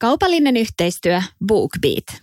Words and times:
Kaupallinen 0.00 0.56
yhteistyö 0.56 1.20
BookBeat. 1.46 2.22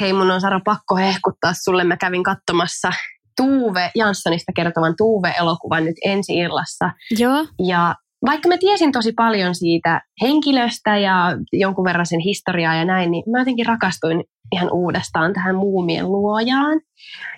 Hei, 0.00 0.12
mun 0.12 0.30
on 0.30 0.40
Sara 0.40 0.60
pakko 0.64 0.96
hehkuttaa 0.96 1.52
sulle. 1.64 1.84
Mä 1.84 1.96
kävin 1.96 2.22
katsomassa 2.22 2.92
Tuve 3.36 3.90
Janssonista 3.94 4.52
kertovan 4.56 4.94
Tuve-elokuvan 4.96 5.84
nyt 5.84 5.96
ensi 6.04 6.38
illassa. 6.38 6.90
Joo. 7.18 7.46
Ja 7.66 7.94
vaikka 8.26 8.48
mä 8.48 8.58
tiesin 8.58 8.92
tosi 8.92 9.12
paljon 9.12 9.54
siitä 9.54 10.02
henkilöstä 10.22 10.96
ja 10.96 11.36
jonkun 11.52 11.84
verran 11.84 12.06
sen 12.06 12.20
historiaa 12.20 12.74
ja 12.74 12.84
näin, 12.84 13.10
niin 13.10 13.24
mä 13.30 13.38
jotenkin 13.38 13.66
rakastuin 13.66 14.24
ihan 14.52 14.72
uudestaan 14.72 15.32
tähän 15.32 15.56
muumien 15.56 16.12
luojaan. 16.12 16.80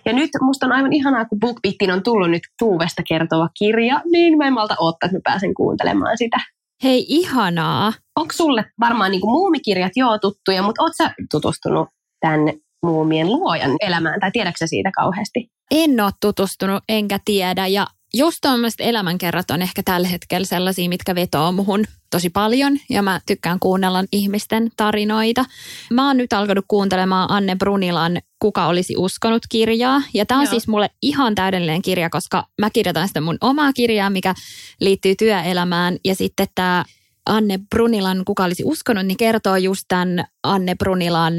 Ja 0.04 0.12
nyt 0.12 0.30
musta 0.40 0.66
on 0.66 0.72
aivan 0.72 0.92
ihanaa, 0.92 1.24
kun 1.24 1.40
BookBeatin 1.40 1.92
on 1.92 2.02
tullut 2.02 2.30
nyt 2.30 2.42
Tuuvesta 2.58 3.02
kertova 3.08 3.48
kirja, 3.58 4.02
niin 4.12 4.38
mä 4.38 4.46
en 4.46 4.52
malta 4.52 4.76
odottaa, 4.80 5.06
että 5.06 5.16
mä 5.16 5.20
pääsen 5.24 5.54
kuuntelemaan 5.54 6.18
sitä. 6.18 6.38
Hei, 6.84 7.06
ihanaa. 7.08 7.92
Onko 8.16 8.32
sulle 8.32 8.64
varmaan 8.80 9.10
niin 9.10 9.20
kuin 9.20 9.30
muumikirjat 9.32 9.92
joo 9.96 10.18
tuttuja, 10.18 10.62
mutta 10.62 10.82
oot 10.82 10.92
sä 10.96 11.14
tutustunut 11.30 11.88
tänne 12.20 12.54
muumien 12.82 13.26
luojan 13.26 13.70
elämään, 13.80 14.20
tai 14.20 14.30
tiedätkö 14.30 14.66
siitä 14.66 14.90
kauheasti? 14.96 15.50
En 15.70 16.00
ole 16.00 16.10
tutustunut, 16.20 16.82
enkä 16.88 17.18
tiedä. 17.24 17.66
Ja 17.66 17.86
just 18.14 18.38
tuommoiset 18.42 18.80
elämänkerrat 18.80 19.50
on 19.50 19.62
ehkä 19.62 19.82
tällä 19.84 20.08
hetkellä 20.08 20.46
sellaisia, 20.46 20.88
mitkä 20.88 21.14
vetoo 21.14 21.52
muhun 21.52 21.84
tosi 22.10 22.30
paljon. 22.30 22.78
Ja 22.90 23.02
mä 23.02 23.20
tykkään 23.26 23.58
kuunnella 23.60 24.04
ihmisten 24.12 24.70
tarinoita. 24.76 25.44
Mä 25.92 26.06
oon 26.06 26.16
nyt 26.16 26.32
alkanut 26.32 26.64
kuuntelemaan 26.68 27.30
Anne 27.30 27.56
Brunilan 27.56 28.18
Kuka 28.38 28.66
olisi 28.66 28.94
uskonut 28.96 29.42
kirjaa. 29.48 30.02
Ja 30.14 30.26
tämä 30.26 30.40
on 30.40 30.46
Joo. 30.46 30.50
siis 30.50 30.68
mulle 30.68 30.90
ihan 31.02 31.34
täydellinen 31.34 31.82
kirja, 31.82 32.10
koska 32.10 32.46
mä 32.60 32.70
kirjoitan 32.70 33.08
sitä 33.08 33.20
mun 33.20 33.38
omaa 33.40 33.72
kirjaa, 33.72 34.10
mikä 34.10 34.34
liittyy 34.80 35.14
työelämään. 35.14 35.96
Ja 36.04 36.14
sitten 36.14 36.46
tämä 36.54 36.84
Anne 37.26 37.58
Brunilan 37.70 38.22
Kuka 38.24 38.44
olisi 38.44 38.62
uskonut, 38.66 39.06
niin 39.06 39.16
kertoo 39.16 39.56
just 39.56 39.84
tämän 39.88 40.24
Anne 40.42 40.74
Brunilan 40.74 41.34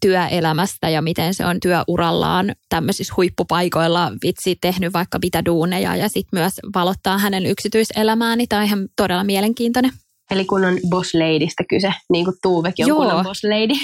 työelämästä 0.00 0.88
ja 0.88 1.02
miten 1.02 1.34
se 1.34 1.46
on 1.46 1.60
työurallaan 1.60 2.54
tämmöisissä 2.68 3.14
huippupaikoilla 3.16 4.12
vitsi 4.22 4.56
tehnyt 4.60 4.92
vaikka 4.92 5.18
mitä 5.22 5.44
duuneja 5.44 5.96
ja 5.96 6.08
sitten 6.08 6.40
myös 6.40 6.52
valottaa 6.74 7.18
hänen 7.18 7.46
yksityiselämään, 7.46 8.38
niin 8.38 8.48
tämä 8.48 8.60
on 8.60 8.66
ihan 8.66 8.88
todella 8.96 9.24
mielenkiintoinen. 9.24 9.92
Eli 10.30 10.44
kun 10.44 10.64
on 10.64 10.78
boss 10.90 11.14
ladystä 11.14 11.64
kyse, 11.68 11.94
niin 12.12 12.24
kuin 12.24 12.36
Tuuvekin 12.42 12.84
on 12.84 12.88
Joo. 12.88 13.24
boss 13.24 13.44
lady. 13.44 13.74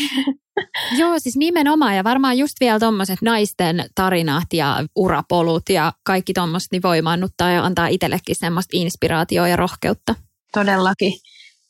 Joo, 1.01 1.19
siis 1.19 1.37
nimenomaan 1.37 1.97
ja 1.97 2.05
varmaan 2.05 2.39
just 2.39 2.55
vielä 2.61 2.79
tuommoiset 2.79 3.23
naisten 3.23 3.85
tarinat 3.95 4.53
ja 4.53 4.85
urapolut 4.97 5.63
ja 5.69 5.93
kaikki 6.07 6.33
tuommoiset 6.33 6.73
niin 6.73 6.83
voimaannuttaa 6.83 7.51
ja 7.51 7.65
antaa 7.65 7.87
itsellekin 7.87 8.37
semmoista 8.37 8.71
inspiraatioa 8.73 9.49
ja 9.49 9.57
rohkeutta. 9.57 10.15
Todellakin. 10.53 11.13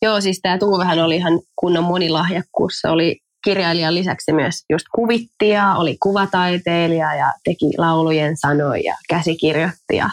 Joo, 0.02 0.20
siis 0.20 0.40
tämä 0.42 0.58
Tuuvehän 0.58 0.98
oli 0.98 1.16
ihan 1.16 1.40
kunnon 1.56 1.84
monilahjakkuus. 1.84 2.72
Se 2.80 2.88
oli 2.88 3.16
kirjailijan 3.44 3.94
lisäksi 3.94 4.32
myös 4.32 4.54
just 4.70 4.86
kuvittia, 4.94 5.74
oli 5.74 5.96
kuvataiteilija 6.02 7.14
ja 7.14 7.32
teki 7.44 7.70
laulujen 7.78 8.36
sanoja 8.36 8.82
ja 8.84 8.94
käsikirjoitti. 9.08 9.96
Ja 9.96 10.10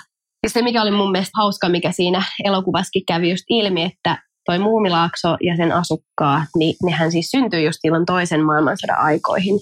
se, 0.48 0.62
mikä 0.62 0.82
oli 0.82 0.92
mun 0.92 1.12
mielestä 1.12 1.32
hauska, 1.38 1.70
mikä 1.70 1.92
siinä 1.92 2.24
elokuvassakin 2.44 3.04
kävi 3.08 3.30
just 3.30 3.44
ilmi, 3.50 3.84
että 3.84 4.18
toi 4.50 4.60
Muumilaakso 4.60 5.38
ja 5.42 5.58
sen 5.58 5.72
asukkaat, 5.72 6.50
niin 6.58 6.76
nehän 6.84 7.12
siis 7.12 7.32
syntyi 7.32 7.66
just 7.66 7.78
silloin 7.82 8.06
toisen 8.06 8.44
maailmansodan 8.44 8.98
aikoihin. 9.00 9.60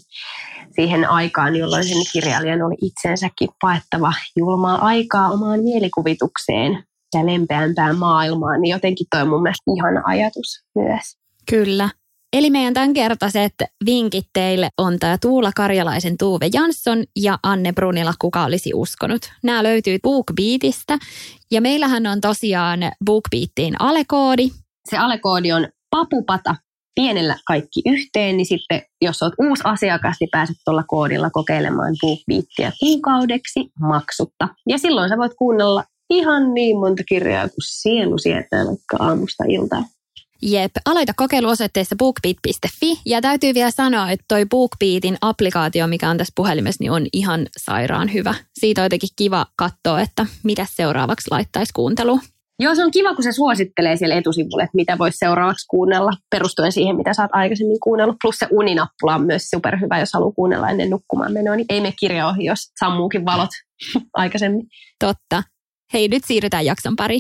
Siihen 0.76 1.10
aikaan, 1.10 1.56
jolloin 1.56 1.84
sen 1.84 1.98
kirjailijan 2.14 2.62
oli 2.62 2.76
itsensäkin 2.82 3.50
paettava 3.62 4.14
julmaa 4.36 4.86
aikaa 4.86 5.30
omaan 5.30 5.60
mielikuvitukseen 5.64 6.84
ja 7.14 7.26
lempeämpään 7.26 7.98
maailmaan, 7.98 8.62
niin 8.62 8.72
jotenkin 8.72 9.08
toi 9.12 9.26
mun 9.26 9.42
mielestä 9.42 9.72
ihana 9.78 10.02
ajatus 10.06 10.64
myös. 10.76 11.18
Kyllä. 11.50 11.90
Eli 12.34 12.50
meidän 12.50 12.74
tämänkertaiset 12.74 13.54
vinkit 13.86 14.26
teille 14.34 14.70
on 14.78 15.00
tämä 15.00 15.18
Tuula 15.22 15.52
Karjalaisen 15.56 16.18
Tuuve 16.18 16.50
Jansson 16.54 17.04
ja 17.16 17.40
Anne 17.44 17.74
Brunila, 17.74 18.14
kuka 18.20 18.44
olisi 18.44 18.72
uskonut. 18.74 19.22
Nämä 19.44 19.64
löytyy 19.64 19.98
BookBeatista 20.00 20.98
ja 21.52 21.62
meillähän 21.62 22.08
on 22.08 22.22
tosiaan 22.22 22.80
BookBeatiin 23.06 23.82
alekoodi. 23.82 24.50
Se 24.90 24.98
alekoodi 24.98 25.52
on 25.52 25.68
papupata 25.90 26.56
pienellä 26.96 27.36
kaikki 27.48 27.82
yhteen, 27.86 28.38
niin 28.38 28.46
sitten 28.46 28.82
jos 29.02 29.22
olet 29.22 29.34
uusi 29.40 29.64
asiakas, 29.66 30.18
niin 30.20 30.30
pääset 30.32 30.58
tuolla 30.66 30.84
koodilla 30.88 31.30
kokeilemaan 31.30 31.96
BookBeatia 32.02 32.72
kuukaudeksi 32.80 33.60
maksutta. 33.80 34.48
Ja 34.70 34.78
silloin 34.78 35.10
sä 35.10 35.18
voit 35.18 35.34
kuunnella 35.34 35.84
ihan 36.10 36.54
niin 36.54 36.80
monta 36.80 37.04
kirjaa 37.04 37.50
kuin 37.50 37.64
sielu 37.68 38.18
sietää 38.18 38.66
vaikka 38.66 38.98
aamusta 39.00 39.44
iltaan. 39.48 39.86
Jep, 40.42 40.72
aloita 40.86 41.14
kokeilu 41.16 41.50
osoitteessa 41.50 41.96
bookbeat.fi 41.96 43.02
ja 43.06 43.22
täytyy 43.22 43.54
vielä 43.54 43.72
sanoa, 43.72 44.12
että 44.12 44.26
toi 44.28 44.46
BookBeatin 44.46 45.18
applikaatio, 45.22 45.88
mikä 45.88 46.10
on 46.10 46.18
tässä 46.18 46.34
puhelimessa, 46.36 46.84
niin 46.84 46.92
on 46.92 47.08
ihan 47.14 47.48
sairaan 47.58 48.14
hyvä. 48.14 48.36
Siitä 48.60 48.82
on 48.82 48.86
jotenkin 48.86 49.10
kiva 49.16 49.46
katsoa, 49.56 50.02
että 50.02 50.26
mitä 50.44 50.66
seuraavaksi 50.76 51.28
laittaisi 51.32 51.74
kuunteluun. 51.74 52.22
Joo, 52.60 52.76
se 52.76 52.84
on 52.84 52.92
kiva, 52.92 53.16
kun 53.16 53.24
se 53.24 53.32
suosittelee 53.32 53.96
siellä 53.96 54.16
etusivulle, 54.16 54.64
että 54.64 54.76
mitä 54.76 54.98
voisi 54.98 55.18
seuraavaksi 55.18 55.66
kuunnella, 55.70 56.12
perustuen 56.30 56.72
siihen, 56.72 56.96
mitä 56.96 57.14
sä 57.14 57.22
oot 57.22 57.32
aikaisemmin 57.34 57.80
kuunnellut. 57.80 58.16
Plus 58.22 58.36
se 58.40 58.48
uninappula 58.52 59.16
on 59.16 59.26
myös 59.26 59.50
superhyvä, 59.50 60.00
jos 60.00 60.14
haluaa 60.14 60.32
kuunnella 60.32 60.70
ennen 60.70 60.90
nukkumaan 60.90 61.34
menoa, 61.34 61.56
niin 61.56 61.66
ei 61.70 61.82
me 61.82 61.94
kirja 62.00 62.28
ohi, 62.28 62.46
jos 62.46 62.60
sammuukin 62.80 63.26
valot 63.26 63.50
aikaisemmin. 64.14 64.68
Totta. 65.00 65.44
Hei, 65.94 66.08
nyt 66.08 66.24
siirrytään 66.26 66.66
jakson 66.66 66.96
pari. 66.96 67.20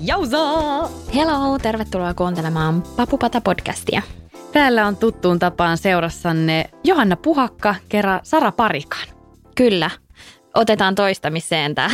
Jauza! 0.00 0.38
Hello, 1.14 1.58
tervetuloa 1.58 2.14
kuuntelemaan 2.14 2.82
Papupata-podcastia. 2.82 4.02
Täällä 4.52 4.86
on 4.86 4.96
tuttuun 4.96 5.38
tapaan 5.38 5.78
seurassanne 5.78 6.64
Johanna 6.84 7.16
Puhakka, 7.16 7.74
kerran 7.88 8.20
Sara 8.22 8.52
Parikan. 8.52 9.08
Kyllä, 9.54 9.90
otetaan 10.54 10.94
toistamiseen 10.94 11.74
tää 11.74 11.90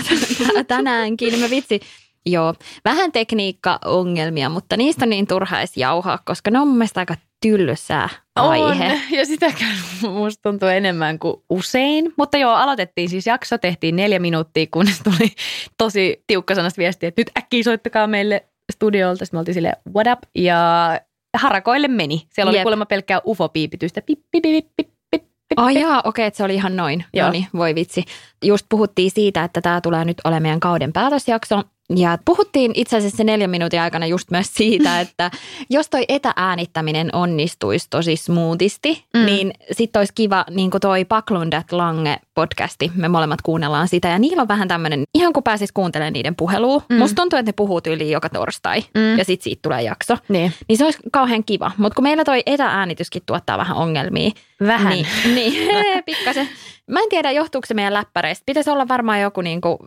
tänäänkin. 0.69 1.39
Mä 1.39 1.51
vitsi, 1.51 1.81
joo, 2.27 2.55
vähän 2.85 3.13
tekniikka-ongelmia, 3.13 4.49
mutta 4.49 4.77
niistä 4.77 5.05
on 5.05 5.11
niin 5.11 5.27
turha 5.27 5.59
edes 5.59 5.77
jauhaa, 5.77 6.19
koska 6.25 6.51
ne 6.51 6.59
on 6.59 6.69
mun 6.69 6.77
mielestä 6.77 7.01
aika 7.01 7.15
tylsää 7.41 8.09
aihe. 8.37 8.93
On, 8.93 9.01
ja 9.11 9.27
sitäkään 9.27 9.77
musta 10.03 10.51
tuntuu 10.51 10.69
enemmän 10.69 11.19
kuin 11.19 11.37
usein. 11.51 12.13
Mutta 12.17 12.39
joo, 12.39 12.55
aloitettiin 12.55 13.09
siis 13.09 13.27
jakso, 13.27 13.59
tehtiin 13.59 13.97
neljä 13.97 14.19
minuuttia, 14.19 14.67
kunnes 14.71 15.01
tuli 15.01 15.33
tosi 15.79 16.25
tiukka 16.27 16.55
sanasta 16.55 16.79
viestiä, 16.79 17.09
että 17.09 17.21
nyt 17.21 17.31
äkkiä 17.39 17.63
soittakaa 17.63 18.07
meille 18.07 18.45
studiolta. 18.73 19.25
Sitten 19.25 19.37
me 19.37 19.39
oltiin 19.39 19.55
silleen, 19.55 19.77
what 19.95 20.07
up? 20.13 20.19
Ja 20.35 21.01
harakoille 21.35 21.89
meni. 21.89 22.27
Siellä 22.31 22.51
oli 22.51 22.57
Jep. 22.57 22.65
kuulemma 22.65 22.87
pelkkää 22.87 23.21
ufo-piipitystä. 23.27 24.03
Pip, 24.03 24.21
pip, 24.31 24.43
pip, 24.43 24.67
pip, 24.77 24.89
pip, 25.11 25.25
Oh 25.57 25.69
jaa, 25.69 25.99
okei, 25.99 26.09
okay, 26.09 26.25
että 26.25 26.37
se 26.37 26.45
oli 26.45 26.55
ihan 26.55 26.77
noin. 26.77 27.05
Joo. 27.13 27.27
Noni, 27.27 27.47
voi 27.57 27.75
vitsi. 27.75 28.05
Just 28.45 28.67
puhuttiin 28.69 29.11
siitä, 29.11 29.45
että 29.45 29.61
tämä 29.61 29.81
tulee 29.81 30.05
nyt 30.05 30.21
olemaan 30.25 30.43
meidän 30.43 30.61
kauden 30.61 30.93
päätösjakso. 30.93 31.63
Ja 31.97 32.19
puhuttiin 32.25 32.73
itse 32.75 32.97
asiassa 32.97 33.17
se 33.17 33.25
neljän 33.25 33.51
minuutin 33.51 33.81
aikana 33.81 34.07
just 34.07 34.31
myös 34.31 34.55
siitä, 34.55 35.01
että 35.01 35.31
jos 35.71 35.89
toi 35.91 36.05
etääänittäminen 36.09 37.11
onnistuisi 37.13 37.87
tosi 37.91 38.17
smoothisti, 38.17 39.05
mm. 39.15 39.25
niin 39.25 39.53
sitten 39.73 40.01
olisi 40.01 40.13
kiva, 40.15 40.45
niin 40.51 40.71
kuin 40.71 40.81
toi 40.81 41.05
Paklundat 41.05 41.73
Lange 41.73 42.17
podcasti, 42.35 42.91
me 42.95 43.09
molemmat 43.09 43.43
kuunnellaan 43.43 43.89
sitä 43.89 44.09
ja 44.09 44.19
niillä 44.19 44.43
on 44.43 44.49
vähän 44.49 44.69
tämmöinen, 44.69 45.05
ihan 45.15 45.33
kun 45.33 45.43
pääsis 45.43 45.73
kuuntelemaan 45.73 46.13
niiden 46.13 46.37
puhelua. 46.37 46.83
Mm. 46.89 46.97
Musta 46.97 47.15
tuntuu, 47.23 47.39
että 47.39 47.49
ne 47.49 47.55
puhuu 47.57 47.81
yli 47.87 48.11
joka 48.11 48.29
torstai 48.29 48.81
mm. 48.95 49.19
ja 49.19 49.25
sitten 49.25 49.45
siitä 49.45 49.63
tulee 49.63 49.83
jakso. 49.83 50.17
Niin. 50.29 50.53
niin 50.69 50.79
se 50.79 50.85
olisi 50.85 50.99
kauhean 51.13 51.45
kiva, 51.45 51.71
mutta 51.77 51.95
kun 51.95 52.03
meillä 52.03 52.25
toi 52.25 52.43
etääänityskin 52.47 53.23
tuottaa 53.27 53.59
vähän 53.59 53.77
ongelmia. 53.77 54.31
Vähän. 54.67 54.93
Niin, 54.93 55.07
niin 55.35 56.05
pikkasen. 56.05 56.49
Mä 56.91 57.01
en 57.01 57.09
tiedä, 57.09 57.31
johtuuko 57.31 57.67
se 57.67 57.75
meidän 57.75 57.95
läppäreistä. 57.95 58.43
Pitäisi 58.47 58.71
olla 58.71 58.89
varmaan 58.89 59.21
joku 59.21 59.41
niinku 59.41 59.79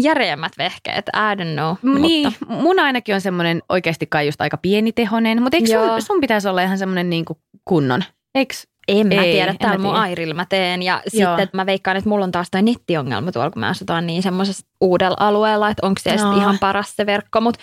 järeämmät 0.00 0.52
vehkeet, 0.58 1.08
I 1.08 1.34
don't 1.42 1.52
know. 1.52 2.00
Niin, 2.00 2.32
mutta. 2.40 2.54
mun 2.54 2.78
ainakin 2.80 3.14
on 3.14 3.20
semmoinen 3.20 3.62
oikeasti 3.68 4.06
kai 4.06 4.26
just 4.26 4.40
aika 4.40 4.56
pienitehonen, 4.56 5.42
mutta 5.42 5.56
eikö 5.56 5.68
sun, 5.68 6.02
sun 6.02 6.20
pitäisi 6.20 6.48
olla 6.48 6.62
ihan 6.62 6.78
semmoinen 6.78 7.10
niinku 7.10 7.38
kunnon? 7.64 8.04
Eikö 8.34 8.54
En 8.88 9.06
mä 9.06 9.22
Ei, 9.22 9.32
tiedä, 9.32 9.54
täällä 9.58 9.78
mun. 9.78 9.94
Airilla 9.94 10.34
mä 10.34 10.44
teen. 10.48 10.82
Ja 10.82 11.02
Joo. 11.12 11.36
sitten 11.36 11.48
mä 11.52 11.66
veikkaan, 11.66 11.96
että 11.96 12.08
mulla 12.08 12.24
on 12.24 12.32
taas 12.32 12.48
toi 12.50 12.62
nettiongelma 12.62 13.32
tuolla, 13.32 13.50
kun 13.50 13.60
mä 13.60 13.68
asutaan 13.68 14.06
niin 14.06 14.22
semmoisessa 14.22 14.66
uudella 14.80 15.16
alueella, 15.20 15.70
että 15.70 15.86
onko 15.86 16.00
se 16.02 16.16
No. 16.16 16.36
ihan 16.36 16.58
paras 16.58 16.96
se 16.96 17.06
verkko. 17.06 17.40
Mutta 17.40 17.60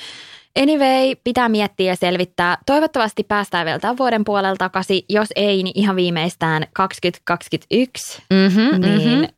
anyway, 0.59 1.15
pitää 1.23 1.49
miettiä 1.49 1.91
ja 1.91 1.95
selvittää. 1.95 2.57
Toivottavasti 2.65 3.23
päästään 3.23 3.65
vielä 3.65 3.79
tämän 3.79 3.97
vuoden 3.97 4.23
puolella 4.23 4.55
takaisin. 4.55 5.01
Jos 5.09 5.27
ei, 5.35 5.63
niin 5.63 5.79
ihan 5.79 5.95
viimeistään 5.95 6.67
2021. 6.73 8.21
Mm-hmm, 8.29 8.81
Niin 8.81 9.29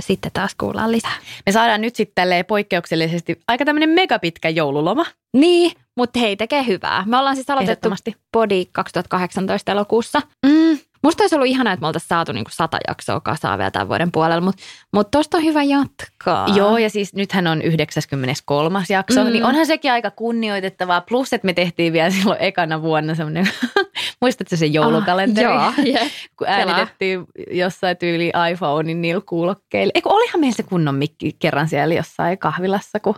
sitten 0.00 0.30
taas 0.32 0.54
kuullaan 0.54 0.92
lisää. 0.92 1.16
Me 1.46 1.52
saadaan 1.52 1.80
nyt 1.80 1.96
sitten 1.96 2.14
tälleen 2.14 2.44
poikkeuksellisesti 2.44 3.40
aika 3.48 3.64
tämmöinen 3.64 3.88
megapitkä 3.88 4.48
joululoma. 4.48 5.06
Niin, 5.32 5.72
mutta 5.96 6.18
hei, 6.18 6.36
tekee 6.36 6.66
hyvää. 6.66 7.04
Me 7.06 7.18
ollaan 7.18 7.36
siis 7.36 7.50
aloitettu. 7.50 7.88
Body 8.32 8.64
2018 8.72 9.72
elokuussa. 9.72 10.22
Mm. 10.46 10.78
Musta 11.04 11.22
olisi 11.22 11.34
ollut 11.34 11.48
ihanaa, 11.48 11.72
että 11.72 11.80
me 11.80 11.86
oltaisiin 11.86 12.08
saatu 12.08 12.32
niinku 12.32 12.50
sata 12.54 12.78
jaksoa 12.88 13.20
kasaan 13.20 13.58
vielä 13.58 13.70
tämän 13.70 13.88
vuoden 13.88 14.12
puolella, 14.12 14.40
mutta 14.40 14.62
mut 14.92 15.10
tosta 15.10 15.36
on 15.36 15.44
hyvä 15.44 15.62
jatkaa. 15.62 16.48
Joo, 16.54 16.78
ja 16.78 16.90
siis 16.90 17.14
nythän 17.14 17.46
on 17.46 17.62
93. 17.62 18.78
jakso, 18.88 19.20
Mm. 19.20 19.26
mm. 19.26 19.32
niin 19.32 19.44
onhan 19.44 19.66
sekin 19.66 19.92
aika 19.92 20.10
kunnioitettavaa. 20.10 21.00
Plus, 21.00 21.32
että 21.32 21.46
me 21.46 21.52
tehtiin 21.52 21.92
vielä 21.92 22.10
silloin 22.10 22.40
ekana 22.42 22.82
vuonna 22.82 23.14
semmoinen, 23.14 23.48
muistatko 24.20 24.56
se 24.56 24.66
joulukalenteri? 24.66 25.46
Ah, 25.52 25.74
joo, 25.84 26.04
kun 26.38 26.48
äänitettiin 26.48 27.24
jossain 27.50 27.96
tyyli 27.96 28.32
iPhonein 28.52 29.02
niillä 29.02 29.22
kuulokkeilla. 29.26 29.92
Eikö 29.94 30.08
olihan 30.08 30.40
meillä 30.40 30.56
se 30.56 30.62
kunnon 30.62 30.94
mikki 30.94 31.36
kerran 31.38 31.68
siellä 31.68 31.94
jossain 31.94 32.38
kahvilassa, 32.38 33.00
kun 33.00 33.14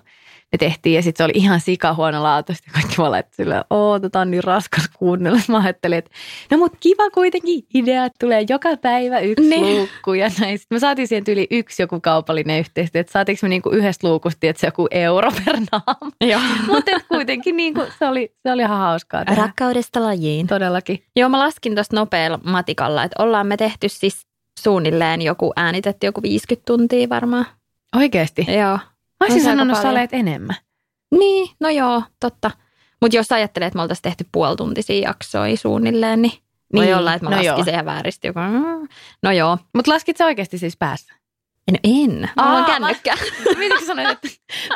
me 0.53 0.59
tehtiin 0.59 0.95
ja 0.95 1.03
sitten 1.03 1.19
se 1.19 1.25
oli 1.25 1.33
ihan 1.35 1.61
sika 1.61 1.95
huono 1.95 2.23
laatuista. 2.23 2.71
Kaikki 2.73 2.95
vaan 2.99 3.11
laittoi 3.11 3.35
silleen, 3.37 3.65
oo, 3.71 4.01
tota 4.01 4.21
on 4.21 4.31
niin 4.31 4.45
raskas 4.45 4.89
kuunnella. 4.99 5.41
Mä 5.49 5.59
ajattelin, 5.59 5.99
että 5.99 6.11
no 6.51 6.59
mut 6.59 6.73
kiva 6.81 7.11
kuitenkin 7.11 7.65
idea, 7.75 8.05
että 8.05 8.17
tulee 8.21 8.45
joka 8.49 8.77
päivä 8.77 9.19
yksi 9.19 9.49
Niin. 9.49 9.77
luukku 9.77 10.15
ja 10.15 10.31
näin. 10.41 10.59
Sitten 10.59 10.77
me 10.77 10.81
saatiin 10.81 11.09
siihen 11.09 11.25
tyyli 11.25 11.47
yksi 11.51 11.83
joku 11.83 12.01
kaupallinen 12.01 12.59
yhteistyö, 12.61 13.01
että 13.01 13.13
saatiinko 13.13 13.39
me 13.43 13.49
niinku 13.49 13.71
yhdestä 13.71 14.09
luukusta, 14.09 14.47
että 14.47 14.61
se 14.61 14.67
joku 14.67 14.87
euro 14.91 15.31
per 15.45 15.57
naama. 15.73 16.11
Mutta 16.67 16.91
kuitenkin 17.09 17.57
niinku, 17.57 17.83
se, 17.99 18.07
oli, 18.07 18.35
se 18.43 18.53
oli 18.53 18.63
ihan 18.63 18.79
hauskaa 18.79 19.25
tehdä. 19.25 19.43
Rakkaudesta 19.43 20.03
lajiin. 20.03 20.47
Todellakin. 20.47 21.03
Joo, 21.17 21.29
mä 21.29 21.39
laskin 21.39 21.75
tuosta 21.75 21.97
nopealla 21.97 22.41
matikalla, 22.45 23.05
että 23.05 23.23
ollaan 23.23 23.47
me 23.47 23.57
tehty 23.57 23.89
siis 23.89 24.27
suunnilleen 24.61 25.23
joku 25.23 25.53
äänitetty 25.57 26.07
joku 26.07 26.23
50 26.23 26.67
tuntia 26.67 27.09
varmaan. 27.09 27.47
Oikeasti. 27.97 28.47
Joo. 28.59 28.79
Mä 29.21 29.25
olisin 29.27 29.39
On 29.39 29.45
sanonut, 29.45 29.77
sä 29.77 29.83
paljon. 29.83 30.01
olet 30.01 30.13
enemmän. 30.13 30.57
Niin, 31.19 31.49
no 31.61 31.69
joo, 31.69 32.03
totta. 32.21 32.51
Mutta 33.03 33.17
jos 33.17 33.33
ajattelee, 33.33 33.67
että 33.67 33.77
me 33.77 33.83
oltaisiin 33.83 34.03
tehty 34.03 34.27
puolituntisia 34.33 35.09
jaksoja 35.09 35.57
suunnilleen, 35.57 36.23
niin, 36.23 36.33
voi 36.75 36.85
Niin, 36.85 36.97
olla, 36.97 37.15
että 37.15 37.25
mä 37.27 37.31
no 37.31 37.37
laskin 37.37 37.47
joo. 37.49 37.65
sen 37.65 37.75
ihan 37.75 37.87
vääristi. 37.87 38.27
Joku, 38.27 38.41
mm. 38.41 38.89
no 39.23 39.31
joo. 39.33 39.59
Mutta 39.75 39.91
laskit 39.93 40.17
sä 40.17 40.25
oikeasti 40.25 40.59
siis 40.59 40.77
päässä? 40.77 41.15
En, 41.69 41.77
en. 41.85 42.11
Mulla 42.37 42.53
on 42.53 42.63
Aa, 42.63 42.67
kännykkä. 42.67 43.15
Mitä 43.59 43.81
sä 43.81 43.87
sanoit, 43.87 44.09
että 44.11 44.29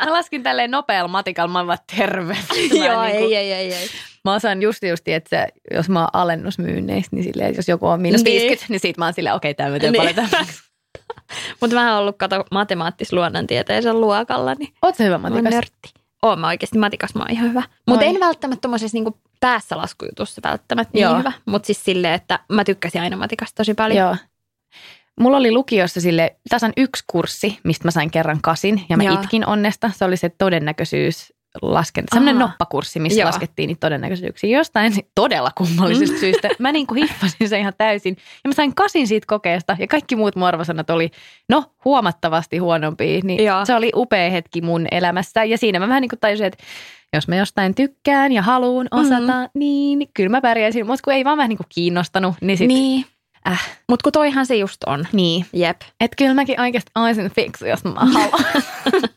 mä 0.05 0.11
laskin 0.13 0.43
tälleen 0.43 0.71
nopealla 0.71 1.07
matikalla, 1.07 1.51
mä 1.51 1.59
oon 1.59 1.67
vaan 1.67 1.77
terve. 1.97 2.33
Mä, 2.33 2.39
joo, 2.85 3.03
niinku, 3.03 3.23
ei, 3.25 3.35
ei, 3.35 3.51
ei, 3.53 3.73
ei. 3.73 3.87
mä 4.25 4.33
osaan 4.33 4.61
just 4.61 4.83
justi, 4.83 5.13
että 5.13 5.29
se, 5.29 5.47
jos 5.73 5.89
mä 5.89 5.99
oon 5.99 6.09
alennusmyynneissä, 6.13 7.09
niin 7.15 7.23
silleen, 7.23 7.55
jos 7.55 7.67
joku 7.67 7.87
on 7.87 8.01
miinus 8.01 8.23
Niin. 8.23 8.41
50, 8.41 8.65
niin 8.69 8.79
sit 8.79 8.97
mä 8.97 9.05
oon 9.05 9.13
silleen, 9.13 9.35
okei, 9.35 9.51
okay, 9.51 9.65
tämä 9.65 9.77
Niin. 9.77 9.95
paljon 9.95 10.15
tämän. 10.15 10.45
Mutta 11.61 11.75
mä 11.75 11.91
oon 11.91 12.01
ollut 12.01 12.17
kato 12.17 12.45
matemaattis-luonnontieteisen 12.51 14.01
luokalla, 14.01 14.55
niin 14.55 14.73
Oot 14.81 14.95
sä 14.95 15.03
hyvä 15.03 15.17
mä 15.17 15.29
matikas? 15.29 15.53
nörtti. 15.53 15.93
Oon 16.21 16.39
mä 16.39 16.47
oikeasti 16.47 16.77
matikas, 16.77 17.15
mä 17.15 17.21
oon 17.21 17.31
ihan 17.31 17.49
hyvä. 17.49 17.63
Mutta 17.87 18.05
en 18.05 18.19
välttämättä 18.19 18.61
tuommoisessa 18.61 18.95
niinku 18.95 19.17
päässä 19.39 19.77
laskujutussa 19.77 20.41
välttämättä 20.43 20.91
niin 20.93 21.03
Joo. 21.03 21.17
hyvä. 21.17 21.31
Mutta 21.45 21.65
siis 21.65 21.83
silleen, 21.83 22.13
että 22.13 22.39
mä 22.49 22.63
tykkäsin 22.63 23.01
aina 23.01 23.17
matikasta 23.17 23.55
tosi 23.55 23.73
paljon. 23.73 23.97
Joo. 23.97 24.15
Mulla 25.19 25.37
oli 25.37 25.51
lukiossa 25.51 26.01
sille 26.01 26.35
tasan 26.49 26.73
yksi 26.77 27.03
kurssi, 27.07 27.59
mistä 27.63 27.87
mä 27.87 27.91
sain 27.91 28.11
kerran 28.11 28.39
kasin 28.41 28.85
ja 28.89 28.97
mä 28.97 29.03
Joo. 29.03 29.13
itkin 29.13 29.47
onnesta. 29.47 29.91
Se 29.95 30.05
oli 30.05 30.17
se 30.17 30.29
todennäköisyys 30.29 31.33
laskenta. 31.61 32.15
Sellainen 32.15 32.41
Aha. 32.41 32.51
noppakurssi, 32.51 32.99
missä 32.99 33.19
Joo. 33.19 33.25
laskettiin 33.25 33.67
niitä 33.67 33.79
todennäköisyyksiä. 33.79 34.57
Jostain 34.57 34.93
todella 35.15 35.51
kummallisesta 35.57 36.19
syystä. 36.19 36.49
Mä 36.59 36.71
niin 36.71 36.87
kuin 36.87 37.01
hiffasin 37.01 37.49
sen 37.49 37.59
ihan 37.59 37.73
täysin. 37.77 38.17
Ja 38.43 38.47
mä 38.47 38.53
sain 38.53 38.75
kasin 38.75 39.07
siitä 39.07 39.25
kokeesta 39.27 39.77
ja 39.79 39.87
kaikki 39.87 40.15
muut 40.15 40.35
mun 40.35 40.47
arvosanat 40.47 40.89
oli 40.89 41.11
no 41.49 41.63
huomattavasti 41.85 42.57
huonompia. 42.57 43.19
Niin 43.23 43.45
Joo. 43.45 43.65
se 43.65 43.75
oli 43.75 43.91
upea 43.95 44.29
hetki 44.29 44.61
mun 44.61 44.87
elämässä. 44.91 45.43
Ja 45.43 45.57
siinä 45.57 45.79
mä 45.79 45.87
vähän 45.87 46.01
niin 46.01 46.09
kuin 46.09 46.19
tajusin, 46.19 46.45
että 46.45 46.63
jos 47.13 47.27
mä 47.27 47.35
jostain 47.35 47.75
tykkään 47.75 48.31
ja 48.31 48.41
haluun 48.41 48.87
osata, 48.91 49.49
niin 49.53 50.07
kyllä 50.13 50.29
mä 50.29 50.41
pärjäisin. 50.41 50.87
Mutta 50.87 51.01
kun 51.03 51.13
ei 51.13 51.25
vaan 51.25 51.37
vähän 51.37 51.49
niin 51.49 51.57
kuin 51.57 51.67
kiinnostanut, 51.69 52.35
niin 52.41 52.57
sit 52.57 52.67
Niin. 52.67 53.05
Äh. 53.47 53.79
Mutta 53.89 54.03
kun 54.03 54.11
toihan 54.11 54.45
se 54.45 54.55
just 54.55 54.83
on. 54.83 55.07
Niin. 55.13 55.45
Jep. 55.53 55.81
Että 56.01 56.15
kyllä 56.17 56.33
mäkin 56.33 56.61
oikeasti 56.61 56.91
olisin 56.95 57.31
fiksu, 57.31 57.65
jos 57.65 57.83
mä 57.83 57.91
haluan. 57.95 58.29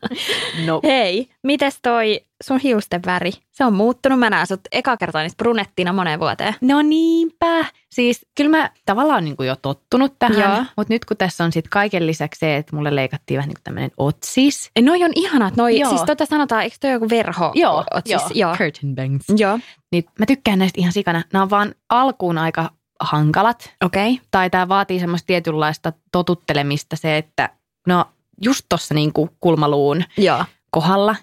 no. 0.65 0.79
Hei, 0.83 1.29
mites 1.43 1.79
toi 1.81 2.21
sun 2.43 2.59
hiusten 2.59 3.01
väri? 3.05 3.31
Se 3.51 3.65
on 3.65 3.73
muuttunut. 3.73 4.19
Mä 4.19 4.29
näen 4.29 4.47
sut 4.47 4.61
eka 4.71 4.97
kertaa 4.97 5.21
niistä 5.21 5.37
brunettina 5.37 5.93
moneen 5.93 6.19
vuoteen. 6.19 6.55
No 6.61 6.81
niinpä. 6.81 7.65
Siis 7.91 8.25
kyllä 8.35 8.49
mä 8.49 8.69
tavallaan 8.85 9.23
niin 9.25 9.37
kuin 9.37 9.47
jo 9.47 9.55
tottunut 9.55 10.11
Joo. 10.21 10.31
tähän, 10.31 10.69
mutta 10.77 10.93
nyt 10.93 11.05
kun 11.05 11.17
tässä 11.17 11.43
on 11.43 11.51
sitten 11.51 11.69
kaiken 11.69 12.07
lisäksi 12.07 12.39
se, 12.39 12.55
että 12.55 12.75
mulle 12.75 12.95
leikattiin 12.95 13.37
vähän 13.37 13.47
niin 13.47 13.55
kuin 13.55 13.63
tämmöinen 13.63 13.91
otsis. 13.97 14.71
Noi 14.81 15.03
on 15.03 15.11
ihanat. 15.15 15.55
Noi, 15.55 15.79
Joo. 15.79 15.89
siis 15.89 16.01
tota 16.01 16.25
sanotaan, 16.25 16.63
eikö 16.63 16.75
toi 16.81 16.91
joku 16.91 17.09
verho? 17.09 17.51
Joo, 17.55 17.83
Oot 17.93 18.07
joo. 18.07 18.29
Joo. 18.33 18.55
Curtain 18.55 18.95
bangs. 18.95 19.25
Joo. 19.37 19.59
Niin 19.91 20.05
mä 20.19 20.25
tykkään 20.25 20.59
näistä 20.59 20.81
ihan 20.81 20.93
sikana. 20.93 21.23
Nämä 21.33 21.43
on 21.43 21.49
vaan 21.49 21.75
alkuun 21.89 22.37
aika 22.37 22.69
hankalat. 22.99 23.73
Okei. 23.85 24.13
Okay. 24.13 24.25
Tai 24.31 24.49
tämä 24.49 24.67
vaatii 24.67 24.99
semmoista 24.99 25.27
tietynlaista 25.27 25.93
totuttelemista 26.11 26.95
se, 26.95 27.17
että 27.17 27.49
no 27.87 28.05
just 28.41 28.65
tuossa 28.69 28.93
niin 28.93 29.13
kuin 29.13 29.29
kulmaluun 29.39 30.03
Joo. 30.17 30.45
kohdalla, 30.71 31.15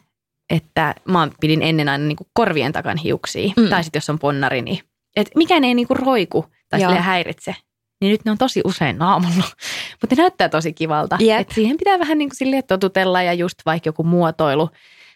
että 0.50 0.94
mä 1.04 1.28
pidin 1.40 1.62
ennen 1.62 1.88
aina 1.88 2.04
niin 2.04 2.16
kuin 2.16 2.28
korvien 2.32 2.72
takan 2.72 2.96
hiuksia. 2.96 3.52
Mm. 3.56 3.68
Tai 3.68 3.84
sitten 3.84 4.00
jos 4.00 4.10
on 4.10 4.18
ponnari, 4.18 4.62
niin 4.62 4.78
et 5.16 5.30
mikään 5.36 5.64
ei 5.64 5.74
niin 5.74 5.88
kuin 5.88 5.98
roiku 5.98 6.46
tai 6.70 6.80
häiritse. 6.98 7.56
Niin 8.00 8.10
nyt 8.10 8.24
ne 8.24 8.30
on 8.30 8.38
tosi 8.38 8.60
usein 8.64 8.98
naamulla. 8.98 9.44
Mutta 10.00 10.16
ne 10.16 10.22
näyttää 10.22 10.48
tosi 10.48 10.72
kivalta. 10.72 11.16
Jep. 11.20 11.40
Et 11.40 11.50
siihen 11.54 11.76
pitää 11.76 11.98
vähän 11.98 12.18
niin 12.18 12.28
kuin 12.28 12.36
silleen 12.36 12.64
totutella 12.68 13.22
ja 13.22 13.32
just 13.32 13.58
vaikka 13.66 13.88
joku 13.88 14.04
muotoilu. 14.04 14.70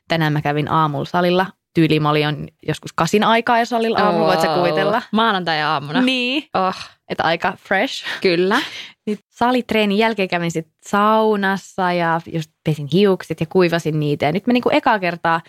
Tänään 0.08 0.32
mä 0.32 0.43
kävin 0.43 0.70
aamulla 0.70 1.04
salilla. 1.04 1.46
Tyyli 1.75 2.00
mä 2.00 2.10
olin 2.10 2.48
joskus 2.66 2.93
kasin 2.93 3.25
aikaa 3.25 3.58
ja 3.58 3.66
salilla 3.66 3.98
aamulla, 3.98 4.26
voit 4.26 4.40
sä 4.40 4.54
kuvitella? 4.54 5.02
Maanantai-aamuna. 5.12 6.02
Niin. 6.02 6.48
Oh, 6.54 6.76
Että 7.08 7.25
aika 7.25 7.55
fresh. 7.58 8.05
kyllä. 8.20 8.61
Niin 9.06 9.19
salitreenin 9.29 9.99
jälkeen 9.99 10.29
kävin 10.29 10.50
sitten 10.50 10.75
saunassa 10.87 11.93
ja 11.93 12.20
just 12.32 12.51
pesin 12.65 12.89
hiukset 12.93 13.41
ja 13.41 13.46
kuivasin 13.46 14.01
niitä. 14.01 14.27
Ja 14.27 14.32
nyt 14.32 14.46
mä 14.46 14.53
niinku 14.53 14.70
ekaa 14.72 14.98
kertaa 14.98 15.41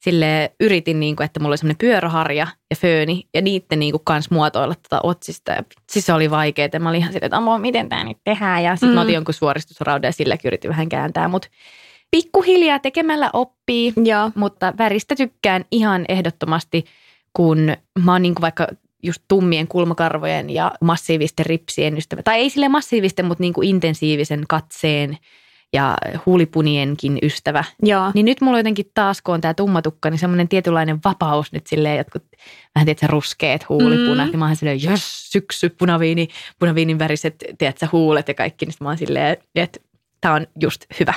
sille 0.00 0.52
yritin, 0.60 1.00
niinku, 1.00 1.22
että 1.22 1.40
mulla 1.40 1.50
oli 1.50 1.58
semmoinen 1.58 1.78
pyöräharja 1.78 2.46
ja 2.70 2.76
fööni 2.76 3.28
ja 3.34 3.42
niitten 3.42 3.78
niinku 3.78 3.98
kans 3.98 4.30
muotoilla 4.30 4.74
tätä 4.74 5.00
otsista. 5.02 5.52
Ja 5.52 5.62
siis 5.90 6.06
se 6.06 6.12
oli 6.12 6.30
vaikeaa. 6.30 6.68
Mä 6.78 6.88
olin 6.88 7.00
ihan 7.00 7.12
silleen, 7.12 7.26
että 7.34 7.58
miten 7.58 7.88
tämä 7.88 8.04
nyt 8.04 8.18
tehdään. 8.24 8.64
Ja 8.64 8.76
sitten 8.76 8.88
Mm. 8.88 8.94
mä 8.94 9.00
otin 9.00 9.14
jonkun 9.14 9.34
suoristusraudan 9.34 10.08
ja 10.08 10.12
silläkin 10.12 10.48
yritin 10.48 10.70
vähän 10.70 10.88
kääntää. 10.88 11.28
Mutta 11.28 11.48
pikkuhiljaa 12.10 12.78
tekemällä 12.78 13.30
oppii, 13.32 13.92
Joo. 14.04 14.30
mutta 14.34 14.72
väristä 14.78 15.14
tykkään 15.16 15.64
ihan 15.70 16.04
ehdottomasti, 16.08 16.84
kun 17.32 17.76
mä 18.04 18.12
oon 18.12 18.22
niinku 18.22 18.42
vaikka 18.42 18.66
just 19.02 19.22
tummien 19.28 19.68
kulmakarvojen 19.68 20.50
ja 20.50 20.72
massiivisten 20.80 21.46
ripsien 21.46 21.96
ystävä. 21.96 22.22
Tai 22.22 22.38
ei 22.38 22.50
sille 22.50 22.68
massiivisten, 22.68 23.26
mutta 23.26 23.42
niinku 23.42 23.62
intensiivisen 23.62 24.44
katseen 24.48 25.18
ja 25.72 25.96
huulipunienkin 26.26 27.18
ystävä. 27.22 27.64
Joo. 27.82 28.10
Niin 28.14 28.24
nyt 28.24 28.40
mulla 28.40 28.58
jotenkin 28.58 28.90
taas, 28.94 29.22
kun 29.22 29.34
on 29.34 29.40
tämä 29.40 29.54
tummatukka, 29.54 30.10
niin 30.10 30.18
semmoinen 30.18 30.48
tietynlainen 30.48 30.98
vapaus 31.04 31.52
nyt 31.52 31.66
silleen, 31.66 31.98
jotkut 31.98 32.22
vähän 32.74 32.86
tiedätkö, 32.86 33.06
ruskeat 33.06 33.68
huulipunat. 33.68 34.26
Mm. 34.26 34.32
Ja 34.32 34.38
mä 34.38 34.46
oon 34.46 34.56
silleen, 34.56 34.82
jös, 34.82 35.32
syksy, 35.32 35.68
punaviini, 35.68 36.28
punaviinin 36.58 36.98
väriset, 36.98 37.44
tiedätkö, 37.58 37.88
huulet 37.92 38.28
ja 38.28 38.34
kaikki. 38.34 38.66
Niin 38.66 38.74
mä 38.80 38.88
oon 38.88 38.98
silleen, 38.98 39.36
että 39.54 39.80
tää 40.20 40.32
on 40.32 40.46
just 40.60 40.84
hyvä. 41.00 41.14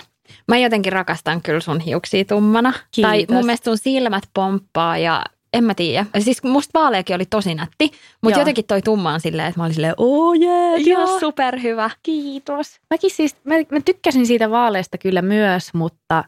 Mä 0.47 0.57
jotenkin 0.57 0.93
rakastan 0.93 1.41
kyllä 1.41 1.59
sun 1.59 1.79
hiuksia 1.79 2.25
tummana. 2.25 2.73
Tai 3.01 3.17
Kiitos. 3.17 3.33
mun 3.33 3.45
mielestä 3.45 3.65
sun 3.65 3.77
silmät 3.77 4.23
pomppaa 4.33 4.97
ja 4.97 5.23
en 5.53 5.63
mä 5.63 5.75
tiedä. 5.75 6.05
Siis 6.19 6.43
musta 6.43 6.79
vaaleakin 6.79 7.15
oli 7.15 7.25
tosi 7.25 7.55
nätti, 7.55 7.91
mutta 8.21 8.37
Joo. 8.37 8.41
jotenkin 8.41 8.65
toi 8.65 8.81
tumma 8.81 9.13
on 9.13 9.21
silleen, 9.21 9.47
että 9.47 9.59
mä 9.59 9.63
olin 9.63 9.73
silleen, 9.73 9.93
oh 9.97 10.35
yeah, 10.41 10.81
ihan 10.81 11.19
superhyvä. 11.19 11.89
Kiitos. 12.03 12.79
Mäkin 12.89 13.11
siis, 13.11 13.35
mä, 13.43 13.55
mä 13.71 13.81
tykkäsin 13.85 14.27
siitä 14.27 14.49
vaaleesta 14.49 14.97
kyllä 14.97 15.21
myös, 15.21 15.73
mutta 15.73 16.23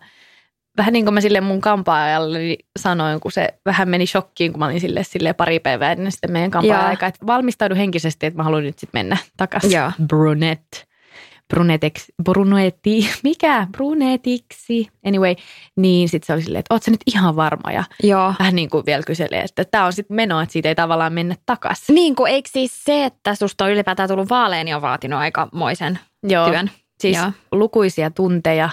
vähän 0.78 0.94
niin 0.94 1.06
kuin 1.06 1.14
mä 1.14 1.22
sille 1.22 1.42
mun 1.42 1.62
kampaajalle 1.62 2.40
sanoin, 2.80 3.20
kun 3.20 3.32
se 3.32 3.54
vähän 3.66 3.90
meni 3.90 4.08
shokkiin, 4.08 4.52
kun 4.52 4.60
mä 4.60 4.66
olin 4.66 4.82
sille, 4.82 5.04
sille 5.04 5.34
pari 5.34 5.60
päivää 5.60 5.92
ennen 5.92 6.12
sitten 6.12 6.32
meidän 6.32 6.52
kampaaja-aikaa, 6.52 7.10
että 7.10 7.28
valmistaudu 7.28 7.76
henkisesti, 7.76 8.26
että 8.26 8.38
mä 8.38 8.44
haluan 8.44 8.64
nyt 8.64 8.80
sitten 8.80 9.00
mennä 9.00 9.18
takaisin. 9.38 9.72
Brunette. 10.08 10.93
Bruneteksi, 11.54 12.14
brunetti, 12.24 13.10
mikä, 13.24 13.68
brunetiksi, 13.72 14.88
anyway, 15.06 15.36
niin 15.76 16.10
sitten 16.10 16.28
se 16.28 16.34
oli 16.34 16.42
silleen, 16.42 16.60
että 16.60 16.74
oot 16.74 16.84
sä 16.84 16.92
nyt 16.92 17.02
ihan 17.08 17.36
varma 17.36 17.72
ja 17.72 17.84
Joo. 18.04 18.34
vähän 18.40 18.56
niin 18.56 18.70
kuin 18.70 18.86
vielä 18.86 19.04
kyselee, 19.04 19.42
että 19.42 19.66
tämä 19.66 19.86
on 19.86 19.94
sitten 19.94 20.16
meno, 20.16 20.42
että 20.42 20.54
siitä 20.54 20.70
ei 20.70 20.76
tavallaan 20.76 21.14
mennä 21.14 21.36
takaisin. 21.46 21.96
Niin 21.96 22.16
kuin 22.16 22.32
eikö 22.32 22.50
siis 22.54 22.84
se, 22.84 23.06
että 23.06 23.36
susta 23.36 23.66
on 23.66 23.72
ylipäätään 23.72 24.10
tullut 24.10 24.30
vaaleen, 24.30 24.66
niin 24.66 24.76
on 24.76 24.82
vaatinut 24.82 25.20
aikamoisen 25.20 26.00
Joo, 26.24 26.50
työn. 26.50 26.72
siis 27.00 27.18
Joo. 27.18 27.32
lukuisia 27.52 28.12
tunteja, 28.12 28.70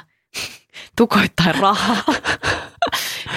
tukoittain 0.99 1.54
rahaa, 1.54 1.96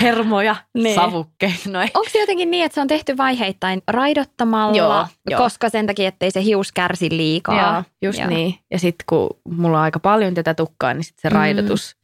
hermoja, 0.03 0.55
Niin. 0.74 0.95
savukkeita, 0.95 1.69
noin. 1.69 1.89
Onko 1.93 2.10
se 2.12 2.19
jotenkin 2.19 2.51
niin, 2.51 2.65
että 2.65 2.74
se 2.75 2.81
on 2.81 2.88
tehty 2.88 3.17
vaiheittain 3.17 3.81
raidottamalla, 3.88 4.77
Joo, 4.77 5.05
joo. 5.29 5.38
koska 5.41 5.69
sen 5.69 5.88
takia, 5.88 6.07
ettei 6.07 6.31
se 6.31 6.43
hius 6.43 6.72
kärsi 6.72 7.10
liikaa? 7.10 7.74
Joo, 7.74 7.83
just 8.01 8.19
Joo. 8.19 8.27
niin. 8.29 8.55
Ja 8.72 8.79
sitten 8.79 9.03
kun 9.10 9.29
mulla 9.50 9.77
on 9.77 9.83
aika 9.83 10.00
paljon 10.00 10.33
tätä 10.33 10.53
tukkaa, 10.53 10.93
niin 10.93 11.03
sitten 11.03 11.22
se 11.22 11.29
Mm. 11.29 11.39
raidotus, 11.39 11.95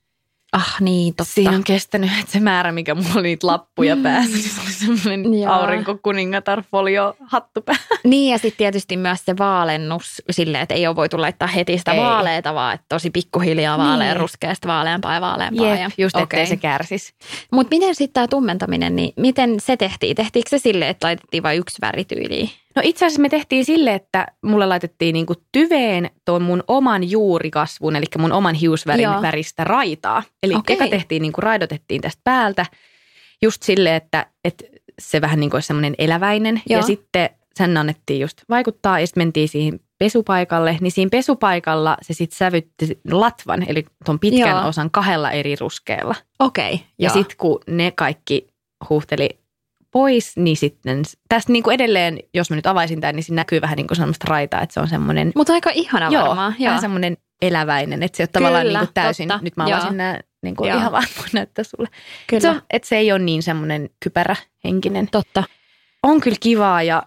Ah 0.52 0.76
niin, 0.82 1.16
totta. 1.16 1.34
siinä 1.34 1.52
on 1.52 1.64
kestänyt, 1.64 2.12
että 2.20 2.32
se 2.32 2.40
määrä, 2.40 2.72
mikä 2.72 2.96
mulla 2.96 3.10
oli 3.16 3.22
niitä 3.28 3.48
lappuja 3.48 3.98
päässä, 4.04 4.32
niin 4.38 4.50
se 4.50 4.62
oli 4.62 4.98
semmoinen 4.98 5.50
aurinkokuningatar 5.50 6.64
folio 6.72 7.16
hattu 7.28 7.62
päässä. 7.62 7.86
Niin 8.04 8.32
ja 8.32 8.38
sitten 8.38 8.58
tietysti 8.58 8.98
myös 8.98 9.26
se 9.26 9.38
vaalennus 9.38 10.22
silleen, 10.32 10.62
että 10.62 10.76
ei 10.76 10.88
ole 10.88 10.96
voitu 10.96 11.22
laittaa 11.22 11.48
heti 11.48 11.78
sitä 11.78 11.92
Ei. 11.92 12.00
vaaleita, 12.00 12.54
vaan 12.54 12.76
että 12.76 12.86
tosi 12.90 13.10
pikkuhiljaa 13.10 13.78
vaalean 13.78 14.10
Niin. 14.10 14.20
ruskeasta 14.20 14.68
vaaleampaa 14.68 15.14
ja 15.14 15.22
vaaleampaa. 15.22 15.70
Jep, 15.70 15.80
ja, 15.80 15.90
just 15.98 16.18
ettei 16.18 16.48
se 16.48 16.58
kärsis. 16.58 17.14
Mutta 17.52 17.76
miten 17.76 17.96
sitten 17.96 18.14
tämä 18.14 18.28
tummentaminen, 18.28 18.96
niin 18.96 19.14
miten 19.16 19.60
se 19.60 19.78
tehtiin? 19.78 20.16
Tehtiinkö 20.16 20.50
se 20.50 20.58
silleen, 20.60 20.92
että 20.92 21.08
laitettiin 21.08 21.44
vain 21.44 21.60
yksi 21.60 21.78
värityyli? 21.82 22.50
No 22.76 22.82
itse 22.86 23.06
asiassa 23.06 23.22
me 23.22 23.30
tehtiin 23.30 23.66
sille, 23.66 23.94
että 23.94 24.28
mulle 24.44 24.66
laitettiin 24.66 25.14
niinku 25.14 25.34
tyveen 25.52 26.10
tuon 26.26 26.42
mun 26.42 26.64
oman 26.68 27.12
juurikasvun, 27.12 27.96
eli 27.96 28.06
mun 28.18 28.32
oman 28.32 28.56
hiusvärin 28.56 29.04
Joo. 29.04 29.22
väristä 29.22 29.64
raitaa. 29.64 30.24
Eli 30.44 30.56
Okei. 30.56 30.76
eka 30.76 30.88
tehtiin 30.88 31.22
niinku 31.22 31.42
raidotettiin 31.42 32.02
tästä 32.02 32.22
päältä 32.24 32.66
just 33.42 33.64
sille, 33.64 33.96
että, 33.96 34.26
että 34.44 34.66
se 35.02 35.22
vähän 35.22 35.40
niin 35.40 35.50
kuin 35.50 35.56
olisi 35.56 35.68
semmoinen 35.68 35.96
eläväinen. 35.98 36.62
Joo. 36.70 36.80
Ja 36.80 36.86
sitten 36.86 37.30
sen 37.56 37.78
annettiin 37.78 38.20
just 38.20 38.42
vaikuttaa 38.50 39.00
ja 39.00 39.08
sitten 39.08 39.22
mentiin 39.22 39.50
siihen 39.50 39.80
pesupaikalle. 40.00 40.78
Niin 40.82 40.92
siinä 40.92 41.10
pesupaikalla 41.10 41.98
se 42.02 42.14
sitten 42.14 42.38
sävytti 42.38 43.00
latvan, 43.12 43.66
eli 43.70 43.86
tuon 44.06 44.20
pitkän 44.20 44.50
Joo. 44.50 44.68
osan 44.68 44.92
kahdella 44.92 45.32
eri 45.32 45.56
ruskeella. 45.56 46.16
Okei. 46.40 46.74
Okay, 46.74 46.86
Ja 47.00 47.10
sitten 47.10 47.38
kun 47.38 47.60
ne 47.68 47.92
kaikki 47.92 48.48
huuhteli 48.90 49.40
pois, 49.92 50.38
niin 50.38 50.58
sitten 50.58 51.04
tästä 51.30 51.52
niin 51.52 51.64
kuin 51.64 51.74
edelleen, 51.74 52.20
jos 52.34 52.50
mä 52.50 52.56
nyt 52.56 52.68
avaisin 52.68 53.02
tämän, 53.02 53.16
niin 53.16 53.24
siinä 53.24 53.40
näkyy 53.40 53.62
vähän 53.62 53.76
niin 53.76 53.88
kuin 53.88 53.96
semmoista 53.98 54.26
raitaa, 54.30 54.62
että 54.62 54.74
se 54.74 54.80
on 54.80 54.88
semmoinen, 54.88 55.32
Mutta 55.36 55.54
aika 55.54 55.70
ihana 55.74 56.10
joo, 56.10 56.28
varmaan. 56.28 56.56
vähän 56.60 56.82
semmoinen 56.82 57.18
eläväinen, 57.42 58.04
että 58.04 58.18
se 58.18 58.24
ole 58.24 58.28
tavallaan 58.32 58.66
Kyllä, 58.66 58.80
niin 58.80 58.88
kuin 58.88 58.94
täysin, 58.94 59.28
totta. 59.28 59.44
nyt 59.44 59.58
mä 59.58 59.68
Joo. 59.68 59.78
avasin 59.78 59.98
nämä 59.98 60.20
niin 60.44 60.56
kuin 60.56 60.70
Joo. 60.70 60.78
ihan 60.80 60.92
vaan 60.92 61.04
voin 61.18 61.30
näyttää 61.34 61.64
sulle. 61.64 61.88
Kyllä. 62.28 62.42
Se, 62.42 62.50
on, 62.50 62.62
että 62.70 62.88
se 62.88 62.98
ei 62.98 63.12
ole 63.12 63.20
niin 63.20 63.44
semmoinen 63.44 63.90
kypärähenkinen. 64.04 65.08
Totta. 65.12 65.44
On 66.04 66.22
kyllä 66.22 66.38
kivaa 66.40 66.84
ja 66.84 67.04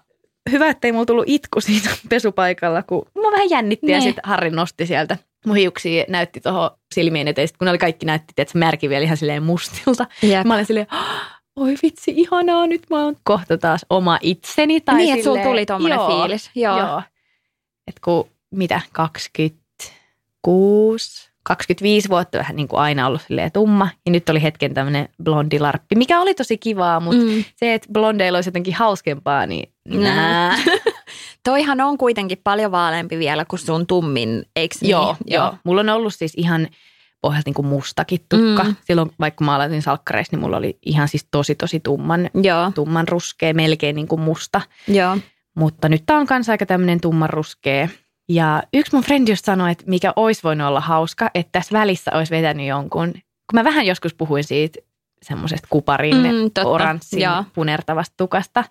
hyvä, 0.50 0.68
ettei 0.68 0.92
mulla 0.92 1.06
tullut 1.06 1.24
itku 1.28 1.60
siinä 1.60 1.90
pesupaikalla, 2.08 2.82
kun 2.82 3.06
mua 3.14 3.32
vähän 3.32 3.50
jännitti 3.50 3.90
ja 3.90 3.98
Ne. 3.98 4.02
sitten 4.04 4.22
Harri 4.26 4.50
nosti 4.50 4.86
sieltä 4.86 5.18
mun 5.46 5.56
hiuksia, 5.56 6.04
näytti 6.08 6.40
tuohon 6.40 6.70
silmien 6.94 7.28
eteen, 7.28 7.48
kun 7.58 7.64
ne 7.66 7.70
oli 7.70 7.78
kaikki 7.78 8.06
näytti, 8.06 8.34
että 8.36 8.52
se 8.52 8.58
märki 8.58 8.88
vielä 8.88 9.04
ihan 9.04 9.16
silleen 9.16 9.42
mustilta. 9.42 10.06
Jep. 10.22 10.46
Mä 10.46 10.54
olin 10.54 10.66
silleen, 10.66 10.86
"Ah, 10.90 11.41
oi 11.56 11.74
vitsi, 11.82 12.12
ihanaa, 12.16 12.66
nyt 12.66 12.82
mä 12.90 13.04
oon 13.04 13.16
kohta 13.24 13.58
taas 13.58 13.86
oma 13.90 14.18
itseni. 14.22 14.80
Tai 14.80 14.96
niin, 14.96 15.14
että 15.14 15.24
sulla 15.24 15.42
tuli 15.42 15.66
tommonen 15.66 15.96
joo, 15.96 16.08
fiilis. 16.20 16.50
Joo. 16.54 16.78
Joo. 16.78 17.02
Et 17.86 18.00
kun, 18.04 18.28
mitä, 18.50 18.80
26, 18.92 21.30
25 21.42 22.08
vuotta 22.08 22.38
vähän 22.38 22.56
niin 22.56 22.68
kuin 22.68 22.80
aina 22.80 23.06
ollut 23.06 23.22
silleen 23.26 23.52
tumma. 23.52 23.88
Ja 24.06 24.12
nyt 24.12 24.28
oli 24.28 24.42
hetken 24.42 24.74
tämmöinen 24.74 25.08
blondilarppi, 25.24 25.94
mikä 25.94 26.20
oli 26.20 26.34
tosi 26.34 26.58
kivaa, 26.58 27.00
mutta 27.00 27.24
Mm. 27.24 27.44
se, 27.56 27.74
että 27.74 27.88
blondeilla 27.92 28.38
olisi 28.38 28.48
jotenkin 28.48 28.74
hauskempaa, 28.74 29.46
niin 29.46 29.72
nää. 29.88 30.58
Toihan 31.44 31.80
on 31.80 31.98
kuitenkin 31.98 32.38
paljon 32.44 32.72
vaaleampi 32.72 33.18
vielä 33.18 33.44
kuin 33.44 33.60
sun 33.60 33.86
tummin, 33.86 34.44
eikö 34.56 34.74
niin? 34.80 34.90
joo, 34.90 35.16
joo. 35.26 35.54
Mulla 35.64 35.80
on 35.80 35.88
ollut 35.88 36.14
siis 36.14 36.32
ihan 36.36 36.68
pohjalta 37.22 37.48
niin 37.48 37.54
kuin 37.54 37.66
mustakin 37.66 38.20
tukka. 38.28 38.64
Mm. 38.64 38.76
Silloin 38.84 39.10
vaikka 39.20 39.44
mä 39.44 39.54
aloitin 39.54 39.82
salkkareissa, 39.82 40.36
niin 40.36 40.40
mulla 40.42 40.56
oli 40.56 40.78
ihan 40.86 41.08
siis 41.08 41.26
tosi 41.30 41.54
tosi 41.54 41.80
tumman, 41.80 42.30
Joo, 42.34 42.72
tumman 42.74 43.08
ruskea, 43.08 43.54
melkein 43.54 43.96
niin 43.96 44.08
kuin 44.08 44.20
musta. 44.20 44.60
joo. 44.88 45.18
Mutta 45.56 45.88
nyt 45.88 46.02
tää 46.06 46.16
on 46.16 46.26
kanssa 46.26 46.52
aika 46.52 46.66
tämmöinen 46.66 47.00
tummanruskea. 47.00 47.88
Ja 48.28 48.62
yksi 48.74 48.94
mun 48.96 49.04
frendi 49.04 49.32
just 49.32 49.44
sanoi, 49.44 49.70
että 49.72 49.84
mikä 49.86 50.12
olisi 50.16 50.42
voinut 50.44 50.66
olla 50.68 50.80
hauska, 50.80 51.30
että 51.34 51.52
tässä 51.52 51.78
välissä 51.78 52.10
olisi 52.14 52.30
vetänyt 52.30 52.66
jonkun, 52.66 53.12
kun 53.12 53.22
mä 53.54 53.64
vähän 53.64 53.86
joskus 53.86 54.14
puhuin 54.14 54.44
siitä 54.44 54.78
semmoisesta 55.22 55.66
kuparin 55.70 56.16
Mm, 56.16 56.22
mm, 56.22 56.42
totta, 56.54 56.68
oranssin 56.68 57.20
joo. 57.20 57.44
punertavasta 57.54 58.14
tukasta. 58.16 58.64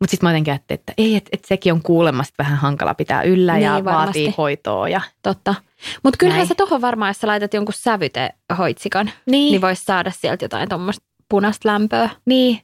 Mutta 0.00 0.10
sitten 0.10 0.26
mä 0.26 0.30
jotenkin 0.30 0.52
ajattelin, 0.52 0.80
että 0.80 0.92
ei, 0.98 1.16
että 1.16 1.28
et 1.32 1.44
sekin 1.44 1.72
on 1.72 1.82
kuulemma 1.82 2.22
vähän 2.38 2.58
hankala 2.58 2.94
pitää 2.94 3.22
yllä 3.22 3.58
ja 3.58 3.74
Niin, 3.74 3.84
varmasti. 3.84 4.06
vaatii 4.06 4.34
hoitoa. 4.38 4.88
Ja... 4.88 5.00
Totta. 5.22 5.54
Mutta 6.02 6.16
kyllähän 6.18 6.46
sä 6.46 6.54
tuohon 6.54 6.80
varmaan, 6.80 7.08
jos 7.08 7.20
sä 7.20 7.26
laitat 7.26 7.54
jonkun 7.54 7.74
sävytehoitsikan, 7.76 9.10
Niin, 9.26 9.50
niin 9.50 9.60
voisi 9.60 9.84
saada 9.84 10.10
sieltä 10.10 10.44
jotain 10.44 10.68
tuommoista 10.68 11.04
punaista 11.28 11.68
lämpöä. 11.68 12.10
niin. 12.26 12.60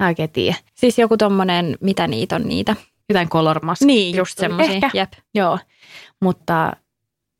Mä 0.00 0.06
oikein 0.06 0.30
tiedä. 0.30 0.56
Siis 0.74 0.98
joku 0.98 1.16
tommonen, 1.16 1.76
mitä 1.80 2.06
niitä 2.06 2.36
on 2.36 2.42
niitä? 2.42 2.76
Jotain 3.08 3.28
color 3.28 3.64
mask. 3.64 3.82
Niin, 3.82 4.16
just 4.16 4.38
semmoisia. 4.38 4.74
Ehkä. 4.74 4.90
Jep. 4.94 5.12
Joo, 5.34 5.58
mutta 6.20 6.72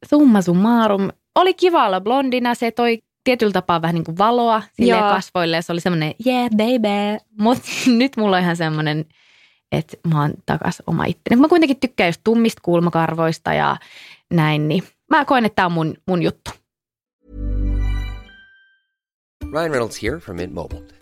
summa 0.08 0.42
summarum. 0.42 1.08
Oli 1.34 1.54
kiva 1.54 1.86
olla 1.86 2.00
blondina, 2.00 2.54
se 2.54 2.70
toi 2.70 2.98
tietyllä 3.24 3.52
tapaa 3.52 3.82
vähän 3.82 3.94
niin 3.94 4.04
kuin 4.04 4.18
valoa 4.18 4.62
sille 4.72 4.92
kasvoille 4.96 5.56
ja 5.56 5.62
se 5.62 5.72
oli 5.72 5.80
semmoinen 5.80 6.14
yeah 6.26 6.50
baby. 6.50 7.24
Mutta 7.38 7.68
nyt 7.86 8.16
mulla 8.16 8.36
on 8.36 8.42
ihan 8.42 8.56
semmoinen, 8.56 9.04
että 9.72 9.96
mä 10.08 10.20
oon 10.20 10.32
takas 10.46 10.82
oma 10.86 11.04
itteni. 11.04 11.40
Mä 11.40 11.48
kuitenkin 11.48 11.80
tykkään 11.80 12.08
just 12.08 12.20
tummista 12.24 12.60
kulmakarvoista 12.64 13.54
ja 13.54 13.76
näin, 14.30 14.68
niin 14.68 14.82
mä 15.10 15.24
koen, 15.24 15.44
että 15.44 15.56
tää 15.56 15.66
on 15.66 15.72
mun, 15.72 15.94
mun 16.06 16.22
juttu. 16.22 16.50
Ryan 19.52 19.70
Reynolds 19.70 20.02
here 20.02 20.18
from 20.18 20.36
Mint 20.36 20.52
Mobile. 20.52 21.01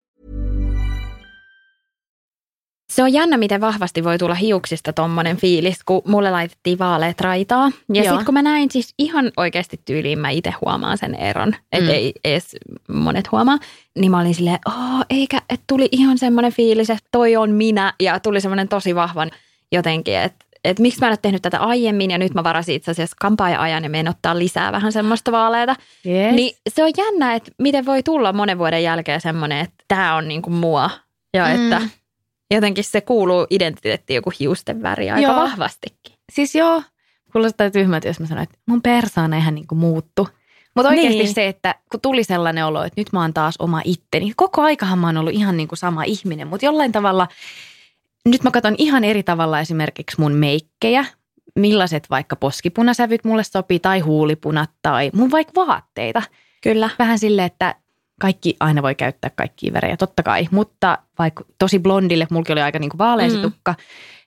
Se 2.91 3.03
on 3.03 3.13
jännä, 3.13 3.37
miten 3.37 3.61
vahvasti 3.61 4.03
voi 4.03 4.17
tulla 4.17 4.35
hiuksista 4.35 4.93
tommonen 4.93 5.37
fiilis, 5.37 5.79
kun 5.85 6.01
mulle 6.07 6.31
laitettiin 6.31 6.79
vaaleet 6.79 7.21
raitaa. 7.21 7.71
Ja 7.93 8.03
sitten 8.03 8.25
kun 8.25 8.33
mä 8.33 8.41
näin 8.41 8.71
siis 8.71 8.93
ihan 8.99 9.31
oikeasti 9.37 9.79
tyyliin, 9.85 10.19
mä 10.19 10.29
itse 10.29 10.53
huomaan 10.65 10.97
sen 10.97 11.15
eron, 11.15 11.55
että 11.71 11.89
Mm. 11.91 11.95
ei 11.95 12.13
edes 12.23 12.55
monet 12.93 13.31
huomaa. 13.31 13.57
Niin 13.99 14.11
mä 14.11 14.19
olin 14.19 14.35
silleen, 14.35 14.59
oh, 14.67 15.05
eikä, 15.09 15.37
että 15.49 15.63
tuli 15.67 15.89
ihan 15.91 16.17
semmoinen 16.17 16.53
fiilis, 16.53 16.89
että 16.89 17.07
toi 17.11 17.35
on 17.35 17.51
minä. 17.51 17.93
Ja 17.99 18.19
tuli 18.19 18.41
semmoinen 18.41 18.67
tosi 18.67 18.95
vahvan 18.95 19.31
jotenkin, 19.71 20.17
että 20.17 20.45
että 20.63 20.81
miksi 20.81 20.99
mä 20.99 21.07
en 21.07 21.11
ole 21.11 21.17
tehnyt 21.21 21.41
tätä 21.41 21.59
aiemmin 21.59 22.11
ja 22.11 22.17
nyt 22.17 22.33
mä 22.33 22.43
varasin 22.43 22.75
itse 22.75 22.91
asiassa 22.91 23.15
kampaaja-ajan 23.21 23.83
ja 23.83 23.89
menen 23.89 24.07
ottaa 24.09 24.39
lisää 24.39 24.71
vähän 24.71 24.91
semmoista 24.91 25.31
vaaleita. 25.31 25.75
Yes. 26.05 26.35
Niin 26.35 26.55
se 26.69 26.83
on 26.83 26.91
jännä, 26.97 27.33
että 27.35 27.51
miten 27.57 27.85
voi 27.85 28.03
tulla 28.03 28.33
monen 28.33 28.57
vuoden 28.57 28.83
jälkeen 28.83 29.21
semmoinen, 29.21 29.59
että 29.59 29.83
tämä 29.87 30.15
on 30.15 30.27
niinku 30.27 30.49
mua. 30.49 30.89
Ja 31.33 31.45
Mm. 31.47 31.53
että 31.71 31.81
jotenkin 32.55 32.83
se 32.83 33.01
kuuluu 33.01 33.47
identiteettiin 33.49 34.15
joku 34.15 34.31
hiusten 34.39 34.81
väri 34.83 35.09
aika 35.11 35.27
Joo. 35.31 35.35
vahvastikin. 35.35 36.15
Siis 36.31 36.55
joo, 36.55 36.83
kuulostaa 37.33 37.69
tyhmältä, 37.71 38.07
jos 38.07 38.19
mä 38.19 38.25
sanon, 38.27 38.43
että 38.43 38.57
mun 38.65 38.81
persaana 38.81 39.37
ihan 39.37 39.55
niin 39.55 39.67
kuin 39.67 39.79
muuttu. 39.79 40.27
Mutta 40.75 40.89
oikeasti 40.89 41.17
Niin. 41.17 41.33
se, 41.33 41.47
että 41.47 41.75
kun 41.91 42.01
tuli 42.01 42.23
sellainen 42.23 42.65
olo, 42.65 42.83
että 42.83 43.01
nyt 43.01 43.13
mä 43.13 43.21
oon 43.21 43.33
taas 43.33 43.55
oma 43.59 43.81
itteni. 43.85 44.33
Koko 44.35 44.61
aikahan 44.61 44.99
mä 44.99 45.07
oon 45.07 45.17
ollut 45.17 45.33
ihan 45.33 45.57
niin 45.57 45.67
kuin 45.67 45.77
sama 45.79 46.03
ihminen, 46.03 46.47
mutta 46.47 46.65
jollain 46.65 46.91
tavalla, 46.91 47.27
nyt 48.25 48.43
mä 48.43 48.51
katson 48.51 48.75
ihan 48.77 49.03
eri 49.03 49.23
tavalla 49.23 49.59
esimerkiksi 49.59 50.19
mun 50.21 50.31
meikkejä, 50.33 51.05
millaiset 51.55 52.09
vaikka 52.09 52.35
poskipunasävyt 52.35 53.23
mulle 53.23 53.43
sopii 53.43 53.79
tai 53.79 53.99
huulipunat 53.99 54.69
tai 54.81 55.11
mun 55.13 55.31
vaikka 55.31 55.65
vaatteita. 55.67 56.21
Kyllä. 56.63 56.89
Vähän 56.99 57.19
silleen, 57.19 57.45
että 57.45 57.75
kaikki 58.21 58.55
aina 58.59 58.81
voi 58.81 58.95
käyttää 58.95 59.31
kaikkia 59.35 59.73
värejä, 59.73 59.97
totta 59.97 60.23
kai. 60.23 60.47
Mutta 60.51 60.97
vaikka 61.19 61.45
tosi 61.59 61.79
blondille, 61.79 62.27
mulki 62.31 62.51
oli 62.51 62.61
aika 62.61 62.79
niin 62.79 62.89
kuin 62.89 62.97
vaalea 62.97 63.29
Mm. 63.29 63.41
tukka, 63.41 63.75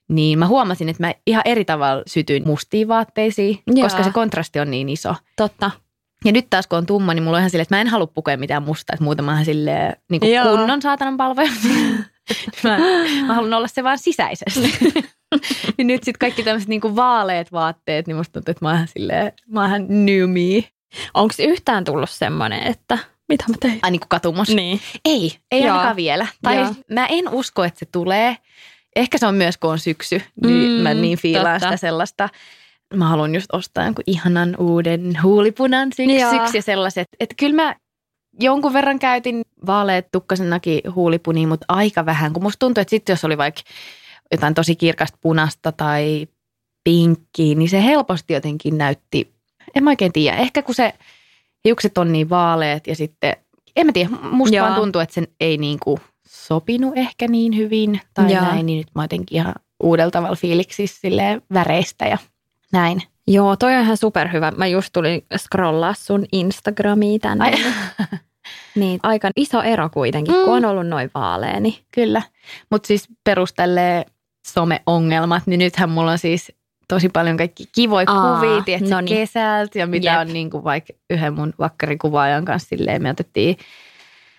niin 0.08 0.38
mä 0.38 0.46
huomasin, 0.46 0.88
että 0.88 1.06
mä 1.06 1.14
ihan 1.26 1.42
eri 1.44 1.64
tavalla 1.64 2.02
sytyin 2.06 2.42
mustiin 2.46 2.88
vaatteisiin, 2.88 3.58
Jaa. 3.74 3.86
koska 3.86 4.02
se 4.02 4.10
kontrasti 4.10 4.60
on 4.60 4.70
niin 4.70 4.88
iso. 4.88 5.14
Totta. 5.36 5.70
Ja 6.24 6.32
nyt 6.32 6.46
taas 6.50 6.66
kun 6.66 6.78
on 6.78 6.86
tumma, 6.86 7.14
niin 7.14 7.22
mulla 7.22 7.36
on 7.36 7.40
ihan 7.40 7.50
silleen, 7.50 7.62
että 7.62 7.74
mä 7.76 7.80
en 7.80 7.88
halua 7.88 8.06
pukea 8.06 8.36
mitään 8.36 8.62
mustaa, 8.62 8.94
että 8.94 9.04
muuta 9.04 9.22
mä 9.22 9.36
oon 9.36 9.44
silleen 9.44 9.96
niin 10.10 10.20
kuin 10.20 10.32
Joo. 10.34 10.56
kunnon 10.56 10.82
saatanan 10.82 11.16
palvoja. 11.16 11.50
mä, 12.64 12.78
mä 13.26 13.34
haluan 13.34 13.52
olla 13.54 13.68
se 13.68 13.84
vaan 13.84 13.98
sisäisesti. 13.98 14.74
niin 15.78 15.86
nyt 15.86 16.04
sitten 16.04 16.18
kaikki 16.18 16.42
tämmöiset 16.42 16.68
niin 16.68 16.80
kuin 16.80 16.96
vaaleet 16.96 17.52
vaatteet, 17.52 18.06
niin 18.06 18.16
musta 18.16 18.32
tuntuu, 18.32 18.50
että 18.52 18.64
mä 18.64 18.68
oon 18.68 18.76
ihan 18.76 18.88
silleen, 18.88 19.32
mä 19.48 19.60
oon 19.60 19.68
ihan 19.68 19.86
new 19.88 20.30
me. 20.30 20.68
Onko 21.14 21.34
yhtään 21.38 21.84
tullut 21.84 22.10
semmoinen, 22.10 22.62
että 22.62 22.98
mitä 23.34 23.44
mä 23.48 23.54
tein? 23.60 23.78
Ai 23.82 23.90
niin 23.90 24.00
kuin 24.00 24.08
katumus. 24.08 24.48
Niin. 24.48 24.80
Ei, 25.04 25.32
ei 25.50 25.60
Joo. 25.62 25.70
ainakaan 25.72 25.96
vielä. 25.96 26.26
Tai 26.42 26.56
Joo. 26.56 26.74
mä 26.90 27.06
en 27.06 27.28
usko, 27.28 27.64
että 27.64 27.78
se 27.78 27.86
tulee. 27.92 28.36
Ehkä 28.96 29.18
se 29.18 29.26
on 29.26 29.34
myös, 29.34 29.56
kun 29.56 29.70
on 29.70 29.78
syksy, 29.78 30.22
niin 30.44 30.70
Mm, 30.70 30.82
mä 30.82 30.94
niin 30.94 31.18
fiilaan 31.18 31.60
totta. 31.60 31.66
sitä 31.66 31.76
sellaista. 31.80 32.28
Mä 32.94 33.08
haluan 33.08 33.34
just 33.34 33.46
ostaa 33.52 33.84
jonkun 33.84 34.04
ihanan 34.06 34.56
uuden 34.58 35.18
huulipunan 35.22 35.88
syksy, 35.96 36.12
Joo. 36.18 36.32
ja 36.54 36.62
sellaiset. 36.62 37.08
Että 37.20 37.34
kyllä 37.38 37.54
mä 37.62 37.74
jonkun 38.40 38.72
verran 38.72 38.98
käytin 38.98 39.42
vaaleet 39.66 40.08
tukkasenakin 40.12 40.80
huulipunia, 40.94 41.48
mutta 41.48 41.66
aika 41.68 42.06
vähän. 42.06 42.32
Kun 42.32 42.42
musta 42.42 42.58
tuntuu, 42.58 42.80
että 42.80 42.90
sitten 42.90 43.12
jos 43.12 43.24
oli 43.24 43.38
vaikka 43.38 43.60
jotain 44.32 44.54
tosi 44.54 44.76
kirkasta 44.76 45.18
punasta 45.20 45.72
tai 45.72 46.26
pinkkiä, 46.84 47.54
niin 47.54 47.68
se 47.68 47.84
helposti 47.84 48.32
jotenkin 48.32 48.78
näytti, 48.78 49.32
en 49.74 49.84
mä 49.84 49.90
oikein 49.90 50.12
tiedä. 50.12 50.36
Ehkä 50.36 50.62
kun 50.62 50.74
se 50.74 50.94
hiukset 51.64 51.99
on 51.99 52.12
niin 52.12 52.30
vaaleet 52.30 52.87
ja 52.87 52.97
sitten, 52.97 53.37
en 53.76 53.87
mä 53.87 53.92
tiedä, 53.92 54.11
musta 54.23 54.56
Joo. 54.56 54.66
vaan 54.66 54.80
tuntuu, 54.80 55.00
että 55.00 55.14
sen 55.14 55.28
ei 55.40 55.59
niin 55.59 55.78
kuin 55.85 55.99
sopinut 56.26 56.92
ehkä 56.97 57.28
niin 57.28 57.56
hyvin 57.56 58.00
tai 58.14 58.33
Joo. 58.33 58.42
näin, 58.44 58.66
niin 58.66 58.78
nyt 58.78 58.94
mä 58.94 59.04
jotenkin 59.04 59.38
ihan 59.38 59.54
uudella 59.83 60.11
tavalla 60.11 60.37
fiiliksissä 60.37 61.00
silleen 61.00 61.42
väreistä 61.52 62.06
ja 62.06 62.18
näin. 62.73 63.02
Joo, 63.26 63.56
toi 63.56 63.75
on 63.75 63.80
ihan 63.83 63.97
superhyvä. 63.97 64.50
Mä 64.56 64.66
just 64.66 64.88
tulin 64.92 65.25
scrollaa 65.37 65.94
sun 65.94 66.25
Instagramia 66.33 67.18
tänne. 67.18 67.44
Ai, 67.44 67.54
Niin, 68.75 69.00
aika 69.02 69.30
iso 69.37 69.62
ero 69.62 69.90
kuitenkin, 69.90 70.35
Mm. 70.35 70.44
kun 70.44 70.52
on 70.56 70.64
ollut 70.64 70.87
noin 70.87 71.11
vaalea. 71.14 71.61
Niin. 71.61 71.75
kyllä. 71.90 72.23
Mutta 72.71 72.87
siis 72.87 73.09
perustelee 73.25 74.04
some-ongelmat, 74.47 75.42
niin 75.47 75.59
nythän 75.59 75.90
mulla 75.90 76.11
on 76.11 76.18
siis 76.18 76.52
tosi 76.88 77.08
paljon 77.08 77.36
kaikki 77.36 77.64
kivoja 77.74 78.06
Aa, 78.08 78.36
kuvia, 78.36 78.62
tiedätkö, 78.62 78.90
no 78.94 79.00
niin. 79.00 79.16
kesältä 79.16 79.78
ja 79.78 79.86
mitä 79.86 80.08
Jep. 80.10 80.20
on 80.20 80.32
niin 80.32 80.50
kuin 80.50 80.64
vaikka 80.64 80.92
yhden 81.10 81.34
mun 81.34 81.54
vakkarikuvaajan 81.58 82.44
kanssa 82.44 82.68
silleen, 82.68 83.02
me 83.02 83.10
otettiin 83.10 83.56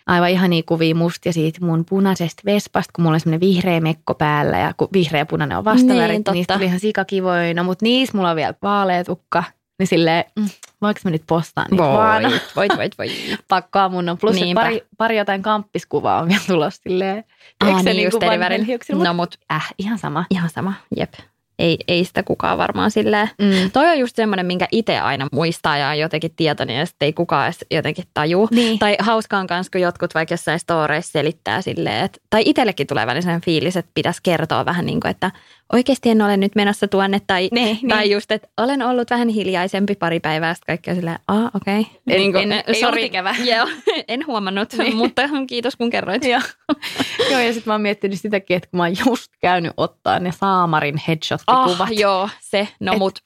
aivan 0.07 0.29
ihania 0.29 0.63
kuvia 0.65 0.95
musta 0.95 1.29
ja 1.29 1.33
siitä 1.33 1.65
mun 1.65 1.85
punaisesta 1.89 2.41
vespasta, 2.45 2.91
kun 2.95 3.03
mulla 3.03 3.13
on 3.15 3.19
semmoinen 3.19 3.39
vihreä 3.47 3.79
mekko 3.79 4.13
päällä 4.13 4.57
ja 4.59 4.73
kun 4.77 4.87
vihreä 4.93 5.21
ja 5.21 5.25
punainen 5.25 5.57
on 5.57 5.65
vastavärit, 5.65 5.97
Niin, 5.99 6.09
niin, 6.09 6.23
totta. 6.23 6.33
niistä 6.35 6.53
tuli 6.53 6.65
ihan 6.65 6.79
sikakivoina, 6.79 7.63
mutta 7.63 7.85
niissä 7.85 8.17
mulla 8.17 8.29
on 8.29 8.35
vielä 8.35 8.53
vaalea 8.61 9.03
tukka, 9.03 9.43
niin 9.79 9.87
silleen, 9.87 10.23
mm, 10.35 10.49
voinko 10.81 10.99
mä 11.05 11.11
nyt 11.11 11.23
postaa 11.27 11.65
niitä 11.71 11.83
vaan? 11.83 12.23
voit, 12.55 12.77
voit, 12.77 12.97
voit. 12.97 13.11
Pakkoa 13.47 13.89
mun 13.89 14.09
on. 14.09 14.17
Plus 14.17 14.35
pari, 14.53 14.81
pari 14.97 15.17
jotain 15.17 15.41
kamppiskuvaa 15.41 16.21
on 16.21 16.27
vielä 16.27 16.41
tulossa 16.47 16.81
silleen. 16.83 17.23
Eikö 17.65 17.79
se 17.83 17.93
niin, 17.93 18.03
just 18.05 18.23
eri? 18.23 18.77
No 19.03 19.13
mut 19.13 19.39
Äh, 19.53 19.73
ihan 19.79 19.97
sama. 19.97 20.25
ihan 20.29 20.49
sama, 20.49 20.73
jep. 20.97 21.13
Ei, 21.59 21.77
ei 21.87 22.05
sitä 22.05 22.23
kukaan 22.23 22.57
varmaan 22.57 22.91
silleen. 22.91 23.29
Mm. 23.41 23.71
Toi 23.71 23.89
on 23.89 23.99
just 23.99 24.15
semmoinen, 24.15 24.45
minkä 24.45 24.67
itse 24.71 24.99
aina 24.99 25.27
muistaa 25.31 25.77
ja 25.77 25.89
on 25.89 25.99
jotenkin 25.99 26.31
tietoinen 26.35 26.77
ja 26.77 26.85
sitten 26.85 27.05
ei 27.05 27.13
kukaan 27.13 27.45
edes 27.45 27.65
jotenkin 27.71 28.05
taju. 28.13 28.47
Niin. 28.51 28.79
Tai 28.79 28.95
hauskaa 28.99 29.39
on 29.39 29.47
kans, 29.47 29.69
kun 29.69 29.81
jotkut 29.81 30.15
vaikka 30.15 30.33
jossain 30.33 30.59
storeissa 30.59 31.11
selittää 31.11 31.61
silleen, 31.61 32.05
että, 32.05 32.19
tai 32.29 32.41
itsellekin 32.45 32.87
tulee 32.87 33.05
välillä 33.05 33.21
sellainen 33.21 33.45
fiilis, 33.45 33.77
että 33.77 33.91
pitäisi 33.93 34.19
kertoa 34.23 34.65
vähän 34.65 34.85
niin 34.85 34.99
kuin, 34.99 35.11
että 35.11 35.31
oikeasti 35.73 36.09
en 36.09 36.21
ole 36.21 36.37
nyt 36.37 36.55
menossa 36.55 36.87
tuonne, 36.87 37.21
tai, 37.27 37.49
Niin, 37.51 37.87
tai 37.87 38.01
niin. 38.03 38.11
just, 38.11 38.31
että 38.31 38.47
olen 38.57 38.81
ollut 38.81 39.09
vähän 39.09 39.27
hiljaisempi 39.29 39.95
pari 39.95 40.19
päivää, 40.19 40.53
sitten 40.53 40.73
kaikki 40.73 40.89
on 40.89 40.95
silleen, 40.95 41.19
aa 41.27 41.51
okei. 41.55 41.79
Okay. 41.79 41.91
En- 42.07 42.51
en- 42.51 42.63
ei 42.67 42.85
ollut 42.85 42.99
ikävä. 42.99 43.35
Joo, 43.43 43.67
en 44.07 44.27
huomannut, 44.27 44.73
Niin. 44.77 44.95
mutta 44.95 45.21
kiitos 45.47 45.75
kun 45.75 45.89
kerroit. 45.89 46.23
Joo. 46.25 46.41
Joo, 47.31 47.39
ja 47.39 47.53
sitten 47.53 47.71
mä 47.71 47.73
oon 47.73 47.81
miettinyt 47.81 48.19
sitäkin, 48.21 48.57
että 48.57 48.69
kun 48.71 48.77
mä 48.77 48.83
oon 48.83 48.95
just 49.07 49.31
käynyt 49.41 49.73
ottaa 49.77 50.19
ne 50.19 50.31
Saamarin 50.31 51.01
headshot-kuvat. 51.07 51.81
Ah, 51.81 51.91
joo, 51.91 52.29
se, 52.41 52.67
no 52.79 52.91
Et- 52.93 52.99
mut, 52.99 53.19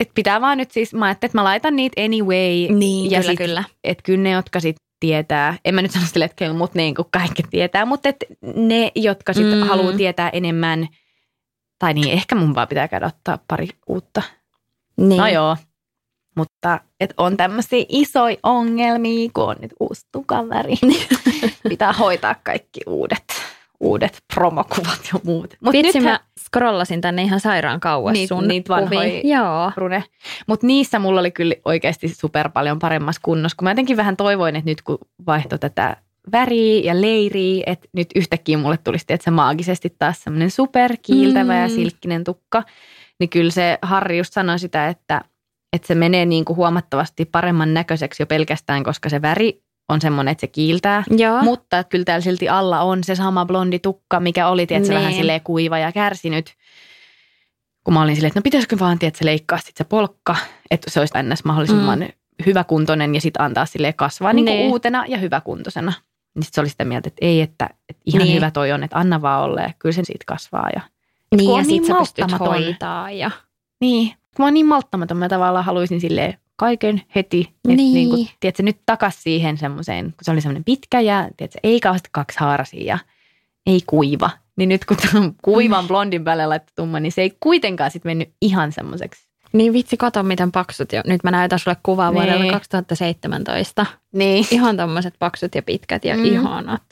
Et 0.00 0.10
pitää 0.14 0.40
vaan 0.40 0.58
nyt 0.58 0.70
siis, 0.70 0.94
mä 0.94 1.04
ajattelin, 1.06 1.28
että 1.30 1.38
mä 1.38 1.44
laitan 1.44 1.76
niitä 1.76 2.00
anyway. 2.02 2.76
niin, 2.78 3.10
ja 3.10 3.18
kyllä, 3.20 3.30
sit, 3.30 3.38
kyllä. 3.38 3.64
Että 3.84 4.02
kyllä 4.02 4.22
ne, 4.22 4.30
jotka 4.30 4.60
sit 4.60 4.76
tietää, 5.00 5.56
en 5.64 5.74
mä 5.74 5.82
nyt 5.82 5.90
sano 5.90 6.06
sille, 6.06 6.24
että 6.24 6.34
kyllä 6.36 6.52
mut 6.52 6.74
niin 6.74 6.94
kuin 6.94 7.08
kaikki 7.12 7.42
tietää, 7.50 7.84
mutta 7.84 8.08
et 8.08 8.16
ne, 8.56 8.92
jotka 8.94 9.32
sit 9.32 9.46
Mm. 9.46 9.54
mm. 9.54 9.62
haluaa 9.62 9.92
tietää 9.92 10.30
enemmän, 10.32 10.88
tai 11.80 11.94
niin, 11.94 12.08
ehkä 12.10 12.34
mun 12.34 12.54
vaan 12.54 12.68
pitää 12.68 12.88
käydä 12.88 13.06
ottaa 13.06 13.38
pari 13.48 13.68
uutta. 13.86 14.22
Niin. 14.96 15.18
No 15.20 15.26
joo, 15.28 15.56
mutta 16.36 16.80
et 17.00 17.14
on 17.16 17.36
tämmöisiä 17.36 17.84
isoja 17.88 18.36
ongelmia, 18.42 19.30
kun 19.34 19.44
on 19.44 19.56
nyt 19.60 19.72
uusi 19.80 20.06
tukaväri. 20.12 20.74
pitää 21.68 21.92
hoitaa 21.92 22.34
kaikki 22.42 22.80
uudet, 22.86 23.24
uudet 23.80 24.18
promokuvat 24.34 25.00
ja 25.12 25.20
muut. 25.24 25.54
Mut 25.60 25.72
Vitsi, 25.72 25.98
nythän- 25.98 26.12
mä 26.12 26.20
scrollasin 26.46 27.00
tänne 27.00 27.22
ihan 27.22 27.40
sairaan 27.40 27.80
kauas 27.80 28.14
Niit- 28.16 28.28
sun 28.28 28.44
vanhoja- 28.68 29.20
kuvia. 29.20 29.36
Joo. 29.38 29.72
Rune. 29.76 30.04
Mutta 30.46 30.66
niissä 30.66 30.98
mulla 30.98 31.20
oli 31.20 31.30
kyllä 31.30 31.54
oikeasti 31.64 32.08
super 32.08 32.48
paljon 32.50 32.78
paremmassa 32.78 33.20
kunnossa, 33.24 33.56
kun 33.56 33.64
mä 33.64 33.70
jotenkin 33.70 33.96
vähän 33.96 34.16
toivoin, 34.16 34.56
että 34.56 34.70
nyt 34.70 34.82
kun 34.82 34.98
vaihtoi 35.26 35.58
tätä 35.58 35.96
väriä 36.32 36.80
ja 36.84 37.00
leiriä, 37.00 37.64
että 37.66 37.88
nyt 37.92 38.08
yhtäkkiä 38.14 38.58
mulle 38.58 38.76
tulisi 38.76 39.04
että 39.08 39.30
maagisesti 39.30 39.94
taas 39.98 40.22
semmoinen 40.22 40.50
superkiiltävä 40.50 41.52
mm. 41.52 41.60
ja 41.62 41.68
silkkinen 41.68 42.24
tukka, 42.24 42.62
niin 43.20 43.30
kyllä 43.30 43.50
se 43.50 43.78
Harri 43.82 44.18
just 44.18 44.32
sanoi 44.32 44.58
sitä, 44.58 44.88
että, 44.88 45.20
että 45.72 45.86
se 45.86 45.94
menee 45.94 46.26
niin 46.26 46.44
kuin 46.44 46.56
huomattavasti 46.56 47.24
paremman 47.24 47.74
näköiseksi 47.74 48.22
jo 48.22 48.26
pelkästään, 48.26 48.84
koska 48.84 49.08
se 49.08 49.22
väri 49.22 49.62
on 49.88 50.00
semmoinen, 50.00 50.32
että 50.32 50.40
se 50.40 50.46
kiiltää. 50.46 51.04
Joo. 51.10 51.42
Mutta 51.42 51.78
että 51.78 51.90
kyllä 51.90 52.04
täällä 52.04 52.22
silti 52.22 52.48
alla 52.48 52.80
on 52.80 53.04
se 53.04 53.14
sama 53.14 53.46
blondi 53.46 53.78
tukka, 53.78 54.20
mikä 54.20 54.48
oli 54.48 54.66
tietysti 54.66 54.94
Niin. 54.94 55.00
vähän 55.00 55.14
silleen 55.14 55.40
kuiva 55.40 55.78
ja 55.78 55.92
kärsinyt. 55.92 56.54
Kun 57.84 57.94
mä 57.94 58.02
olin 58.02 58.14
silleen, 58.14 58.28
että 58.28 58.40
no 58.40 58.42
pitäisikö 58.42 58.76
vaan 58.78 58.98
tietysti 58.98 59.24
leikkaa 59.24 59.58
sit 59.58 59.76
se 59.76 59.84
polkka, 59.84 60.36
että 60.70 60.90
se 60.90 61.00
olisi 61.00 61.18
ennäs 61.18 61.44
mahdollisimman 61.44 61.98
mm. 61.98 62.08
hyväkuntoinen 62.46 63.14
ja 63.14 63.20
sitten 63.20 63.42
antaa 63.42 63.66
sille 63.66 63.92
kasvaa 63.92 64.32
niin 64.32 64.46
kuin 64.46 64.56
Niin. 64.56 64.70
uutena 64.70 65.04
ja 65.08 65.18
hyväkuntoisena. 65.18 65.92
Niin 66.34 66.42
sitten 66.42 66.54
se 66.54 66.60
oli 66.60 66.68
sitä 66.68 66.84
mieltä, 66.84 67.08
että 67.08 67.26
ei, 67.26 67.40
että, 67.40 67.70
että 67.88 68.02
ihan 68.06 68.22
Niin. 68.22 68.36
hyvä 68.36 68.50
toi 68.50 68.72
on, 68.72 68.82
että 68.82 68.98
anna 68.98 69.22
vaan 69.22 69.42
olla 69.42 69.60
ja 69.60 69.70
kyllä 69.78 69.92
sen 69.92 70.04
siitä 70.04 70.24
kasvaa. 70.26 70.68
Ja, 70.74 70.80
niin, 71.36 71.46
kun 71.46 71.54
ja 71.54 71.58
on 71.58 71.64
sit 71.64 71.70
niin 71.72 71.86
sä 71.86 71.94
pystyt 71.98 72.18
malttamaton. 72.30 72.64
hoitaa. 72.64 73.10
Ja... 73.10 73.30
niin, 73.80 74.08
kun 74.08 74.16
mä 74.38 74.44
oon 74.46 74.54
niin 74.54 74.66
malttamaton, 74.66 75.16
mä 75.16 75.28
tavallaan 75.28 75.64
haluaisin 75.64 76.00
silleen 76.00 76.38
kaiken 76.56 77.02
heti. 77.14 77.40
Että 77.40 77.68
Niin. 77.68 77.94
niin 77.94 78.10
kuin, 78.10 78.28
tiedätkö, 78.40 78.62
nyt 78.62 78.78
takas 78.86 79.22
siihen 79.22 79.58
semmoiseen, 79.58 80.04
kun 80.04 80.14
se 80.22 80.30
oli 80.30 80.40
semmoinen 80.40 80.64
pitkä 80.64 81.00
ja 81.00 81.28
tiedätkö, 81.36 81.58
ei 81.62 81.80
kauheasti 81.80 82.08
kaksi 82.12 82.38
haarasia 82.40 82.84
ja 82.84 82.98
ei 83.66 83.80
kuiva. 83.86 84.30
Niin 84.56 84.68
nyt 84.68 84.84
kun 84.84 84.96
tämän 84.96 85.34
kuivan 85.42 85.88
blondin 85.88 86.24
päälle 86.24 86.46
laittu 86.46 86.72
tumma, 86.76 87.00
niin 87.00 87.12
se 87.12 87.22
ei 87.22 87.36
kuitenkaan 87.40 87.90
sitten 87.90 88.10
mennyt 88.10 88.32
ihan 88.42 88.72
semmoiseksi. 88.72 89.29
Niin 89.52 89.72
vitsi, 89.72 89.96
kato 89.96 90.22
miten 90.22 90.52
paksut. 90.52 90.92
Jo. 90.92 91.02
Nyt 91.06 91.24
mä 91.24 91.30
näytän 91.30 91.58
sulle 91.58 91.76
kuvaa 91.82 92.10
Niin. 92.10 92.14
vuodelta 92.22 92.52
2017. 92.52 93.86
Niin. 94.12 94.46
Ihan 94.50 94.76
tommoset 94.76 95.14
paksut 95.18 95.54
ja 95.54 95.62
pitkät 95.62 96.04
ja 96.04 96.16
Mm. 96.16 96.24
ihanat. 96.24 96.82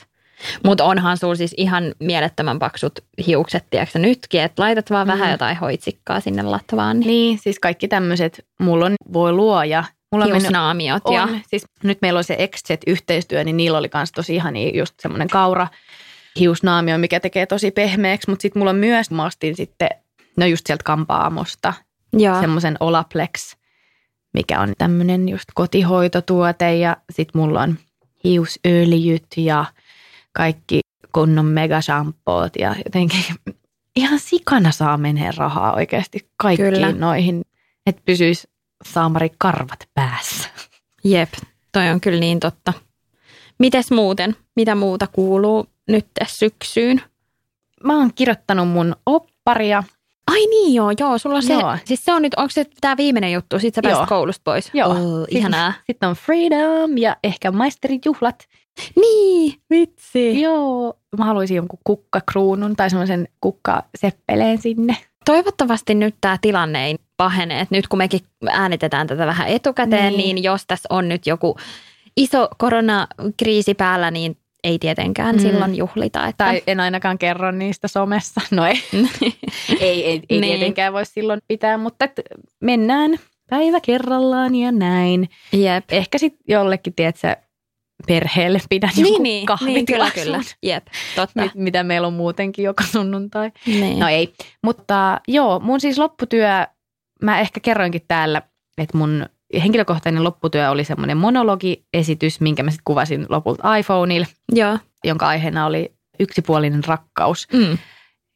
Mutta 0.65 0.85
onhan 0.85 1.17
sulla 1.17 1.35
siis 1.35 1.55
ihan 1.57 1.95
mielettömän 2.01 2.59
paksut 2.59 2.99
hiukset, 3.27 3.65
tiedätkö 3.71 3.99
nytkin, 3.99 4.43
että 4.43 4.63
laitat 4.63 4.91
vaan 4.91 5.07
mm. 5.07 5.13
Vähän 5.13 5.31
jotain 5.31 5.57
hoitsikkaa 5.57 6.21
sinne 6.21 6.43
latvaan. 6.43 7.01
Niin. 7.01 7.07
Niin, 7.07 7.39
siis 7.39 7.59
kaikki 7.59 7.89
tämmöiset, 7.89 8.47
mulla 8.61 8.87
on, 8.87 8.95
voi 9.13 9.33
luoja. 9.33 9.85
Mulla 10.13 10.25
on 10.25 10.31
mennyt, 10.31 10.43
Hiusnaamiot 10.43 11.03
on, 11.05 11.15
ja 11.15 11.29
siis 11.47 11.65
nyt 11.83 11.99
meillä 12.03 12.19
on 12.19 12.25
se 12.25 12.49
XZ-yhteistyö, 12.49 13.45
niin 13.45 13.57
niillä 13.57 13.79
oli 13.79 13.89
kans 13.89 14.13
tosi 14.13 14.35
ihania 14.35 14.71
just 14.79 14.95
semmoinen 15.01 15.29
kaura 15.29 15.67
hiusnaamio, 16.39 16.99
mikä 16.99 17.21
tekee 17.21 17.47
tosi 17.47 17.71
pehmeäksi, 17.71 18.31
mutta 18.31 18.43
sitten 18.43 18.61
mulla 18.61 18.71
on 18.71 18.77
myös, 18.77 19.11
mä 19.11 19.25
ostin 19.25 19.57
sitten, 19.57 19.89
no 20.37 20.47
just 20.47 20.67
sieltä 20.67 20.85
kampaamosta. 20.85 21.75
Semmoisen 22.41 22.77
Olaplex, 22.81 23.57
mikä 24.35 24.61
on 24.61 24.75
tämmöinen 24.79 25.29
just 25.29 25.49
kotihoitotuote 25.55 26.77
ja 26.77 26.97
sitten 27.13 27.41
mulla 27.41 27.63
on 27.63 27.79
hiusöljyt 28.25 29.27
ja 29.37 29.65
kaikki 30.33 30.81
kunnon 31.13 31.47
megashampoot 31.47 32.53
ja 32.59 32.75
jotenkin 32.85 33.25
ihan 33.97 34.19
sikana 34.19 34.71
saa 34.71 34.97
menee 34.97 35.31
rahaa 35.37 35.73
oikeasti 35.75 36.31
kaikkiin 36.37 36.75
Kyllä. 36.75 36.93
noihin. 36.93 37.43
että 37.87 38.03
pysyisi 38.05 38.49
saamari 38.85 39.31
karvat 39.39 39.89
päässä. 39.95 40.49
Jep, 41.05 41.33
toi 41.73 41.89
on 41.91 42.01
kyllä 42.01 42.21
niin 42.21 42.41
totta. 42.41 42.73
Mites 43.59 43.91
muuten? 43.91 44.37
Mitä 44.57 44.75
muuta 44.75 45.07
kuuluu 45.07 45.67
nyt 45.89 46.07
tässä 46.19 46.37
syksyyn? 46.39 47.03
Mä 47.85 47.97
oon 47.99 48.15
kirjoittanut 48.15 48.69
mun 48.69 48.97
opparia. 49.07 49.83
Ai 50.29 50.47
niin 50.47 50.75
joo, 50.75 50.91
joo, 51.01 51.19
sulla 51.19 51.37
on 51.37 51.43
se, 51.43 51.53
Joo. 51.53 51.77
siis 51.85 52.05
se 52.05 52.13
on 52.13 52.23
nyt, 52.23 52.35
onko 52.35 52.51
se 52.51 52.67
tämä 52.81 52.97
viimeinen 52.97 53.33
juttu, 53.33 53.59
sit 53.59 53.75
sä 53.75 53.83
pääset 53.83 53.99
Joo. 53.99 54.07
koulusta 54.07 54.41
pois? 54.45 54.71
Joo. 54.75 54.89
Oh, 54.91 55.27
ihanaa. 55.31 55.73
Sitten 55.87 56.09
on 56.09 56.15
Freedom 56.17 56.99
ja 56.99 57.17
ehkä 57.25 57.51
maisterijuhlat. 57.51 58.45
Niin, 58.97 59.55
vitsi. 59.71 60.41
Joo. 60.41 60.95
Mä 61.19 61.25
haluaisin 61.25 61.57
jonkun 61.57 61.79
kukkakruunun 61.85 62.77
tai 62.77 62.91
semmoisen 62.91 63.29
kukkaseppeleen 63.41 64.59
sinne. 64.59 64.97
Toivottavasti 65.25 65.95
nyt 65.95 66.15
tämä 66.21 66.39
tilanne 66.41 66.87
ei 66.87 66.97
pahene. 67.17 67.61
Et 67.61 67.71
nyt 67.71 67.89
kun 67.89 67.99
mekin 67.99 68.21
äänitetään 68.51 69.07
tätä 69.07 69.27
vähän 69.27 69.49
etukäteen, 69.49 70.13
Niin. 70.13 70.19
niin, 70.19 70.35
niin 70.35 70.45
jos 70.45 70.65
tässä 70.67 70.87
on 70.91 71.09
nyt 71.09 71.27
joku 71.27 71.57
iso 72.17 72.49
koronakriisi 72.59 73.75
päällä, 73.75 74.11
niin 74.11 74.37
ei 74.69 74.79
tietenkään 74.79 75.35
Mm. 75.37 75.43
silloin 75.43 75.77
juhlita. 75.77 76.27
Että... 76.27 76.45
Tai 76.45 76.63
en 76.67 76.81
ainakaan 76.81 77.19
kerro 77.19 77.51
niistä 77.51 77.89
somessa. 77.89 78.41
No 78.51 78.67
ei, 78.67 78.83
ei, 79.81 80.05
ei, 80.07 80.23
ei 80.31 80.41
Niin. 80.41 80.43
tietenkään 80.43 80.93
voi 80.93 81.07
silloin 81.07 81.41
pitää, 81.49 81.79
mutta 81.79 82.05
et 82.05 82.21
mennään 82.61 83.11
päivä 83.51 83.81
kerrallaan 83.81 84.55
ja 84.55 84.73
näin. 84.73 85.29
Jep. 85.53 85.85
Ehkä 85.91 86.19
sitten 86.19 86.41
jollekin, 86.49 86.95
tiedätkö, 86.95 87.37
perheelle 88.07 88.59
pidän 88.71 88.91
Niin, 88.97 89.03
jonkun 89.05 89.23
niin, 89.23 89.33
niin, 89.33 89.47
kyllä, 89.47 89.59
kahvitilaisuuden. 89.59 90.25
kyllä. 90.33 90.45
Jep, 90.63 90.87
totta. 91.17 91.43
Mit, 91.43 91.55
mitä 91.55 91.83
meillä 91.85 92.07
on 92.07 92.13
muutenkin 92.13 92.65
joka 92.65 92.85
sunnuntai. 92.85 93.53
Niin. 93.67 93.99
No 93.99 94.09
ei, 94.09 94.33
mutta 94.65 95.21
joo, 95.29 95.61
mun 95.61 95.81
siis 95.81 95.99
lopputyö, 95.99 96.49
mä 97.23 97.41
ehkä 97.41 97.61
kerroinkin 97.61 98.03
täällä, 98.09 98.43
että 98.79 98.99
mun 98.99 99.27
henkilökohtainen 99.55 100.25
lopputyö 100.25 100.71
oli 100.71 100.85
semmoinen 100.85 101.17
monologiesitys, 101.17 102.41
minkä 102.41 102.63
mä 102.63 102.71
sitten 102.71 102.85
kuvasin 102.85 103.27
lopulta 103.29 103.77
iPhoneilla, 103.77 104.27
Joo. 104.53 104.79
jonka 105.05 105.29
aiheena 105.29 105.67
oli 105.67 105.93
yksipuolinen 106.21 106.85
rakkaus. 106.85 107.49
Mm. 107.53 107.79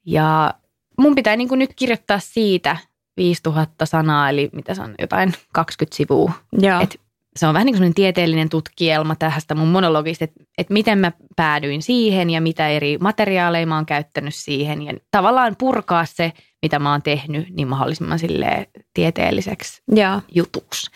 Ja 0.07 0.55
mun 0.99 1.15
pitää 1.15 1.37
niin 1.37 1.49
nyt 1.53 1.75
kirjoittaa 1.77 2.19
siitä 2.19 2.77
5000 3.17 3.87
sanaa, 3.87 4.31
eli 4.31 4.51
mitä 4.53 4.75
se 4.75 4.83
on, 4.83 4.95
jotain 4.99 5.35
20 5.53 5.97
sivua. 5.97 6.33
Joo. 6.53 6.81
Et 6.81 7.01
se 7.37 7.47
on 7.47 7.55
vähän 7.55 7.67
niin 7.67 7.79
kuin 7.79 7.95
tieteellinen 7.95 8.49
tutkielma 8.49 9.17
tästä 9.17 9.55
mun 9.55 9.69
monologista, 9.69 10.25
että, 10.25 10.45
että 10.59 10.73
miten 10.73 10.99
mä 10.99 11.13
päädyin 11.37 11.83
siihen 11.83 12.31
ja 12.31 12.41
mitä 12.41 12.69
eri 12.69 12.99
materiaaleja 12.99 13.67
mä 13.67 13.75
oon 13.75 13.87
käyttänyt 13.87 14.35
siihen. 14.35 14.83
Ja 14.83 14.93
tavallaan 15.11 15.57
purkaa 15.59 16.05
se, 16.05 16.33
mitä 16.63 16.79
mä 16.79 16.91
oon 16.91 17.03
tehnyt, 17.03 17.51
niin 17.51 17.69
mahdollisimman 17.69 18.19
silleen 18.19 18.67
tieteelliseksi 18.95 19.83
Joo. 19.89 20.21
jutuksi. 20.35 20.91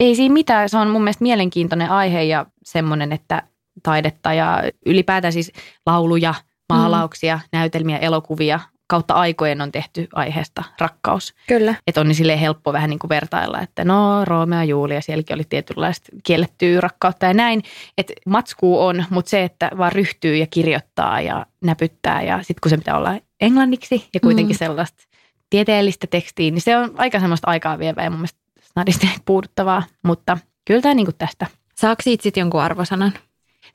Ei 0.00 0.14
siinä 0.14 0.32
mitään, 0.32 0.68
se 0.68 0.78
on 0.78 0.90
mun 0.90 1.02
mielestä 1.02 1.22
mielenkiintoinen 1.22 1.90
aihe 1.90 2.22
ja 2.22 2.46
semmoinen, 2.64 3.12
että 3.12 3.42
taidetta 3.82 4.32
ja 4.32 4.62
ylipäätään 4.86 5.32
siis 5.32 5.52
lauluja, 5.86 6.34
maalauksia, 6.68 7.36
mm. 7.36 7.42
näytelmiä, 7.52 7.98
elokuvia 7.98 8.60
kautta 8.86 9.14
aikojen 9.14 9.60
on 9.60 9.72
tehty 9.72 10.08
aiheesta 10.12 10.64
rakkaus. 10.78 11.34
Kyllä. 11.48 11.74
Että 11.86 12.00
on 12.00 12.08
niin 12.08 12.16
silleen 12.16 12.38
helppo 12.38 12.72
vähän 12.72 12.90
niin 12.90 12.98
kuin 12.98 13.08
vertailla, 13.08 13.60
että 13.60 13.84
no 13.84 14.24
Romeo 14.24 14.58
ja 14.58 14.64
Julia, 14.64 15.00
sielläkin 15.00 15.34
oli 15.34 15.44
tietynlaista 15.44 16.08
kiellettyä 16.24 16.80
rakkautta 16.80 17.26
ja 17.26 17.34
näin. 17.34 17.62
Että 17.98 18.12
matskuu 18.26 18.80
on, 18.80 19.04
mutta 19.10 19.30
se, 19.30 19.42
että 19.42 19.70
vaan 19.78 19.92
ryhtyy 19.92 20.36
ja 20.36 20.46
kirjoittaa 20.46 21.20
ja 21.20 21.46
näpyttää 21.64 22.22
ja 22.22 22.38
sitten 22.38 22.60
kun 22.62 22.70
se 22.70 22.76
pitää 22.76 22.96
olla 22.96 23.14
englanniksi 23.44 24.08
ja 24.14 24.20
kuitenkin 24.20 24.56
mm. 24.56 24.58
sellaista 24.58 25.02
tieteellistä 25.50 26.06
tekstiä, 26.06 26.50
niin 26.50 26.60
se 26.60 26.76
on 26.76 26.94
aika 26.96 27.20
semmoista 27.20 27.50
aikaa 27.50 27.78
vievää 27.78 28.04
ja 28.04 28.10
mun 28.10 28.18
mielestä 28.18 28.40
snadisti 28.72 29.08
puuduttavaa, 29.24 29.82
mutta 30.02 30.38
kyllä 30.64 30.80
tämä 30.80 30.94
niin 30.94 31.06
tästä 31.18 31.46
Saako 31.74 32.02
siitä 32.02 32.22
sitten 32.22 32.40
jonkun 32.40 32.62
arvosanan? 32.62 33.12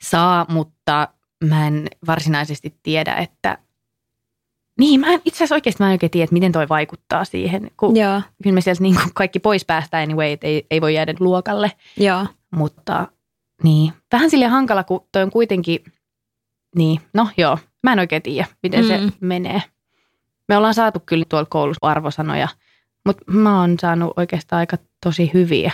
saa, 0.02 0.46
mutta 0.48 1.08
mä 1.44 1.66
en 1.66 1.86
varsinaisesti 2.06 2.74
tiedä, 2.82 3.14
että 3.14 3.58
niin, 4.78 5.00
mä 5.00 5.12
en, 5.12 5.20
itse 5.24 5.36
asiassa 5.36 5.54
oikeasti 5.54 5.82
mä 5.82 5.86
en 5.86 5.92
oikein 5.92 6.10
tiedä, 6.10 6.24
että 6.24 6.34
miten 6.34 6.52
toi 6.52 6.68
vaikuttaa 6.68 7.24
siihen, 7.24 7.70
kun 7.76 7.96
Joo. 7.96 8.22
kyllä 8.42 8.54
me 8.54 8.60
sieltä 8.60 8.82
niin 8.82 8.94
kuin 8.94 9.14
kaikki 9.14 9.38
pois 9.38 9.64
päästään 9.64 10.02
anyway, 10.02 10.32
että 10.32 10.46
ei, 10.46 10.66
ei 10.70 10.80
voi 10.80 10.94
jäädä 10.94 11.14
luokalle, 11.20 11.72
Joo. 11.96 12.26
mutta 12.50 13.08
niin, 13.62 13.92
vähän 14.12 14.30
sille 14.30 14.46
hankala, 14.46 14.84
kun 14.84 15.06
toi 15.12 15.22
on 15.22 15.30
kuitenkin, 15.30 15.84
niin, 16.76 17.00
no 17.14 17.28
joo, 17.36 17.58
mä 17.82 17.92
en 17.92 17.98
oikein 17.98 18.22
tiedä, 18.22 18.46
miten 18.62 18.80
mm. 18.84 18.88
se 18.88 19.00
menee. 19.20 19.62
Me 20.48 20.56
ollaan 20.56 20.74
saatu 20.74 21.00
kyllä 21.06 21.24
tuolla 21.28 21.46
koulussa 21.50 21.86
arvosanoja, 21.86 22.48
mutta 23.06 23.22
mä 23.32 23.60
oon 23.60 23.76
saanut 23.80 24.12
oikeastaan 24.16 24.58
aika 24.60 24.76
tosi 25.04 25.30
hyviä. 25.34 25.72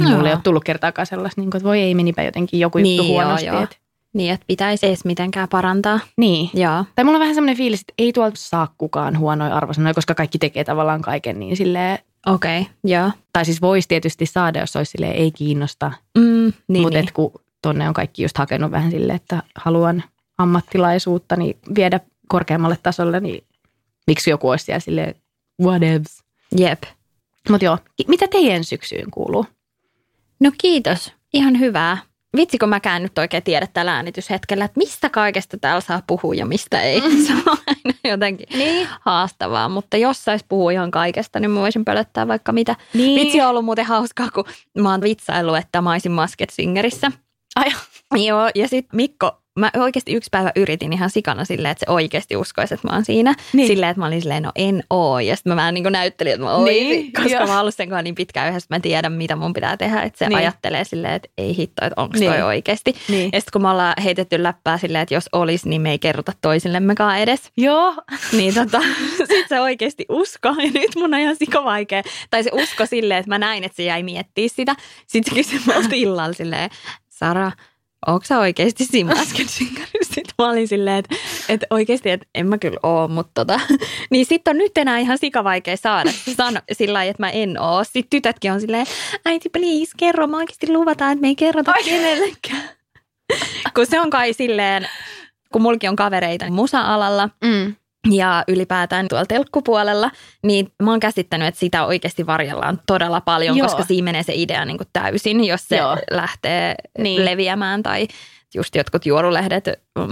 Joo. 0.00 0.10
Mulle 0.10 0.28
ei 0.28 0.34
ole 0.34 0.40
tullut 0.44 0.64
kertaakaan 0.64 1.06
sellaista, 1.06 1.40
niin 1.40 1.50
kuin, 1.50 1.58
että 1.58 1.68
voi 1.68 1.80
ei 1.80 1.94
menipä 1.94 2.22
jotenkin 2.22 2.60
joku 2.60 2.78
juttu 2.78 2.82
Niin, 3.02 3.14
joo, 3.14 3.22
huonosti. 3.24 3.46
joo. 3.46 3.62
Et, 3.62 3.78
Niin, 4.12 4.32
että 4.32 4.44
pitäisi 4.46 4.86
edes 4.86 5.04
mitenkään 5.04 5.48
parantaa. 5.48 6.00
niin, 6.16 6.50
Joo. 6.54 6.84
tai 6.94 7.04
mulla 7.04 7.16
on 7.16 7.20
vähän 7.20 7.34
semmoinen 7.34 7.56
fiilis, 7.56 7.80
että 7.80 7.92
ei 7.98 8.12
tuolta 8.12 8.36
saa 8.38 8.74
kukaan 8.78 9.18
huonoja 9.18 9.56
arvosanoja, 9.56 9.94
koska 9.94 10.14
kaikki 10.14 10.38
tekee 10.38 10.64
tavallaan 10.64 11.02
kaiken 11.02 11.38
niin 11.40 11.56
silleen, 11.56 11.98
Okei, 12.26 12.60
okay. 12.60 12.72
joo. 12.84 13.10
tai 13.32 13.44
siis 13.44 13.60
voisi 13.62 13.88
tietysti 13.88 14.26
saada, 14.26 14.60
jos 14.60 14.76
olisi 14.76 14.90
silleen, 14.90 15.12
ei 15.12 15.30
kiinnosta, 15.30 15.92
Mm, 16.18 16.52
niin, 16.68 16.82
mutta 16.82 16.98
niin. 16.98 17.12
kun 17.12 17.32
tonne 17.62 17.88
on 17.88 17.94
kaikki 17.94 18.22
just 18.22 18.38
hakenut 18.38 18.70
vähän 18.70 18.90
silleen, 18.90 19.16
että 19.16 19.42
haluan 19.54 20.02
ammattilaisuutta 20.38 21.36
niin 21.36 21.58
viedä 21.74 22.00
korkeammalle 22.28 22.78
tasolle, 22.82 23.20
niin 23.20 23.44
miksi 24.06 24.30
joku 24.30 24.48
olisi 24.48 24.64
siellä 24.64 24.80
silleen, 24.80 25.14
whatevs. 25.62 26.24
Jep. 26.56 26.82
Mutta 27.50 27.64
joo, 27.64 27.78
mitä 28.08 28.28
teidän 28.28 28.64
syksyyn 28.64 29.10
kuuluu? 29.10 29.46
No 30.40 30.52
kiitos. 30.58 31.12
Ihan 31.32 31.58
hyvää. 31.58 31.98
Vitsi, 32.36 32.58
kun 32.58 32.68
mäkään 32.68 33.02
nyt 33.02 33.18
oikein 33.18 33.42
tiedä 33.42 33.66
tällä 33.72 33.94
äänityshetkellä, 33.94 34.64
että 34.64 34.78
mistä 34.78 35.10
kaikesta 35.10 35.58
täällä 35.58 35.80
saa 35.80 36.02
puhua 36.06 36.34
ja 36.34 36.46
mistä 36.46 36.80
ei. 36.80 37.00
Se 37.26 37.32
on 37.32 37.58
aina 37.66 37.98
jotenkin 38.04 38.46
niin. 38.58 38.88
haastavaa, 39.00 39.68
mutta 39.68 39.96
jos 39.96 40.24
sais 40.24 40.44
puhua 40.48 40.70
ihan 40.70 40.90
kaikesta, 40.90 41.40
niin 41.40 41.50
mä 41.50 41.60
voisin 41.60 41.84
pölöttää 41.84 42.28
vaikka 42.28 42.52
mitä. 42.52 42.76
Niin. 42.94 43.20
Vitsi 43.20 43.40
on 43.40 43.48
ollut 43.48 43.64
muuten 43.64 43.86
hauskaa, 43.86 44.30
kun 44.30 44.44
mä 44.78 44.90
oon 44.90 45.00
vitsaillut, 45.00 45.56
että 45.56 45.80
mä 45.80 45.92
olisin 45.92 46.12
Masked 46.12 46.48
Singerissä. 46.52 47.12
Ai, 47.56 47.72
Joo, 48.26 48.50
ja 48.54 48.68
sitten 48.68 48.96
Mikko, 48.96 49.42
mä 49.58 49.70
oikeasti 49.76 50.12
yksi 50.14 50.28
päivä 50.30 50.52
yritin 50.56 50.92
ihan 50.92 51.10
sikana 51.10 51.44
silleen, 51.44 51.72
että 51.72 51.84
se 51.86 51.92
oikeasti 51.92 52.36
uskoisi, 52.36 52.74
että 52.74 52.88
mä 52.88 52.94
oon 52.94 53.04
siinä. 53.04 53.34
Niin. 53.52 53.66
Silleen, 53.68 53.90
että 53.90 54.00
mä 54.00 54.06
olin 54.06 54.20
silleen, 54.22 54.42
no 54.42 54.52
en 54.56 54.82
oo. 54.90 55.18
Ja 55.20 55.36
sitten 55.36 55.50
mä 55.52 55.56
vähän 55.56 55.74
niin 55.74 55.84
kuin 55.84 55.92
näyttelin, 55.92 56.32
että 56.32 56.44
mä 56.44 56.54
oisin, 56.54 56.88
Niin, 56.88 57.12
koska 57.12 57.46
mä 57.46 57.52
oon 57.52 57.60
ollut 57.60 57.74
sen 57.74 57.88
kanssa 57.88 58.02
niin 58.02 58.14
pitkään 58.14 58.48
yhdessä, 58.50 58.66
että 58.66 58.74
mä 58.74 58.80
tiedän, 58.80 59.12
mitä 59.12 59.36
mun 59.36 59.52
pitää 59.52 59.76
tehdä. 59.76 60.02
Että 60.02 60.18
se 60.18 60.24
Niin. 60.24 60.28
niin. 60.28 60.38
ajattelee 60.38 60.84
silleen, 60.84 61.12
että 61.14 61.28
ei 61.38 61.56
hitto, 61.56 61.84
että 61.86 62.02
onko 62.02 62.18
Niin. 62.18 62.32
toi 62.32 62.42
oikeasti. 62.42 62.94
Niin. 63.08 63.30
Ja 63.32 63.40
sitten 63.40 63.52
kun 63.52 63.62
me 63.62 63.70
ollaan 63.70 63.94
heitetty 64.04 64.42
läppää 64.42 64.78
silleen, 64.78 65.02
että 65.02 65.14
jos 65.14 65.28
olisi, 65.32 65.68
niin 65.68 65.80
me 65.80 65.90
ei 65.90 65.98
kerrota 65.98 66.32
toisillemmekaan 66.40 67.18
edes. 67.18 67.40
joo. 67.56 67.94
Niin 68.32 68.54
tota, 68.54 68.80
sit 69.28 69.48
se 69.48 69.60
oikeasti 69.60 70.06
usko. 70.08 70.48
Ja 70.48 70.70
nyt 70.74 70.96
mun 70.96 71.14
on 71.14 71.20
ihan 71.20 71.36
sikovaikea. 71.36 72.02
Tai 72.30 72.42
se 72.44 72.50
usko 72.52 72.86
silleen, 72.86 73.20
että 73.20 73.28
mä 73.30 73.38
näin, 73.38 73.64
että 73.64 73.76
se 73.76 73.82
jäi 73.82 74.02
miettiä 74.02 74.48
sitä. 74.48 74.74
Sitten 75.06 75.34
se 75.34 75.40
kysyi 75.40 75.60
multa 75.74 75.88
illalla 75.92 76.32
silleen, 76.32 76.70
Sara, 77.08 77.52
onko 78.06 78.24
sä 78.24 78.38
oikeasti 78.38 78.84
siinä 78.84 79.12
äsken 79.20 79.48
Sitten 79.48 80.34
mä 80.38 80.50
olin 80.50 80.68
silleen, 80.68 80.96
että, 80.98 81.16
että 81.48 81.66
oikeasti, 81.70 82.10
että 82.10 82.26
en 82.34 82.46
mä 82.46 82.58
kyllä 82.58 82.78
oo, 82.82 83.08
mutta 83.08 83.30
tota. 83.34 83.60
Niin 84.10 84.26
sitten 84.26 84.50
on 84.50 84.58
nyt 84.58 84.78
enää 84.78 84.98
ihan 84.98 85.18
sikavaikea 85.18 85.76
saada. 85.76 86.10
Sano 86.36 86.60
sillä 86.72 86.92
lailla, 86.92 87.10
että 87.10 87.22
mä 87.22 87.30
en 87.30 87.60
oo. 87.60 87.84
Sitten 87.84 88.10
tytötkin 88.10 88.52
on 88.52 88.60
silleen, 88.60 88.86
äiti 89.26 89.48
please, 89.48 89.92
kerro, 89.96 90.26
mä 90.26 90.36
oikeasti 90.36 90.72
luvataan, 90.72 91.12
että 91.12 91.20
me 91.20 91.28
ei 91.28 91.36
kerrota 91.36 91.72
kenellekään. 91.84 92.62
Kun 93.74 93.86
se 93.86 94.00
on 94.00 94.10
kai 94.10 94.32
silleen, 94.32 94.88
kun 95.52 95.62
mulki 95.62 95.88
on 95.88 95.96
kavereita 95.96 96.50
musa-alalla, 96.50 97.30
Mm. 97.44 97.74
Ja 98.10 98.44
ylipäätään 98.48 99.08
tuolla 99.08 99.26
telkkupuolella, 99.26 100.10
niin 100.42 100.72
mä 100.82 100.90
oon 100.90 101.00
käsittänyt, 101.00 101.48
että 101.48 101.60
sitä 101.60 101.84
oikeasti 101.84 102.26
varjellaan 102.26 102.80
todella 102.86 103.20
paljon, 103.20 103.56
Joo. 103.56 103.66
Koska 103.68 103.84
siinä 103.84 104.04
menee 104.04 104.22
se 104.22 104.32
idea 104.36 104.64
niin 104.64 104.78
kuin 104.78 104.88
täysin, 104.92 105.44
jos 105.44 105.68
se 105.68 105.76
Joo. 105.76 105.96
Lähtee 106.10 106.74
Niin. 106.98 107.24
leviämään 107.24 107.82
tai 107.82 108.08
just 108.54 108.74
jotkut 108.74 109.06
juorulehdet 109.06 109.64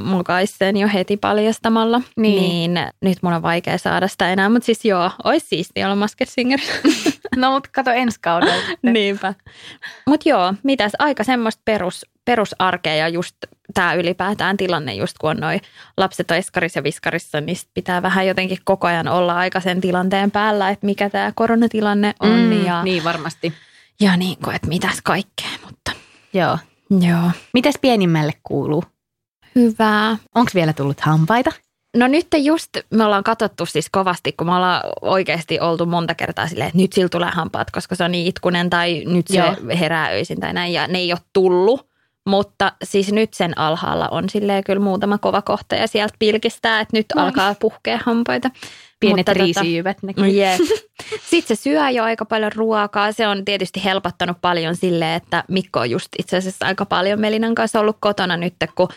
mukais 0.04 0.58
sen 0.58 0.76
jo 0.76 0.88
heti 0.94 1.16
paljastamalla. 1.16 2.00
Niin. 2.16 2.74
Niin. 2.74 2.86
nyt 3.02 3.18
mun 3.22 3.32
on 3.32 3.42
vaikea 3.42 3.78
saada 3.78 4.08
sitä 4.08 4.32
enää, 4.32 4.48
mutta 4.48 4.66
siis 4.66 4.84
joo, 4.84 5.10
olisi 5.24 5.46
siistiä 5.46 5.86
olla 5.86 5.96
Masked 5.96 6.26
Singer. 6.30 6.60
No 7.36 7.50
mutta 7.50 7.68
kato 7.72 7.90
ensi 7.90 8.18
kaudella. 8.20 8.62
Niinpä. 8.82 9.34
Mutta 10.06 10.28
joo, 10.28 10.54
mitäs 10.62 10.92
aika 10.98 11.24
semmoista 11.24 11.62
perus, 11.64 12.06
perusarkea 12.26 12.94
ja 12.96 13.08
just 13.08 13.36
tämä 13.74 13.94
ylipäätään 13.94 14.56
tilanne, 14.56 14.94
just 14.94 15.18
kun 15.18 15.30
on 15.30 15.36
noi 15.36 15.60
lapset 15.96 16.30
on 16.30 16.36
eskarissa 16.36 16.78
ja 16.78 16.82
viskarissa, 16.84 17.40
niin 17.40 17.56
sit 17.56 17.68
pitää 17.74 18.02
vähän 18.02 18.26
jotenkin 18.26 18.58
koko 18.64 18.86
ajan 18.86 19.08
olla 19.08 19.36
aika 19.36 19.60
sen 19.60 19.80
tilanteen 19.80 20.30
päällä, 20.30 20.70
että 20.70 20.86
mikä 20.86 21.10
tämä 21.10 21.32
koronatilanne 21.34 22.14
on 22.20 22.30
Mm, 22.40 22.64
ja, 22.66 22.82
Niin 22.82 23.04
varmasti. 23.04 23.52
ja 24.00 24.16
niin 24.16 24.36
kuin, 24.44 24.56
että 24.56 24.68
mitäs 24.68 25.02
kaikkea, 25.02 25.48
mutta 25.64 25.92
Joo. 26.32 26.58
joo. 27.00 27.30
Mitäs 27.52 27.74
pienimmälle 27.80 28.32
kuuluu? 28.42 28.84
Hyvää. 29.54 30.16
Onko 30.34 30.50
vielä 30.54 30.72
tullut 30.72 31.00
hampaita? 31.00 31.50
No 31.96 32.06
nyt 32.06 32.26
just 32.36 32.70
me 32.90 33.04
ollaan 33.04 33.24
katsottu 33.24 33.66
siis 33.66 33.88
kovasti, 33.90 34.32
kun 34.32 34.46
me 34.46 34.54
ollaan 34.54 34.82
oikeasti 35.00 35.60
oltu 35.60 35.86
monta 35.86 36.14
kertaa 36.14 36.48
silleen, 36.48 36.66
että 36.68 36.78
nyt 36.78 36.92
sillä 36.92 37.08
tulee 37.08 37.30
hampaat, 37.30 37.70
koska 37.70 37.94
se 37.94 38.04
on 38.04 38.12
niin 38.12 38.26
itkunen 38.26 38.70
tai 38.70 39.02
nyt 39.06 39.26
se 39.26 39.36
Joo. 39.38 39.54
herää 39.78 40.08
öisin 40.08 40.40
tai 40.40 40.52
näin 40.52 40.72
ja 40.72 40.86
ne 40.86 40.98
ei 40.98 41.12
ole 41.12 41.20
tullut. 41.32 41.86
Mutta 42.26 42.72
siis 42.84 43.12
nyt 43.12 43.34
sen 43.34 43.58
alhaalla 43.58 44.08
on 44.08 44.28
silleen 44.28 44.64
kyllä 44.64 44.80
muutama 44.80 45.18
kova 45.18 45.42
kohta 45.42 45.74
ja 45.74 45.86
sieltä 45.86 46.14
pilkistää, 46.18 46.80
että 46.80 46.96
nyt 46.96 47.06
Moi. 47.14 47.24
alkaa 47.24 47.54
puhkea 47.54 47.98
hampaita. 48.04 48.50
Pienet 49.00 49.16
Mutta 49.16 49.32
tota- 49.32 49.44
riisijyvät 49.44 50.02
näkyy. 50.02 50.28
Jep. 50.28 50.60
Sitten 51.30 51.56
se 51.56 51.62
syö 51.62 51.90
jo 51.90 52.04
aika 52.04 52.24
paljon 52.24 52.52
ruokaa. 52.52 53.12
Se 53.12 53.28
on 53.28 53.44
tietysti 53.44 53.84
helpottanut 53.84 54.36
paljon 54.40 54.76
sille, 54.76 55.14
että 55.14 55.44
Mikko 55.48 55.80
on 55.80 55.90
just 55.90 56.08
itse 56.18 56.36
asiassa 56.36 56.66
aika 56.66 56.86
paljon 56.86 57.20
Melinan 57.20 57.54
kanssa 57.54 57.80
ollut 57.80 57.96
kotona 58.00 58.36
nyt, 58.36 58.54
kun 58.74 58.88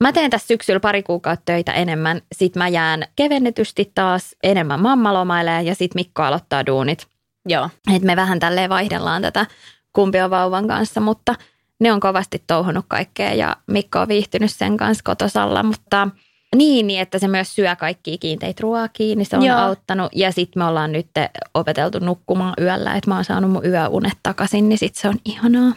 Mä 0.00 0.12
teen 0.12 0.30
tässä 0.30 0.46
syksyllä 0.46 0.80
pari 0.80 1.02
kuukautta 1.02 1.42
töitä 1.44 1.72
enemmän. 1.72 2.20
Sitten 2.32 2.62
mä 2.62 2.68
jään 2.68 3.02
kevennetysti 3.16 3.92
taas 3.94 4.36
enemmän 4.42 4.80
mammalomailee 4.80 5.62
ja 5.62 5.74
sitten 5.74 6.00
Mikko 6.00 6.22
aloittaa 6.22 6.66
duunit. 6.66 7.06
Joo. 7.48 7.70
Et 7.96 8.02
me 8.02 8.16
vähän 8.16 8.38
tälleen 8.40 8.70
vaihdellaan 8.70 9.22
tätä 9.22 9.46
kumpi 9.92 10.20
on 10.20 10.30
vauvan 10.30 10.68
kanssa, 10.68 11.00
mutta 11.00 11.34
ne 11.80 11.92
on 11.92 12.00
kovasti 12.00 12.42
touhunut 12.46 12.84
kaikkea 12.88 13.32
ja 13.32 13.56
Mikko 13.66 14.00
on 14.00 14.08
viihtynyt 14.08 14.52
sen 14.52 14.76
kanssa 14.76 15.04
kotosalla, 15.04 15.62
mutta 15.62 16.08
niin, 16.56 16.86
niin 16.86 17.00
että 17.00 17.18
se 17.18 17.28
myös 17.28 17.54
syö 17.54 17.76
kaikkia 17.76 18.18
kiinteitä 18.18 18.60
ruokia, 18.62 19.16
niin 19.16 19.26
se 19.26 19.36
on. 19.36 19.42
Joo. 19.42 19.58
auttanut. 19.58 20.12
Ja 20.14 20.32
sitten 20.32 20.60
me 20.60 20.66
ollaan 20.66 20.92
nyt 20.92 21.06
opeteltu 21.54 21.98
nukkumaan 21.98 22.54
yöllä, 22.60 22.94
että 22.94 23.10
mä 23.10 23.14
oon 23.14 23.24
saanut 23.24 23.50
mun 23.50 23.66
yöunet 23.66 24.18
takaisin, 24.22 24.68
niin 24.68 24.78
sitten 24.78 25.00
se 25.00 25.08
on 25.08 25.18
ihanaa. 25.24 25.72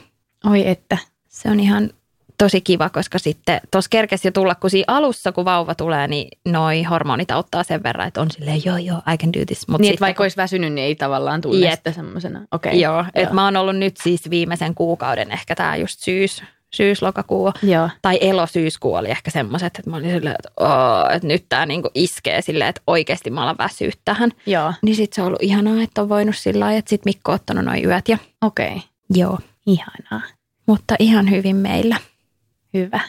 Oi 0.46 0.68
että. 0.68 0.98
Se 1.28 1.52
on 1.52 1.60
ihan 1.60 1.90
tosi 2.38 2.62
kiva, 2.62 2.90
koska 2.90 3.20
sitten 3.20 3.62
tuossa 3.72 3.90
kerkesi 3.90 4.28
jo 4.28 4.32
tulla, 4.32 4.56
kun 4.56 4.70
siinä 4.70 4.84
alussa, 4.88 5.32
kun 5.32 5.46
vauva 5.46 5.76
tulee, 5.76 6.08
niin 6.08 6.28
noi 6.46 6.84
hormonit 6.84 7.32
auttaa 7.32 7.64
sen 7.64 7.84
verran, 7.84 8.08
että 8.08 8.22
on 8.22 8.32
silleen, 8.32 8.62
joo 8.66 8.78
joo, 8.78 8.98
I 9.14 9.18
can 9.18 9.34
do 9.34 9.40
this. 9.48 9.68
Mut 9.68 9.82
Niin, 9.82 9.86
sitten 9.88 9.94
että 9.94 10.02
vaikka 10.02 10.18
kun- 10.18 10.24
olisi 10.24 10.38
väsynyt, 10.38 10.74
niin 10.74 10.86
ei 10.86 10.96
tavallaan 10.96 11.42
tunne 11.42 11.68
Jep. 11.68 11.74
sitä 11.80 11.92
semmoisena. 11.92 12.42
Okei. 12.52 12.82
Joo, 12.82 13.06
että 13.16 13.36
mä 13.36 13.46
oon 13.46 13.58
ollut 13.58 13.76
nyt 13.76 13.98
siis 13.98 14.30
viimeisen 14.30 14.76
kuukauden, 14.76 15.32
ehkä 15.32 15.56
tämä 15.56 15.76
just 15.76 16.00
syys, 16.00 16.44
syyslokakuu 16.74 17.52
Joo. 17.64 17.90
tai 18.02 18.18
elosyyskuu 18.22 18.94
oli 18.94 19.10
ehkä 19.10 19.32
semmoiset, 19.32 19.74
että 19.80 19.90
mä 19.90 19.98
olin 19.98 20.12
silleen, 20.12 20.36
että, 20.40 20.50
oo, 20.64 21.10
että 21.16 21.28
nyt 21.28 21.46
tämä 21.50 21.66
niinku 21.66 21.90
iskee 21.96 22.42
silleen, 22.42 22.70
että 22.70 22.82
oikeasti 22.88 23.30
mä 23.30 23.42
alan 23.44 23.56
väsyä 23.60 23.92
tähän. 24.06 24.32
Joo. 24.46 24.74
Niin 24.82 24.96
sit 24.96 25.14
se 25.14 25.22
on 25.22 25.28
ollut 25.28 25.44
ihanaa, 25.44 25.82
että 25.84 26.02
on 26.02 26.10
voinut 26.10 26.36
sillä 26.36 26.60
lailla, 26.66 26.80
että 26.80 26.90
sit 26.90 27.06
Mikko 27.06 27.32
on 27.32 27.36
ottanut 27.36 27.66
noin 27.66 27.86
yöt 27.86 28.10
ja 28.10 28.18
Okei. 28.42 28.82
joo. 29.14 29.40
Ihanaa. 29.68 30.22
Mutta 30.66 30.96
ihan 31.00 31.30
hyvin 31.32 31.56
meillä. 31.56 31.96
Hyvä. 32.78 33.00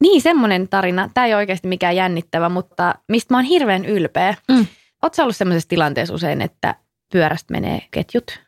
Niin, 0.00 0.22
semmoinen 0.22 0.68
tarina. 0.68 1.10
Tämä 1.14 1.26
ei 1.26 1.34
ole 1.34 1.38
oikeasti 1.38 1.68
mikään 1.68 1.96
jännittävä, 1.96 2.48
mutta 2.48 2.94
mistä 3.08 3.34
mä 3.34 3.38
oon 3.38 3.44
hirveän 3.44 3.84
ylpeä. 3.84 4.34
Mm. 4.50 4.66
Oletko 5.02 5.22
ollut 5.22 5.36
semmoisessa 5.36 5.68
tilanteessa 5.68 6.14
usein, 6.14 6.40
että 6.40 6.74
pyörästä 7.12 7.52
menee 7.52 7.82
ketjut? 7.90 8.40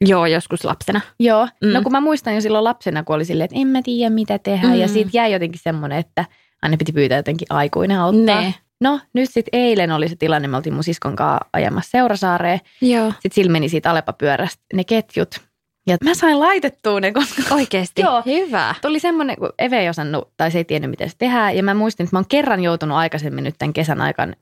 Joo, 0.00 0.26
joskus 0.26 0.64
lapsena. 0.64 1.00
Joo. 1.18 1.46
Mm. 1.46 1.68
Mm. 1.68 1.74
No 1.74 1.82
kun 1.82 1.92
mä 1.92 2.00
muistan 2.00 2.34
jo 2.34 2.40
silloin 2.40 2.64
lapsena, 2.64 3.02
kun 3.02 3.16
oli 3.16 3.24
silleen, 3.24 3.44
että 3.44 3.60
en 3.60 3.66
mä 3.66 3.82
tiedä 3.82 4.10
mitä 4.10 4.38
tehdä. 4.38 4.66
Mm. 4.66 4.74
Ja 4.74 4.88
siitä 4.88 5.10
jäi 5.12 5.32
jotenkin 5.32 5.60
semmoinen, 5.62 5.98
että 5.98 6.24
aina 6.62 6.76
piti 6.76 6.92
pyytää 6.92 7.18
jotenkin 7.18 7.46
aikuinen 7.50 7.98
auttaa. 7.98 8.40
Ne. 8.40 8.54
No 8.80 9.00
nyt 9.12 9.30
sitten 9.30 9.60
eilen 9.60 9.92
oli 9.92 10.08
se 10.08 10.16
tilanne, 10.16 10.48
me 10.48 10.56
oltiin 10.56 10.74
mun 10.74 10.84
siskon 10.84 11.16
kanssa 11.16 11.46
ajamassa 11.52 11.90
Seurasaareen. 11.90 12.60
Joo. 12.80 13.10
Sitten 13.10 13.32
sillä 13.34 13.52
meni 13.52 13.68
siitä 13.68 13.90
Alepa-pyörästä 13.90 14.62
ne 14.74 14.84
ketjut. 14.84 15.49
Ja 15.86 15.96
mä 16.04 16.14
sain 16.14 16.40
laitettua 16.40 17.00
ne, 17.00 17.12
koska 17.12 17.54
Oikeasti? 17.54 18.02
Joo. 18.02 18.22
Hyvä. 18.26 18.74
tuli 18.82 19.00
semmoinen, 19.00 19.36
kun 19.36 19.52
Eve 19.58 19.78
ei 19.80 19.88
osannut 19.88 20.28
tai 20.36 20.50
se 20.50 20.58
ei 20.58 20.64
tiennyt, 20.64 20.90
miten 20.90 21.10
se 21.10 21.14
tehdään. 21.18 21.56
Ja 21.56 21.62
mä 21.62 21.74
muistin, 21.74 22.04
että 22.04 22.16
mä 22.16 22.18
oon 22.18 22.28
kerran 22.28 22.60
joutunut 22.62 22.96
aikaisemmin 22.98 23.44
nyt 23.44 23.54
tämän 23.58 23.72
kesän 23.72 24.00
aikana 24.00 24.32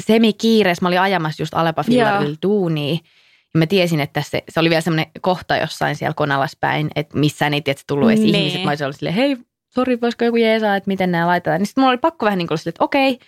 semi-kiireessä. 0.00 0.82
Mä 0.84 0.88
olin 0.88 1.00
ajamassa 1.00 1.42
just 1.42 1.54
Alepa 1.54 1.82
Fillarilla 1.82 2.36
duunia. 2.42 2.92
Ja 3.54 3.58
mä 3.58 3.66
tiesin, 3.66 4.00
että 4.00 4.22
se, 4.22 4.42
se 4.48 4.60
oli 4.60 4.70
vielä 4.70 4.80
semmoinen 4.80 5.06
kohta 5.20 5.56
jossain 5.56 5.96
siellä 5.96 6.14
Konalaspäin, 6.14 6.90
että 6.96 7.18
missään 7.18 7.54
ei 7.54 7.60
tiedä, 7.60 7.80
tullut 7.86 8.08
edes 8.10 8.20
Nee. 8.20 8.28
ihmiset. 8.40 8.62
Mä 8.64 8.70
olisin 8.70 8.84
ollut 8.84 8.96
silleen, 8.96 9.14
hei, 9.14 9.36
sori, 9.74 10.00
voisiko 10.00 10.24
joku 10.24 10.36
jeesaa, 10.36 10.76
että 10.76 10.88
miten 10.88 11.12
nämä 11.12 11.26
laitetaan. 11.26 11.58
Niin 11.58 11.66
sitten 11.66 11.82
mulla 11.82 11.90
oli 11.90 11.98
pakko 11.98 12.26
vähän 12.26 12.38
niin 12.38 12.48
kuin 12.48 12.58
silleen, 12.58 12.70
että 12.72 12.84
okei, 12.84 13.18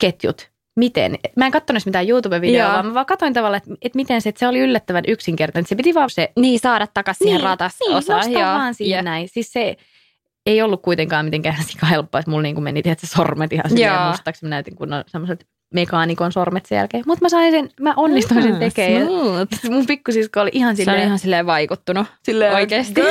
ketjut, 0.00 0.50
miten? 0.76 1.18
Mä 1.36 1.46
en 1.46 1.52
katsonut 1.52 1.86
mitään 1.86 2.08
YouTube-videoa, 2.08 2.64
Joo. 2.64 2.72
vaan 2.72 2.86
mä 2.86 2.94
vaan 2.94 3.06
katsoin 3.06 3.32
tavallaan, 3.32 3.62
että, 3.62 3.74
että 3.82 3.96
miten 3.96 4.20
se, 4.22 4.28
että 4.28 4.38
se 4.38 4.48
oli 4.48 4.58
yllättävän 4.58 5.04
yksinkertainen. 5.08 5.68
Se 5.68 5.74
piti 5.74 5.94
vaan 5.94 6.10
se 6.10 6.32
Niin, 6.36 6.60
saada 6.60 6.86
takaisin 6.94 7.24
siihen 7.24 7.40
ratas 7.40 7.76
niin, 7.80 8.46
vaan 8.46 8.74
siihen 8.74 8.96
Jep. 8.98 9.04
näin. 9.04 9.28
Siis 9.28 9.52
se 9.52 9.76
ei 10.46 10.62
ollut 10.62 10.82
kuitenkaan 10.82 11.24
mitenkään 11.24 11.64
sika 11.70 11.86
helppoa, 11.86 12.18
että 12.18 12.30
mulla 12.30 12.42
niin 12.42 12.54
kuin 12.54 12.64
meni 12.64 12.82
tietysti 12.82 13.16
sormet 13.16 13.52
ihan 13.52 13.70
silleen 13.70 14.02
mustaksi. 14.08 14.44
Mä 14.44 14.48
näytin 14.48 14.76
kun 14.76 14.92
on 14.92 15.04
semmoiset 15.06 15.46
mekaanikon 15.74 16.32
sormet 16.32 16.66
sen 16.66 16.76
jälkeen. 16.76 17.04
Mutta 17.06 17.24
mä 17.24 17.28
sain 17.28 17.52
sen, 17.52 17.70
mä 17.80 17.94
onnistuin 17.96 18.42
sen 18.42 18.52
Ah, 18.52 18.58
tekemään. 18.58 19.06
Sit 19.60 19.70
mun 19.74 19.86
pikkusisko 19.86 20.40
oli 20.40 20.50
ihan 20.52 20.76
Se 20.76 20.82
on 20.82 20.84
silleen, 20.86 21.06
ihan 21.06 21.18
silleen 21.18 21.46
vaikuttunut. 21.46 22.06
silleen 22.22 22.54
Oikeesti. 22.54 23.00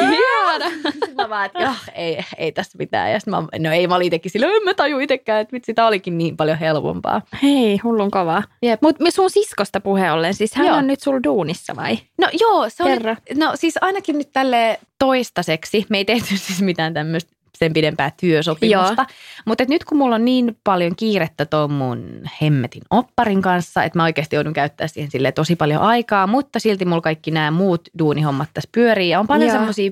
Sitten 0.94 1.16
mä 1.16 1.30
vaan, 1.30 1.46
että 1.46 1.62
joo, 1.62 1.74
ei, 1.96 2.26
ei 2.38 2.52
tästä 2.52 2.78
mitään. 2.78 3.12
Ja 3.12 3.20
mä, 3.28 3.44
no 3.60 3.72
ei, 3.72 3.88
mä 3.88 3.96
olin 3.96 4.06
itsekin 4.08 4.32
silleen, 4.32 4.56
en 4.56 4.64
mä 4.64 4.74
taju 4.74 5.00
itsekään, 5.00 5.42
että 5.42 5.52
vitsi, 5.54 5.74
tää 5.74 5.88
olikin 5.88 6.18
niin 6.18 6.38
paljon 6.38 6.58
helpompaa. 6.58 7.22
Hei, 7.44 7.78
hullun 7.78 8.12
kovaa. 8.12 8.44
Jep. 8.62 8.82
Mutta 8.82 9.04
sun 9.12 9.30
siskosta 9.30 9.80
puhe 9.80 10.12
ollen, 10.12 10.34
siis 10.34 10.56
hän 10.56 10.68
Joo. 10.68 10.78
on 10.78 10.88
nyt 10.88 11.02
sul 11.02 11.20
duunissa 11.24 11.76
vai? 11.76 11.98
No 12.22 12.30
joo, 12.40 12.70
se 12.70 12.84
Kerro. 12.84 13.12
oli, 13.12 13.40
no 13.40 13.52
siis 13.56 13.78
ainakin 13.82 14.18
nyt 14.18 14.30
tälle 14.34 14.80
toistaiseksi. 15.00 15.86
Me 15.90 15.98
ei 15.98 16.06
tehty 16.06 16.38
siis 16.38 16.62
mitään 16.62 16.94
tämmöistä 16.94 17.34
sen 17.64 17.74
pidempää 17.74 18.12
työsopimusta. 18.20 19.06
Mutta 19.46 19.64
nyt 19.68 19.84
kun 19.84 19.98
mulla 19.98 20.16
on 20.16 20.26
niin 20.26 20.58
paljon 20.64 20.96
kiirettä 20.96 21.46
tuon 21.46 21.72
mun 21.72 22.22
hemmetin 22.42 22.82
opparin 22.90 23.42
kanssa, 23.42 23.84
että 23.84 24.00
mä 24.00 24.04
oikeasti 24.04 24.36
joudun 24.36 24.54
käyttää 24.54 24.88
siihen 24.88 25.12
sille 25.12 25.32
tosi 25.32 25.56
paljon 25.56 25.82
aikaa, 25.82 26.28
mutta 26.28 26.60
silti 26.60 26.86
mulla 26.86 27.02
kaikki 27.02 27.32
nämä 27.32 27.52
muut 27.52 27.90
duunihommat 28.00 28.50
tässä 28.54 28.70
pyörii. 28.72 29.10
Ja 29.10 29.20
on 29.20 29.28
paljon 29.28 29.52
semmoisia 29.52 29.92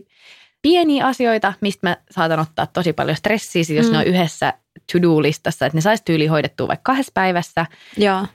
pieniä 0.61 1.05
asioita, 1.05 1.53
mistä 1.61 1.87
mä 1.87 1.97
saatan 2.11 2.39
ottaa 2.39 2.67
tosi 2.67 2.93
paljon 2.93 3.17
stressiä, 3.17 3.63
sit 3.63 3.77
jos 3.77 3.85
Mm. 3.85 3.91
ne 3.91 3.97
on 3.97 4.03
yhdessä 4.07 4.53
to-do-listassa, 4.91 5.65
että 5.65 5.77
ne 5.77 5.81
saisi 5.81 6.03
tyyli 6.05 6.27
hoidettua 6.27 6.67
vaikka 6.67 6.91
kahdessa 6.91 7.11
päivässä, 7.13 7.65
Joo. 7.97 8.25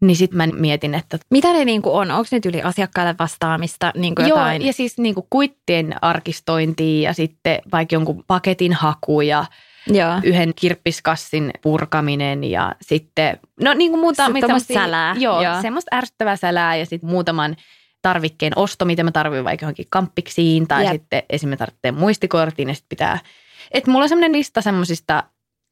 Niin 0.00 0.16
sitten 0.16 0.36
mä 0.36 0.46
mietin, 0.46 0.94
että 0.94 1.18
Mitä 1.30 1.52
ne 1.52 1.64
niinku 1.64 1.96
on? 1.96 2.10
Onko 2.10 2.28
ne 2.32 2.40
yli 2.46 2.62
asiakkaille 2.62 3.14
vastaamista 3.18 3.92
niinku 3.96 4.22
jotain? 4.22 4.62
Joo, 4.62 4.66
ja 4.66 4.72
siis 4.72 4.98
niin 4.98 5.14
kuin 5.14 5.26
kuittien 5.30 5.94
arkistointia 6.02 7.08
ja 7.08 7.12
sitten 7.14 7.58
vaikka 7.72 7.94
jonkun 7.94 8.24
paketin 8.26 8.72
haku 8.72 9.20
ja 9.20 9.44
Joo. 9.86 10.12
yhden 10.22 10.52
kirppiskassin 10.56 11.50
purkaminen 11.62 12.44
ja 12.44 12.74
sitten, 12.82 13.38
no 13.60 13.74
niin 13.74 13.90
kuin 13.90 14.00
muuta. 14.00 14.26
Se- 14.26 14.32
mitä 14.32 14.46
tommoista 14.46 14.66
semmosia- 14.66 14.84
sälää, 14.86 15.14
Joo, 15.18 15.42
joo. 15.42 15.62
semmoista 15.62 15.96
ärsyttävää 15.96 16.36
sälää 16.36 16.76
ja 16.76 16.86
sitten 16.86 17.10
muutaman 17.10 17.56
tarvikkeen 18.02 18.52
osto, 18.56 18.84
mitä 18.84 19.02
mä 19.02 19.12
tarvitsen 19.12 19.44
vaikka 19.44 19.64
johonkin 19.64 19.86
kamppiksiin 19.90 20.68
tai 20.68 20.84
Jep. 20.84 20.92
sitten 20.92 21.22
esimerkiksi 21.30 21.58
tarvitsee 21.58 21.92
muistikortin 21.92 22.68
ja 22.68 22.74
sitten 22.74 22.88
pitää, 22.88 23.18
että 23.70 23.90
mulla 23.90 24.02
on 24.02 24.08
semmoinen 24.08 24.32
lista 24.32 24.62
semmoisista 24.62 25.22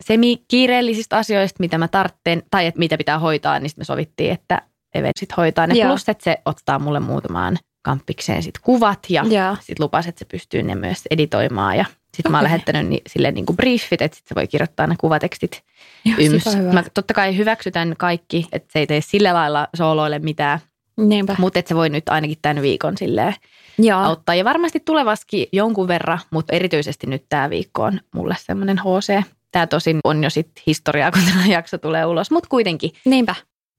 semi-kiireellisistä 0.05 1.17
asioista, 1.17 1.57
mitä 1.61 1.79
mä 1.79 1.89
tarvitsen 1.89 2.43
tai 2.51 2.67
että 2.67 2.79
mitä 2.79 2.99
pitää 2.99 3.19
hoitaa, 3.19 3.59
niin 3.59 3.71
sitten 3.71 3.81
me 3.81 3.85
sovittiin, 3.85 4.33
että 4.33 4.63
Eve 4.95 5.11
sit 5.21 5.37
hoitaa 5.37 5.67
ne. 5.67 5.75
Joo. 5.75 5.89
Plus, 5.89 6.09
että 6.09 6.25
se 6.25 6.39
ottaa 6.45 6.79
mulle 6.79 7.01
muutamaan 7.01 7.57
kamppikseen 7.83 8.43
sit 8.43 8.59
kuvat 8.59 8.99
ja 9.09 9.25
sitten 9.61 9.85
lupasi, 9.85 10.09
että 10.09 10.19
se 10.19 10.25
pystyy 10.25 10.63
ne 10.63 10.75
myös 10.75 11.03
editoimaan 11.11 11.77
ja 11.77 11.85
sitten 12.15 12.33
mä 12.33 12.39
oon 12.39 12.45
lähettänyt 12.45 12.87
ni, 12.87 13.01
sille 13.07 13.31
niin 13.31 13.47
kuin 13.47 13.57
briefit, 13.57 14.03
että 14.03 14.17
sit 14.17 14.27
se 14.27 14.35
voi 14.35 14.47
kirjoittaa 14.47 14.87
ne 14.87 14.95
kuvatekstit 15.01 15.63
Joo, 16.05 16.17
yms. 16.21 16.45
Mä 16.73 16.85
totta 16.95 17.15
kai 17.15 17.37
hyväksytän 17.37 17.95
kaikki, 17.99 18.49
että 18.53 18.73
se 18.73 18.79
ei 18.79 18.87
tee 18.87 19.01
sillä 19.01 19.35
lailla 19.35 19.69
sooloille 19.77 20.19
mitään, 20.19 20.59
Niinpä. 20.97 21.37
mutta 21.39 21.59
että 21.59 21.69
se 21.69 21.75
voi 21.75 21.89
nyt 21.89 22.09
ainakin 22.09 22.39
tämän 22.43 22.63
viikon 22.63 22.97
silleen 22.97 23.35
Joo. 23.79 24.01
auttaa. 24.01 24.35
Ja 24.35 24.45
varmasti 24.45 24.81
tulevaskin 24.81 25.47
jonkun 25.53 25.89
verran, 25.89 26.19
mutta 26.31 26.57
erityisesti 26.57 27.07
nyt 27.07 27.25
tämä 27.29 27.51
viikko 27.51 27.83
on 27.83 28.01
mulle 28.15 28.35
semmoinen 28.39 28.79
HC. 28.79 29.27
Tämä 29.53 29.67
tosin 29.67 30.01
on 30.05 30.25
jo 30.25 30.31
sitten 30.31 30.63
historiaa, 30.67 31.11
kun 31.11 31.23
tämä 31.33 31.47
jakso 31.47 31.79
tulee 31.79 32.07
ulos, 32.07 32.31
mutta 32.31 32.49
kuitenkin. 32.49 32.91
Niinpä. 33.05 33.35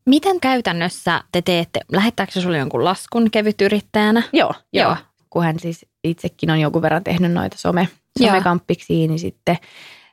Miten 0.05 0.39
käytännössä 0.39 1.21
te 1.31 1.41
teette? 1.41 1.79
Lähettääkö 1.91 2.31
se 2.31 2.41
sulle 2.41 2.57
jonkun 2.57 2.83
laskun 2.83 3.31
kevytyrittäjänä? 3.31 4.23
Joo, 4.33 4.53
joo. 4.73 4.89
Joo. 4.89 4.95
Kun 5.29 5.43
hän 5.43 5.59
siis 5.59 5.85
itsekin 6.03 6.51
on 6.51 6.59
jonkun 6.59 6.81
verran 6.81 7.03
tehnyt 7.03 7.31
noita 7.31 7.57
some, 7.57 7.87
somekamppiksi, 8.19 9.07
niin 9.07 9.19
sitten 9.19 9.57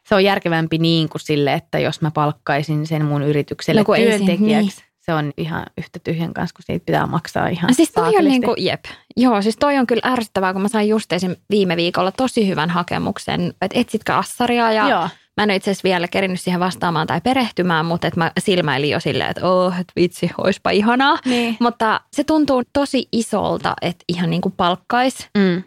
se 0.09 0.15
on 0.15 0.25
järkevämpi 0.25 0.79
niin 0.79 1.09
kuin 1.09 1.21
sille, 1.21 1.53
että 1.53 1.79
jos 1.79 2.01
mä 2.01 2.11
palkkaisin 2.11 2.87
sen 2.87 3.05
mun 3.05 3.23
yritykselle 3.23 3.81
No 3.81 3.85
kun 3.85 3.97
ei 3.97 4.05
se- 4.13 4.17
työntekijäksi, 4.19 4.85
se 5.01 5.15
on 5.15 5.33
ihan 5.37 5.67
yhtä 5.79 5.99
tyhjän 5.99 6.35
kanssa, 6.35 6.55
kun 6.55 6.63
siitä 6.67 6.85
pitää 6.85 7.07
maksaa 7.07 7.49
ihan 7.49 7.69
No 7.69 7.75
siis 7.75 7.93
toi 7.93 8.03
on 8.05 8.11
saakelisti. 8.13 8.31
niinku, 8.39 8.55
jep. 8.59 8.85
Joo, 9.17 9.43
siis 9.43 9.57
toi 9.57 9.79
on 9.79 9.87
kyllä 9.87 10.13
ärsyttävää, 10.13 10.53
kun 10.53 10.63
mä 10.63 10.69
sain 10.69 10.89
just 10.89 11.13
esim. 11.13 11.37
viime 11.51 11.77
viikolla 11.77 12.13
tosi 12.13 12.49
hyvän 12.49 12.71
hakemuksen, 12.71 13.55
että 13.63 13.81
etsitkö 13.81 14.15
assaria 14.15 14.73
ja 14.73 14.89
Joo. 14.89 15.09
Mä 15.37 15.43
en 15.43 15.51
ole 15.51 15.57
itse 15.57 15.71
asiassa 15.71 15.89
vielä 15.89 16.09
kerinyt 16.09 16.41
siihen 16.41 16.61
vastaamaan 16.61 17.07
tai 17.07 17.21
perehtymään, 17.21 17.87
mutta 17.87 18.07
että 18.07 18.21
mä 18.21 18.33
silmäilin 18.39 18.91
jo 18.91 19.01
silleen, 19.01 19.31
että 19.31 19.49
oh, 19.49 19.81
et 19.81 19.93
vitsi, 19.97 20.31
oispa 20.39 20.71
ihanaa. 20.71 21.19
Niin. 21.25 21.57
Mutta 21.61 22.01
se 22.13 22.25
tuntuu 22.25 22.63
tosi 22.73 23.09
isolta, 23.13 23.75
että 23.83 24.05
ihan 24.09 24.31
niin 24.31 24.43
kuin 24.43 24.55
palkkais. 24.57 25.29
Mm. 25.39 25.63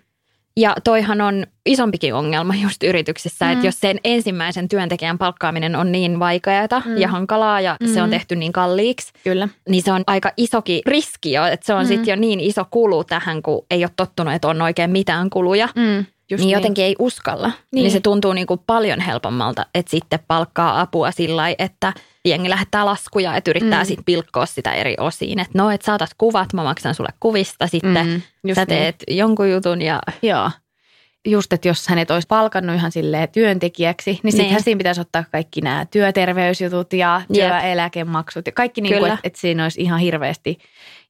Ja 0.58 0.76
toihan 0.84 1.22
on 1.22 1.46
isompikin 1.66 2.14
ongelma 2.14 2.56
just 2.56 2.84
yrityksissä, 2.84 3.46
mm. 3.46 3.52
että 3.52 3.68
jos 3.68 3.80
sen 3.80 4.00
ensimmäisen 4.04 4.70
työntekijän 4.70 5.18
palkkaaminen 5.18 5.76
on 5.76 5.92
niin 5.92 6.20
vaikeaa 6.20 6.82
mm. 6.86 6.98
ja 6.98 7.08
hankalaa 7.08 7.62
ja 7.62 7.78
mm. 7.82 7.88
se 7.88 8.02
on 8.02 8.10
tehty 8.10 8.36
niin 8.36 8.52
kalliiksi, 8.52 9.14
Kyllä. 9.24 9.48
niin 9.70 9.84
se 9.84 9.92
on 9.92 10.04
aika 10.08 10.32
isokin 10.38 10.82
riski 10.86 11.32
jo, 11.32 11.46
että 11.46 11.66
se 11.66 11.74
on 11.74 11.84
mm. 11.84 11.88
sitten 11.88 12.12
jo 12.12 12.16
niin 12.16 12.40
iso 12.40 12.66
kulu 12.72 13.04
tähän, 13.04 13.42
kun 13.42 13.66
ei 13.72 13.84
ole 13.84 13.92
tottunut, 13.96 14.34
että 14.34 14.48
on 14.48 14.62
oikein 14.62 14.92
mitään 14.92 15.30
kuluja. 15.30 15.70
Mm. 15.76 16.06
Just 16.30 16.42
niin, 16.42 16.48
niin 16.48 16.54
jotenkin 16.54 16.86
ei 16.86 16.96
uskalla. 17.00 17.48
Niin. 17.48 17.84
niin 17.84 17.92
se 17.92 18.00
tuntuu 18.00 18.34
niin 18.34 18.48
kuin 18.48 18.60
paljon 18.68 19.00
helpommalta, 19.00 19.66
että 19.76 19.92
sitten 19.92 20.20
palkkaa 20.28 20.82
apua 20.82 21.12
sillä 21.12 21.36
lailla, 21.36 21.56
että 21.60 21.94
jengi 22.26 22.50
lähettää 22.50 22.86
laskuja, 22.86 23.36
että 23.36 23.52
yrittää 23.52 23.84
mm. 23.84 23.88
sitten 23.88 24.06
pilkkoa 24.06 24.46
sitä 24.46 24.74
eri 24.74 24.96
osiin. 25.00 25.40
Että 25.40 25.58
no, 25.58 25.72
että 25.72 25.86
saatat 25.86 26.10
kuvat, 26.18 26.54
mä 26.54 26.64
maksan 26.64 26.96
sulle 26.96 27.10
kuvista, 27.20 27.68
sitten 27.68 28.22
mm, 28.44 28.54
sä 28.54 28.66
teet 28.66 28.96
niin. 29.08 29.18
jonkun 29.18 29.52
jutun 29.52 29.82
ja... 29.82 30.00
Joo. 30.22 30.52
Just, 31.28 31.54
että 31.54 31.68
jos 31.68 31.88
hänet 31.88 32.12
olisi 32.12 32.28
palkannut 32.28 32.76
ihan 32.76 32.92
silleen 32.92 33.30
työntekijäksi, 33.30 34.20
niin 34.24 34.32
sittenhän 34.32 34.56
niin. 34.56 34.64
siinä 34.64 34.78
pitäisi 34.78 35.02
ottaa 35.02 35.24
kaikki 35.32 35.62
nämä 35.62 35.86
työterveysjutut 35.86 36.94
ja 36.94 37.22
työeläkemaksut 37.34 38.46
ja 38.46 38.52
kaikki 38.52 38.82
niin 38.82 38.98
kuin, 38.98 39.12
että, 39.12 39.20
että 39.24 39.40
siinä 39.40 39.64
olisi 39.64 39.82
ihan 39.82 40.00
hirveästi 40.00 40.58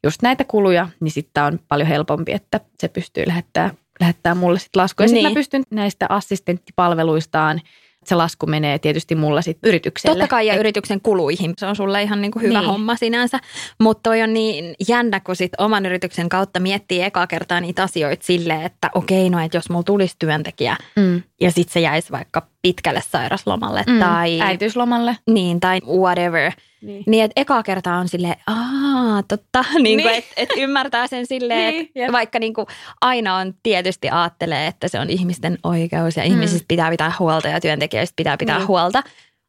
just 0.03 0.21
näitä 0.21 0.43
kuluja, 0.43 0.87
niin 0.99 1.11
sitten 1.11 1.43
on 1.43 1.59
paljon 1.67 1.87
helpompi, 1.87 2.31
että 2.31 2.59
se 2.79 2.87
pystyy 2.87 3.23
lähettämään 3.27 3.77
lähettää 3.99 4.35
mulle 4.35 4.59
sitten 4.59 4.81
lasku. 4.81 5.03
Ja 5.03 5.07
niin. 5.07 5.15
sitten 5.15 5.31
mä 5.31 5.35
pystyn 5.35 5.63
näistä 5.69 6.05
assistenttipalveluistaan 6.09 7.61
se 8.07 8.15
lasku 8.15 8.45
menee 8.45 8.79
tietysti 8.79 9.15
mulla 9.15 9.41
sitten 9.41 9.67
yritykselle. 9.67 10.15
Totta 10.15 10.27
kai 10.27 10.47
ja 10.47 10.53
Et... 10.53 10.59
yrityksen 10.59 11.01
kuluihin. 11.01 11.53
Se 11.57 11.65
on 11.65 11.75
sulle 11.75 12.03
ihan 12.03 12.21
niin 12.21 12.31
kuin 12.31 12.43
hyvä 12.43 12.59
niin. 12.59 12.69
homma 12.69 12.95
sinänsä. 12.95 13.39
Mutta 13.79 14.09
toi 14.09 14.21
on 14.21 14.33
niin 14.33 14.75
jännä, 14.87 15.19
kun 15.19 15.35
sit 15.35 15.51
oman 15.57 15.85
yrityksen 15.85 16.29
kautta 16.29 16.59
miettii 16.59 17.01
eka 17.01 17.27
kertaa 17.27 17.61
niitä 17.61 17.83
asioita 17.83 18.25
silleen, 18.25 18.61
että 18.61 18.89
okei, 18.95 19.29
no 19.29 19.39
että 19.39 19.57
jos 19.57 19.69
mulla 19.69 19.83
tulisi 19.83 20.15
työntekijä 20.19 20.77
mm. 20.95 21.21
ja 21.41 21.51
sitten 21.51 21.73
se 21.73 21.79
jäisi 21.79 22.11
vaikka 22.11 22.47
pitkälle 22.61 23.01
sairaslomalle 23.09 23.83
mm. 23.87 23.99
tai... 23.99 24.41
Äitiyslomalle. 24.41 25.17
Niin, 25.29 25.59
tai 25.59 25.79
whatever– 25.87 26.51
niin, 26.81 27.03
niin 27.07 27.23
että 27.23 27.41
eka 27.41 27.63
kerta 27.63 27.93
on 27.93 28.07
silleen, 28.07 28.35
aa, 28.47 29.23
totta, 29.27 29.65
niin 29.83 29.97
niin. 29.97 30.09
että 30.09 30.33
et 30.37 30.49
ymmärtää 30.57 31.07
sen 31.07 31.25
silleen, 31.25 31.73
niin, 31.73 31.91
että 31.95 32.11
vaikka 32.11 32.39
niin 32.39 32.53
kuin 32.53 32.67
aina 33.01 33.35
on 33.35 33.53
tietysti 33.63 34.09
ajattelee, 34.09 34.67
että 34.67 34.87
se 34.87 34.99
on 34.99 35.09
ihmisten 35.09 35.57
oikeus 35.63 36.17
ja 36.17 36.23
mm. 36.23 36.29
ihmisistä 36.29 36.65
pitää 36.67 36.89
pitää 36.89 37.11
huolta 37.19 37.47
ja 37.47 37.61
työntekijöistä 37.61 38.13
pitää 38.15 38.37
pitää 38.37 38.57
niin. 38.57 38.67
huolta. 38.67 39.03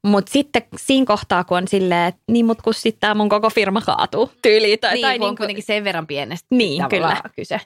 Mutta 0.06 0.32
sitten 0.32 0.62
siinä 0.76 1.06
kohtaa, 1.06 1.44
kun 1.44 1.56
on 1.56 1.68
silleen, 1.68 2.08
että 2.08 2.20
niin 2.30 2.46
mut 2.46 2.62
kun 2.62 2.74
sitten 2.74 3.00
tämä 3.00 3.14
mun 3.14 3.28
koko 3.28 3.50
firma 3.50 3.80
kaatuu 3.80 4.30
tyyliin. 4.42 4.78
Tai, 4.78 4.94
niin, 4.94 5.02
tai 5.02 5.18
niin 5.18 5.28
on 5.28 5.36
kuitenkin 5.36 5.64
sen 5.64 5.84
verran 5.84 6.06
pienestä 6.06 6.46
niin, 6.50 6.88
kyllä. 6.90 7.22
kyse. 7.36 7.60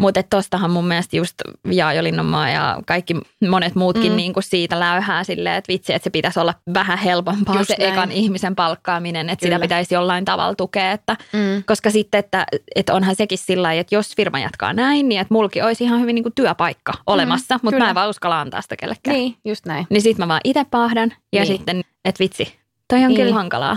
Mutta 0.00 0.22
tostahan 0.22 0.70
mun 0.70 0.88
mielestä 0.88 1.16
just 1.16 1.34
Jaajo 1.70 2.02
Linnanmaa 2.02 2.50
ja 2.50 2.78
kaikki 2.86 3.14
monet 3.48 3.74
muutkin 3.74 4.12
mm. 4.12 4.16
niin 4.16 4.32
kuin 4.32 4.44
siitä 4.44 4.80
läyhää 4.80 5.24
silleen, 5.24 5.56
että 5.56 5.72
vitsi, 5.72 5.92
että 5.92 6.04
se 6.04 6.10
pitäisi 6.10 6.40
olla 6.40 6.54
vähän 6.74 6.98
helpompaa 6.98 7.56
just 7.56 7.68
se 7.68 7.76
näin. 7.78 7.92
ekan 7.92 8.12
ihmisen 8.12 8.56
palkkaaminen, 8.56 9.30
että 9.30 9.46
Kyllä. 9.46 9.56
sitä 9.56 9.62
pitäisi 9.62 9.94
jollain 9.94 10.24
tavalla 10.24 10.54
tukea. 10.54 10.92
Että, 10.92 11.16
mm. 11.32 11.64
Koska 11.66 11.90
sitten, 11.90 12.18
että, 12.18 12.46
että 12.74 12.94
onhan 12.94 13.16
sekin 13.16 13.38
sillä 13.38 13.62
lailla, 13.62 13.80
että 13.80 13.94
jos 13.94 14.16
firma 14.16 14.38
jatkaa 14.38 14.72
näin, 14.72 15.08
niin 15.08 15.20
että 15.20 15.34
mulki 15.34 15.62
olisi 15.62 15.84
ihan 15.84 16.00
hyvin 16.00 16.14
niin 16.14 16.24
kuin 16.24 16.34
työpaikka 16.34 16.92
mm. 16.92 17.02
olemassa, 17.06 17.54
mm, 17.54 17.60
mutta 17.62 17.78
mä 17.78 17.88
en 17.88 17.94
vaan 17.94 18.10
uskalla 18.10 18.40
antaa 18.40 18.62
sitä 18.62 18.76
kellekään. 18.76 19.16
Niin, 19.16 19.36
just 19.44 19.66
näin. 19.66 19.86
Niin 19.90 20.02
sitten 20.02 20.22
mä 20.22 20.28
vaan 20.28 20.40
itse 20.44 20.64
pahdan 20.70 21.12
ja 21.32 21.42
niin. 21.42 21.46
sitten, 21.46 21.82
että 22.04 22.18
vitsi, 22.18 22.58
toi 22.88 22.98
on 22.98 23.08
niin. 23.08 23.20
kyllä 23.20 23.34
hankalaa. 23.34 23.76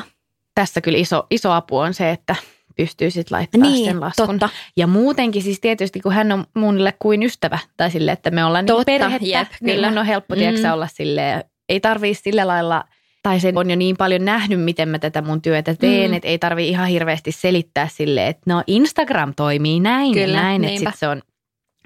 Tässä 0.55 0.81
kyllä 0.81 0.97
iso, 0.97 1.27
iso 1.31 1.51
apu 1.51 1.77
on 1.77 1.93
se, 1.93 2.09
että 2.09 2.35
pystyy 2.75 3.11
sitten 3.11 3.35
laittamaan 3.35 3.73
niin, 3.73 3.85
sen 3.85 3.99
laskun. 3.99 4.27
Totta. 4.27 4.49
Ja 4.77 4.87
muutenkin 4.87 5.43
siis 5.43 5.59
tietysti, 5.59 5.99
kun 5.99 6.13
hän 6.13 6.31
on 6.31 6.45
mulle 6.53 6.93
kuin 6.99 7.23
ystävä, 7.23 7.59
tai 7.77 7.91
sille, 7.91 8.11
että 8.11 8.31
me 8.31 8.45
ollaan 8.45 8.65
niin 8.65 8.77
totta, 8.77 8.91
niin 8.91 9.01
perhettä, 9.01 9.27
jep, 9.27 9.47
niin 9.61 9.75
kyllä. 9.75 9.99
on 9.99 10.05
helppo 10.05 10.35
mm. 10.35 10.73
olla 10.73 10.87
silleen, 10.87 11.43
ei 11.69 11.79
tarvii 11.79 12.13
sillä 12.13 12.47
lailla, 12.47 12.83
tai 13.23 13.39
se 13.39 13.53
on 13.55 13.69
jo 13.69 13.75
niin 13.75 13.97
paljon 13.97 14.25
nähnyt, 14.25 14.61
miten 14.61 14.89
mä 14.89 14.99
tätä 14.99 15.21
mun 15.21 15.41
työtä 15.41 15.75
teen, 15.75 16.11
mm. 16.11 16.17
että 16.17 16.29
ei 16.29 16.39
tarvii 16.39 16.69
ihan 16.69 16.87
hirveästi 16.87 17.31
selittää 17.31 17.87
silleen, 17.87 18.27
että 18.27 18.53
no 18.53 18.63
Instagram 18.67 19.33
toimii 19.35 19.79
näin 19.79 20.13
kyllä, 20.13 20.37
ja 20.37 20.43
näin, 20.43 20.63
että 20.63 20.79
sit 20.79 20.99
se 20.99 21.07
on 21.07 21.21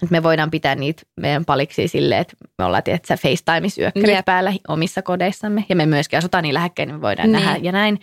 että 0.04 0.12
me 0.12 0.23
voidaan 0.23 0.52
pitää 0.52 0.76
niitä 0.76 1.02
meidän 1.15 1.45
paliksi 1.45 1.88
silleen, 1.88 2.21
että 2.21 2.34
me 2.58 2.65
ollaan 2.65 2.84
tietysti 2.84 3.13
FaceTime-yökkärit 3.13 4.26
päällä 4.26 4.54
omissa 4.67 5.02
kodeissamme. 5.02 5.65
Ja 5.69 5.76
me 5.76 5.86
myöskin 5.86 6.17
asutaan 6.17 6.43
niin 6.43 6.54
lähekkäin, 6.54 6.88
niin 6.88 6.95
me 6.95 7.02
voidaan 7.02 7.32
niin. 7.32 7.43
nähdä 7.43 7.60
ja 7.62 7.71
näin. 7.71 8.00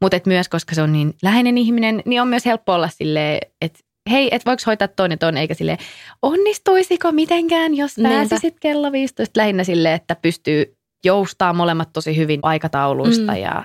Mutta 0.00 0.20
myös, 0.26 0.48
koska 0.48 0.74
se 0.74 0.82
on 0.82 0.92
niin 0.92 1.14
läheinen 1.22 1.58
ihminen, 1.58 2.02
niin 2.06 2.22
on 2.22 2.28
myös 2.28 2.44
helppo 2.46 2.74
olla 2.74 2.88
silleen, 2.88 3.38
että 3.60 3.78
hei, 4.10 4.28
et 4.32 4.46
voiko 4.46 4.62
hoitaa 4.66 4.88
toinen 4.88 5.18
ton, 5.18 5.36
eikä 5.36 5.54
sille 5.54 5.78
onnistuisiko 6.22 7.12
mitenkään, 7.12 7.74
jos 7.76 7.92
pääsisit 8.02 8.42
Niinpä. 8.42 8.58
kello 8.60 8.92
15. 8.92 9.40
Lähinnä 9.40 9.64
silleen, 9.64 9.94
että 9.94 10.16
pystyy 10.16 10.76
joustaa 11.04 11.52
molemmat 11.52 11.92
tosi 11.92 12.16
hyvin 12.16 12.40
aikatauluista 12.42 13.32
mm. 13.32 13.38
ja 13.38 13.64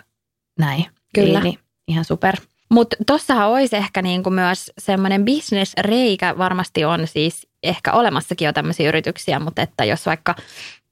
näin. 0.59 0.85
Kyllä. 1.13 1.39
Niin, 1.39 1.43
niin, 1.43 1.59
ihan 1.87 2.05
super. 2.05 2.35
Mutta 2.69 2.95
tuossahan 3.07 3.49
olisi 3.49 3.75
ehkä 3.75 4.01
niinku 4.01 4.29
myös 4.29 4.71
semmoinen 4.77 5.25
bisnesreikä, 5.25 6.37
varmasti 6.37 6.85
on 6.85 7.07
siis 7.07 7.47
ehkä 7.63 7.93
olemassakin 7.93 8.45
jo 8.45 8.53
tämmöisiä 8.53 8.89
yrityksiä, 8.89 9.39
mutta 9.39 9.61
että 9.61 9.85
jos 9.85 10.05
vaikka 10.05 10.35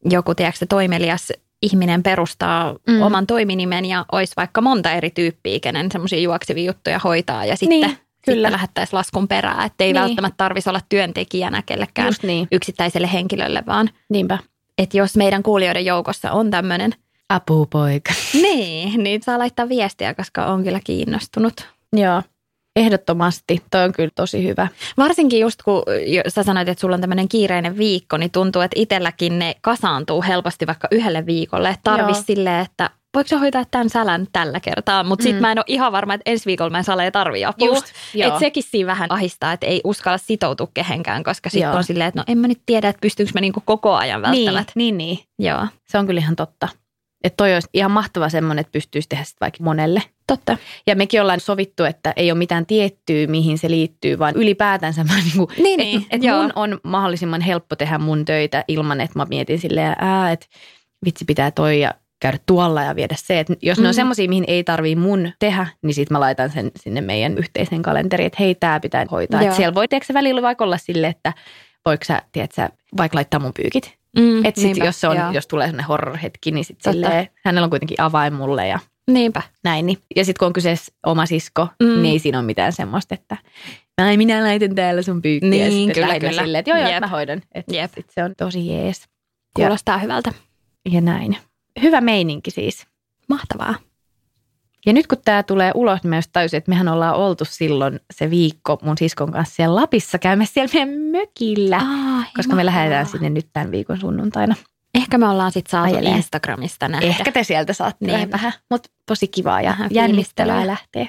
joku, 0.10 0.36
tiedätkö, 0.36 0.66
toimelias 0.70 1.32
ihminen 1.64 2.04
perustaa 2.04 2.76
mm. 2.88 3.02
oman 3.02 3.28
toiminimen 3.28 3.86
ja 3.86 4.06
olisi 4.12 4.34
vaikka 4.38 4.62
monta 4.62 4.92
eri 4.92 5.10
tyyppiä, 5.10 5.60
kenen 5.60 5.92
semmoisia 5.92 6.20
juoksevia 6.20 6.66
juttuja 6.66 7.00
hoitaa 7.04 7.46
ja 7.46 7.56
sitten, 7.56 7.80
niin, 7.80 7.90
kyllä. 7.90 7.98
sitten 8.26 8.52
lähettäisiin 8.52 8.98
laskun 8.98 9.28
perään. 9.28 9.66
Että 9.66 9.84
ei 9.84 9.94
niin. 9.94 10.02
välttämättä 10.02 10.38
tarvitsisi 10.38 10.70
olla 10.70 10.82
työntekijänä 10.90 11.64
kellekään 11.66 12.14
niin. 12.24 12.48
yksittäiselle 12.52 13.14
henkilölle, 13.14 13.64
vaan 13.68 13.90
Niinpä. 14.10 14.38
että 14.78 14.98
jos 14.98 15.18
meidän 15.18 15.44
kuulijoiden 15.44 15.86
joukossa 15.86 16.32
on 16.32 16.52
tämmöinen 16.52 16.96
apupoika. 17.30 18.14
Niin, 18.34 19.04
niin 19.04 19.24
saa 19.24 19.40
laittaa 19.40 19.70
viestiä, 19.70 20.14
koska 20.14 20.46
on 20.46 20.64
kyllä 20.64 20.80
kiinnostunut. 20.84 21.54
Joo. 21.94 22.22
Ehdottomasti, 22.76 23.62
toi 23.72 23.84
on 23.84 23.92
kyllä 23.92 24.10
tosi 24.16 24.48
hyvä. 24.48 24.68
Varsinkin 24.98 25.40
just 25.40 25.62
kun 25.64 25.84
sä 26.28 26.44
sanoit, 26.44 26.70
että 26.70 26.82
sulla 26.82 26.96
on 26.96 27.02
tämmöinen 27.02 27.30
kiireinen 27.30 27.78
viikko, 27.78 28.18
niin 28.18 28.32
tuntuu, 28.32 28.62
että 28.62 28.80
itselläkin 28.80 29.40
ne 29.40 29.56
kasaantuu 29.62 30.24
helposti 30.28 30.68
vaikka 30.68 30.88
yhdelle 30.92 31.26
viikolle. 31.26 31.70
Että 31.70 32.14
silleen, 32.26 32.66
että 32.66 32.90
voiko 33.14 33.28
se 33.28 33.36
hoitaa 33.36 33.66
tämän 33.72 33.90
sälän 33.90 34.28
tällä 34.32 34.60
kertaa, 34.60 35.04
mutta 35.04 35.24
mm. 35.24 35.24
sitten 35.24 35.42
mä 35.42 35.52
en 35.52 35.60
ole 35.60 35.66
ihan 35.68 35.92
varma, 35.92 36.14
että 36.14 36.32
ensi 36.32 36.46
viikolla 36.46 36.70
mä 36.70 36.78
en 36.78 36.84
salee 36.84 37.12
tarvii 37.12 37.46
apua. 37.46 37.68
Just, 37.68 37.86
että 38.16 38.40
sekin 38.40 38.64
siinä 38.64 38.88
vähän 38.88 39.12
ahistaa, 39.12 39.54
että 39.54 39.66
ei 39.66 39.82
uskalla 39.84 40.18
sitoutua 40.18 40.68
kehenkään, 40.74 41.24
koska 41.24 41.50
sitten 41.50 41.72
on 41.72 41.84
silleen, 41.84 42.08
että 42.08 42.20
no 42.20 42.24
en 42.28 42.38
mä 42.38 42.48
nyt 42.48 42.62
tiedä, 42.66 42.90
että 42.90 43.02
pystyykö 43.02 43.32
mä 43.34 43.42
niinku 43.42 43.62
koko 43.66 43.96
ajan 43.96 44.22
välttämättä. 44.22 44.74
Niin, 44.76 44.98
niin, 44.98 45.18
niin. 45.38 45.50
Joo. 45.50 45.68
Se 45.88 45.98
on 45.98 46.08
kyllä 46.08 46.20
ihan 46.20 46.36
totta. 46.36 46.68
Että 47.24 47.38
toi 47.38 47.54
olisi 47.54 47.70
ihan 47.74 47.92
mahtava 47.92 48.30
semmoinen, 48.30 48.62
että 48.62 48.72
pystyisi 48.72 49.10
tehdä 49.10 49.24
sitä 49.24 49.38
vaikka 49.42 49.64
monelle. 49.64 50.02
Totta. 50.28 50.58
Ja 50.88 50.96
mekin 50.96 51.22
ollaan 51.22 51.40
sovittu, 51.40 51.84
että 51.84 52.14
ei 52.16 52.32
ole 52.32 52.38
mitään 52.38 52.66
tiettyä, 52.66 53.28
mihin 53.28 53.58
se 53.58 53.70
liittyy, 53.70 54.20
vaan 54.20 54.36
ylipäätänsä 54.36 55.04
mä 55.04 55.16
niin 55.16 55.38
kuin, 55.38 55.48
niin, 55.58 56.02
että 56.02 56.18
niin, 56.18 56.34
et 56.34 56.42
mun 56.42 56.52
on 56.56 56.80
mahdollisimman 56.84 57.42
helppo 57.42 57.76
tehdä 57.76 57.98
mun 57.98 58.26
töitä 58.26 58.64
ilman, 58.68 59.02
että 59.02 59.20
mä 59.20 59.26
mietin 59.30 59.60
silleen, 59.60 59.96
että 60.34 60.46
vitsi 61.06 61.26
pitää 61.26 61.52
toi 61.52 61.80
ja 61.80 61.94
käydä 62.20 62.38
tuolla 62.46 62.84
ja 62.84 62.96
viedä 62.96 63.16
se. 63.18 63.40
Että 63.40 63.54
jos 63.62 63.78
mm. 63.78 63.82
ne 63.82 63.88
on 63.88 63.94
mm. 63.94 63.96
semmoisia, 63.96 64.30
mihin 64.30 64.46
ei 64.48 64.64
tarvii 64.64 64.96
mun 64.96 65.32
tehdä, 65.40 65.68
niin 65.82 65.94
sitten 65.94 66.16
mä 66.16 66.20
laitan 66.20 66.50
sen 66.50 66.72
sinne 66.80 67.02
meidän 67.02 67.38
yhteisen 67.38 67.82
kalenteriin, 67.82 68.28
että 68.28 68.38
hei, 68.40 68.56
tämä 68.56 68.80
pitää 68.80 69.06
hoitaa. 69.12 69.42
Että 69.42 69.56
siellä 69.56 69.76
voi 69.76 69.88
teeksi 69.88 70.14
välillä 70.14 70.42
vaikka 70.42 70.66
olla 70.66 70.78
sille, 70.78 71.08
että 71.08 71.34
voiko 71.86 72.04
sä, 72.04 72.22
tiedätkö, 72.32 72.70
vaikka 72.98 73.16
laittaa 73.16 73.40
mun 73.40 73.54
pyykit 73.54 74.03
Mm, 74.18 74.46
että 74.46 74.62
sit 74.62 74.78
jos, 74.78 75.02
se 75.02 75.08
on, 75.08 75.18
jos 75.34 75.48
tulee 75.48 75.68
sellainen 75.68 75.88
horror-hetki, 75.88 76.52
niin 76.52 76.66
sit 76.66 76.82
silleen, 76.82 77.30
hänellä 77.46 77.66
on 77.66 77.70
kuitenkin 77.70 78.02
avain 78.02 78.34
mulle 78.34 78.68
ja 78.68 78.80
Niinpä. 79.12 79.42
näin. 79.64 79.86
Niin. 79.86 79.98
Ja 80.16 80.26
sitten 80.26 80.40
kun 80.40 80.46
on 80.46 80.54
kyseessä 80.54 80.94
oma 81.06 81.26
sisko, 81.26 81.68
mm. 81.84 82.02
niin 82.02 82.12
ei 82.12 82.20
siinä 82.20 82.40
ole 82.40 82.46
mitään 82.46 82.74
semmoista, 82.74 83.16
että 83.16 83.38
Ai 83.98 84.18
minä 84.18 84.44
laitan 84.44 84.76
täällä 84.76 85.02
sun 85.02 85.22
pyykkiä. 85.22 85.50
Niin, 85.50 85.88
ja 85.88 85.94
kyllä, 85.94 86.20
kyllä. 86.20 86.42
Silleen, 86.42 86.60
että 86.60 86.72
joo, 86.72 86.90
joo, 86.90 87.00
mä 87.00 87.08
hoidan. 87.08 87.42
Että 87.56 87.76
Jep. 87.76 87.92
Sit 87.96 88.10
se 88.10 88.24
on 88.24 88.34
tosi 88.38 88.68
jees. 88.68 89.04
Kuulostaa 89.56 89.96
ja, 89.96 90.00
hyvältä. 90.00 90.32
Ja 90.92 91.02
näin. 91.02 91.38
Hyvä 91.82 92.02
meininki 92.02 92.52
siis. 92.52 92.88
Mahtavaa. 93.30 93.76
Ja 94.86 94.94
nyt 94.94 95.08
kun 95.08 95.18
tämä 95.26 95.44
tulee 95.44 95.72
ulos, 95.76 96.04
niin 96.04 96.10
mä 96.10 96.16
just 96.16 96.30
tajusin, 96.34 96.58
että 96.58 96.72
mehän 96.72 96.88
ollaan 96.88 97.16
oltu 97.16 97.46
silloin 97.46 98.00
se 98.14 98.30
viikko 98.30 98.78
mun 98.82 98.98
siskon 98.98 99.32
kanssa 99.32 99.56
siellä 99.56 99.76
Lapissa 99.76 100.20
käymässä 100.20 100.54
siellä 100.54 100.74
meidän 100.74 100.90
mökillä. 101.00 101.78
Ah, 101.78 102.34
koska 102.36 102.56
me 102.56 102.66
lähdetään 102.66 103.06
sinne 103.06 103.30
nyt 103.30 103.48
tämän 103.54 103.72
viikon 103.72 103.98
sunnuntaina. 103.98 104.56
Ehkä 104.96 105.18
me 105.18 105.28
ollaan 105.28 105.52
sitten 105.52 105.72
saatu 105.72 105.94
Ajelee. 105.96 106.12
Instagramista 106.12 106.88
nähdä. 106.88 107.08
Ehkä 107.08 107.32
te 107.32 107.44
sieltä 107.44 107.74
saatte 107.74 108.06
niin. 108.06 108.32
vähän, 108.32 108.54
mutta 108.70 108.90
tosi 109.06 109.28
kivaa 109.28 109.62
ja 109.62 109.76
jännittävää 109.92 110.68
lähteä. 110.68 111.08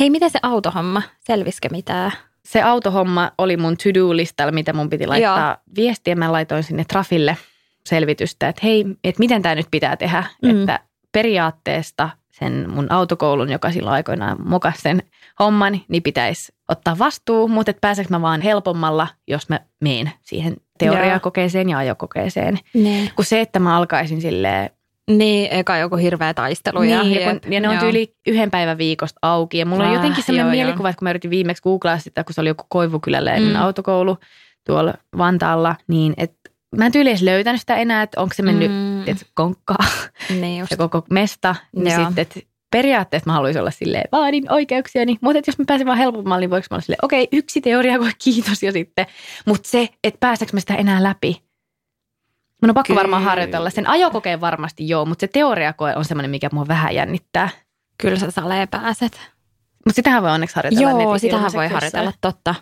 Hei, 0.00 0.10
miten 0.10 0.30
se 0.30 0.38
autohomma? 0.42 1.02
Selvisikö 1.20 1.68
mitään? 1.70 2.12
Se 2.44 2.62
autohomma 2.62 3.30
oli 3.38 3.56
mun 3.56 3.76
to-do-listalla, 3.76 4.52
mitä 4.52 4.72
mun 4.72 4.90
piti 4.90 5.06
laittaa 5.06 5.48
Joo. 5.48 5.56
viestiä. 5.76 6.14
Mä 6.14 6.32
laitoin 6.32 6.62
sinne 6.62 6.84
Trafille 6.84 7.36
selvitystä, 7.86 8.48
että 8.48 8.60
hei, 8.64 8.84
että 9.04 9.20
miten 9.20 9.42
tämä 9.42 9.54
nyt 9.54 9.66
pitää 9.70 9.96
tehdä. 9.96 10.24
Mm. 10.42 10.50
Että 10.50 10.80
periaatteesta 11.12 12.10
sen 12.38 12.64
mun 12.70 12.92
autokoulun, 12.92 13.50
joka 13.50 13.70
silloin 13.72 13.94
aikoinaan 13.94 14.36
mokas 14.44 14.74
sen 14.78 15.02
homman, 15.40 15.80
niin 15.88 16.02
pitäisi 16.02 16.52
ottaa 16.68 16.98
vastuu, 16.98 17.48
mutta 17.48 17.70
että 17.70 17.80
pääseekö 17.80 18.08
mä 18.10 18.22
vaan 18.22 18.40
helpommalla, 18.40 19.08
jos 19.28 19.48
mä 19.48 19.60
meen 19.80 20.12
siihen 20.22 20.56
teoriakokeeseen 20.78 21.68
ja 21.68 21.78
ajokokeeseen. 21.78 22.58
Niin. 22.74 23.10
Kun 23.16 23.24
se, 23.24 23.40
että 23.40 23.58
mä 23.58 23.76
alkaisin 23.76 24.20
silleen 24.20 24.70
Niin, 25.10 25.48
eka 25.52 25.76
joku 25.76 25.96
hirveä 25.96 26.34
taistelu. 26.34 26.80
Niin, 26.80 26.90
ja, 27.12 27.30
kun, 27.30 27.52
ja 27.52 27.60
ne 27.60 27.68
on 27.68 27.74
joo. 27.74 27.82
tyyli 27.82 28.14
yhden 28.26 28.50
päivän 28.50 28.78
viikosta 28.78 29.18
auki. 29.22 29.58
Ja 29.58 29.66
mulla 29.66 29.84
on 29.84 29.90
Ah, 29.90 29.94
jotenkin 29.94 30.24
sellainen 30.24 30.46
joo, 30.58 30.64
mielikuva, 30.64 30.88
että 30.88 30.98
kun 30.98 31.06
mä 31.06 31.10
yritin 31.10 31.30
viimeksi 31.30 31.62
googlaa 31.62 31.98
sitä, 31.98 32.24
kun 32.24 32.34
se 32.34 32.40
oli 32.40 32.48
joku 32.48 32.64
Koivukylällä 32.68 33.34
ennen 33.34 33.52
Mm. 33.56 33.62
autokoulu 33.62 34.16
tuolla 34.66 34.94
Vantaalla, 35.18 35.76
niin 35.88 36.14
että 36.16 36.45
mä 36.78 36.86
en 36.86 36.92
tyyli 36.92 37.08
edes 37.10 37.22
löytänyt 37.22 37.60
sitä 37.60 37.76
enää, 37.76 38.02
että 38.02 38.20
onko 38.20 38.34
se 38.34 38.42
mennyt 38.42 38.70
Mm. 38.70 38.76
mm. 39.12 39.16
konkkaa 39.34 39.86
Niin 40.30 40.58
just. 40.60 40.70
se 40.70 40.76
koko 40.76 41.02
mesta. 41.10 41.54
Niin 41.76 41.94
Joo. 41.98 42.06
sitten, 42.06 42.22
että 42.22 42.40
periaatteessa 42.70 43.30
mä 43.30 43.34
haluaisin 43.34 43.60
olla 43.60 43.70
silleen, 43.70 44.04
vaadin 44.12 44.52
oikeuksiani, 44.52 45.16
mutta 45.20 45.40
jos 45.46 45.58
mä 45.58 45.64
pääsen 45.68 45.86
vaan 45.86 45.98
helpommalla, 45.98 46.40
niin 46.40 46.50
voiko 46.50 46.66
mä 46.70 46.74
olla 46.74 46.82
silleen, 46.82 47.04
okei, 47.04 47.28
yksi 47.32 47.60
teoria, 47.60 48.00
voi 48.04 48.10
kiitos 48.24 48.62
ja 48.62 48.72
sitten. 48.72 49.06
Mutta 49.46 49.68
se, 49.68 49.88
että 50.04 50.18
pääseekö 50.20 50.52
mä 50.52 50.60
sitä 50.60 50.74
enää 50.74 51.02
läpi, 51.02 51.46
Mun 52.62 52.70
on 52.70 52.74
pakko 52.74 52.86
Kyllä. 52.86 52.98
varmaan 52.98 53.22
harjoitella. 53.22 53.70
Sen 53.70 53.88
ajokokeen 53.88 54.40
varmasti 54.40 54.88
joo, 54.88 55.04
mutta 55.04 55.20
se 55.20 55.28
teoriakoe 55.28 55.96
on 55.96 56.04
semmoinen, 56.04 56.30
mikä 56.30 56.48
mua 56.52 56.68
vähän 56.68 56.94
jännittää. 56.94 57.48
Kyllä 57.98 58.18
sä 58.18 58.30
salee 58.30 58.66
pääset. 58.66 59.12
Mutta 59.86 59.96
sitähän 59.96 60.22
voi 60.22 60.30
onneksi 60.30 60.56
harjoitella 60.56 61.02
Joo, 61.02 61.18
sitähän 61.18 61.52
voi 61.52 61.68
harjoitella, 61.68 62.12
totta. 62.20 62.54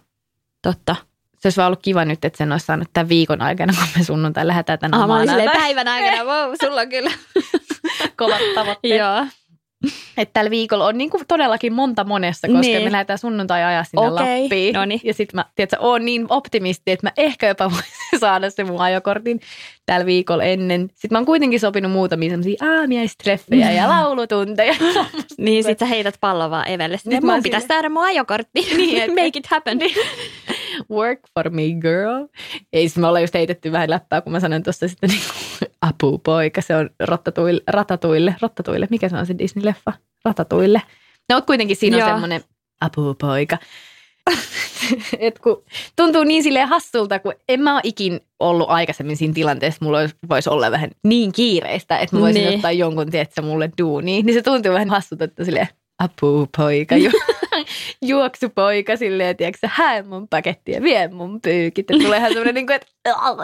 Totta. 0.62 0.96
Se 1.44 1.48
olisi 1.48 1.56
vaan 1.56 1.66
ollut 1.66 1.82
kiva 1.82 2.04
nyt, 2.04 2.24
että 2.24 2.36
sen 2.36 2.52
olisi 2.52 2.66
saanut 2.66 2.88
tämän 2.92 3.08
viikon 3.08 3.42
aikana, 3.42 3.72
kun 3.72 3.88
me 3.98 4.04
sunnuntai 4.04 4.46
lähdetään 4.46 4.78
tänä 4.78 5.02
Ah, 5.02 5.08
mä 5.08 5.52
päivän 5.52 5.88
aikana, 5.88 6.24
wow, 6.30 6.54
sulla 6.64 6.80
on 6.80 6.88
kyllä. 6.88 7.10
Kovat 8.18 8.38
tavoitteet. 8.54 8.98
Joo. 8.98 9.26
Että 10.16 10.32
tällä 10.32 10.50
viikolla 10.50 10.86
on 10.86 10.98
niin 10.98 11.10
kuin 11.10 11.24
todellakin 11.28 11.72
monta 11.72 12.04
monessa, 12.04 12.48
koska 12.48 12.60
Niin. 12.60 12.82
me 12.84 12.92
lähdetään 12.92 13.18
sunnuntai 13.18 13.64
ajaa 13.64 13.84
sinne 13.84 14.08
Okei, 14.08 14.40
Lappiin. 14.42 14.74
noniin. 14.74 15.00
Ja 15.04 15.14
sitten 15.14 15.36
mä, 15.36 15.44
tiedätkö, 15.54 15.76
oon 15.80 16.04
niin 16.04 16.26
optimisti, 16.28 16.90
että 16.90 17.06
mä 17.06 17.12
ehkä 17.16 17.48
jopa 17.48 17.64
voisin 17.70 18.18
saada 18.20 18.50
sen 18.50 18.66
mun 18.66 18.80
ajokortin 18.80 19.40
tällä 19.86 20.06
viikolla 20.06 20.44
ennen. 20.44 20.80
Sitten 20.88 21.08
mä 21.12 21.18
oon 21.18 21.26
kuitenkin 21.26 21.60
sopinut 21.60 21.92
muutamia 21.92 22.30
semmoisia 22.30 22.56
aamiaistreffejä 22.78 23.70
ja 23.72 23.88
laulutunteja. 23.88 24.74
Niin 25.38 25.64
sit 25.64 25.78
sä 25.78 25.86
heität 25.86 26.14
pallon 26.20 26.50
vaan 26.50 26.68
Evelle. 26.68 26.94
Nyt 26.94 27.00
Sitten 27.02 27.26
mä 27.26 27.32
mun 27.32 27.42
pitäisi 27.42 27.66
saada 27.66 27.88
mun 27.88 28.04
ajokortti. 28.04 28.68
Niin, 28.76 29.02
et- 29.02 29.10
Make 29.10 29.38
it 29.38 29.46
happen. 29.46 29.78
Work 30.90 31.20
for 31.34 31.50
me 31.50 31.62
girl. 31.80 32.26
Ei, 32.72 32.88
siis 32.88 32.96
me 32.98 33.06
ollaan 33.06 33.22
just 33.22 33.34
heitetty 33.34 33.72
vähän 33.72 33.90
läppää, 33.90 34.20
kun 34.20 34.32
mä 34.32 34.40
sanoin 34.40 34.62
tuossa 34.62 34.88
sitten 34.88 35.10
niin 35.10 35.22
kuin, 35.28 35.70
apupoika. 35.80 36.60
Se 36.60 36.76
on 36.76 36.90
rottatuille, 37.00 37.62
ratatuille, 37.70 38.36
rottatuille. 38.42 38.86
Mikä 38.90 39.08
se 39.08 39.16
on 39.16 39.26
se 39.26 39.34
Disney-leffa? 39.34 39.92
Ratatuille. 40.24 40.82
No 41.32 41.42
kuitenkin 41.42 41.76
siinä 41.76 41.96
Joo. 41.98 42.06
on 42.08 42.12
semmoinen 42.14 42.40
apupoika. 42.80 43.58
Et 45.18 45.38
kun 45.38 45.64
tuntuu 45.96 46.24
niin 46.24 46.42
silleen 46.42 46.68
hassulta, 46.68 47.18
kun 47.18 47.34
en 47.48 47.60
mä 47.60 47.72
ole 47.74 47.80
ikin 47.84 48.20
ollut 48.40 48.70
aikaisemmin 48.70 49.16
siinä 49.16 49.34
tilanteessa, 49.34 49.84
mulla 49.84 49.98
olisi- 49.98 50.16
voisi 50.28 50.50
olla 50.50 50.70
vähän 50.70 50.90
niin 51.04 51.32
kiireistä, 51.32 51.98
että 51.98 52.16
mä 52.16 52.22
voisin 52.22 52.44
Niin. 52.44 52.54
ottaa 52.54 52.72
jonkun, 52.72 53.10
tietsä, 53.10 53.42
mulle 53.42 53.70
duuniin. 53.82 54.26
Niin 54.26 54.34
se 54.34 54.42
tuntuu 54.42 54.72
vähän 54.72 54.90
hassulta, 54.90 55.24
että 55.24 55.44
silleen 55.44 55.68
apupoika, 55.98 56.96
ju- 56.96 57.10
juoksupoika 58.10 58.96
silleen, 58.96 59.36
tiedätkö, 59.36 59.68
hae 59.70 60.02
mun 60.02 60.28
pakettia, 60.28 60.82
vie 60.82 61.08
mun 61.08 61.40
pyykit. 61.40 61.90
Ja 61.90 61.98
tuleehan 61.98 62.28
semmoinen, 62.28 62.54
niin 62.54 62.66
kuin, 62.66 62.74
että, 62.74 62.88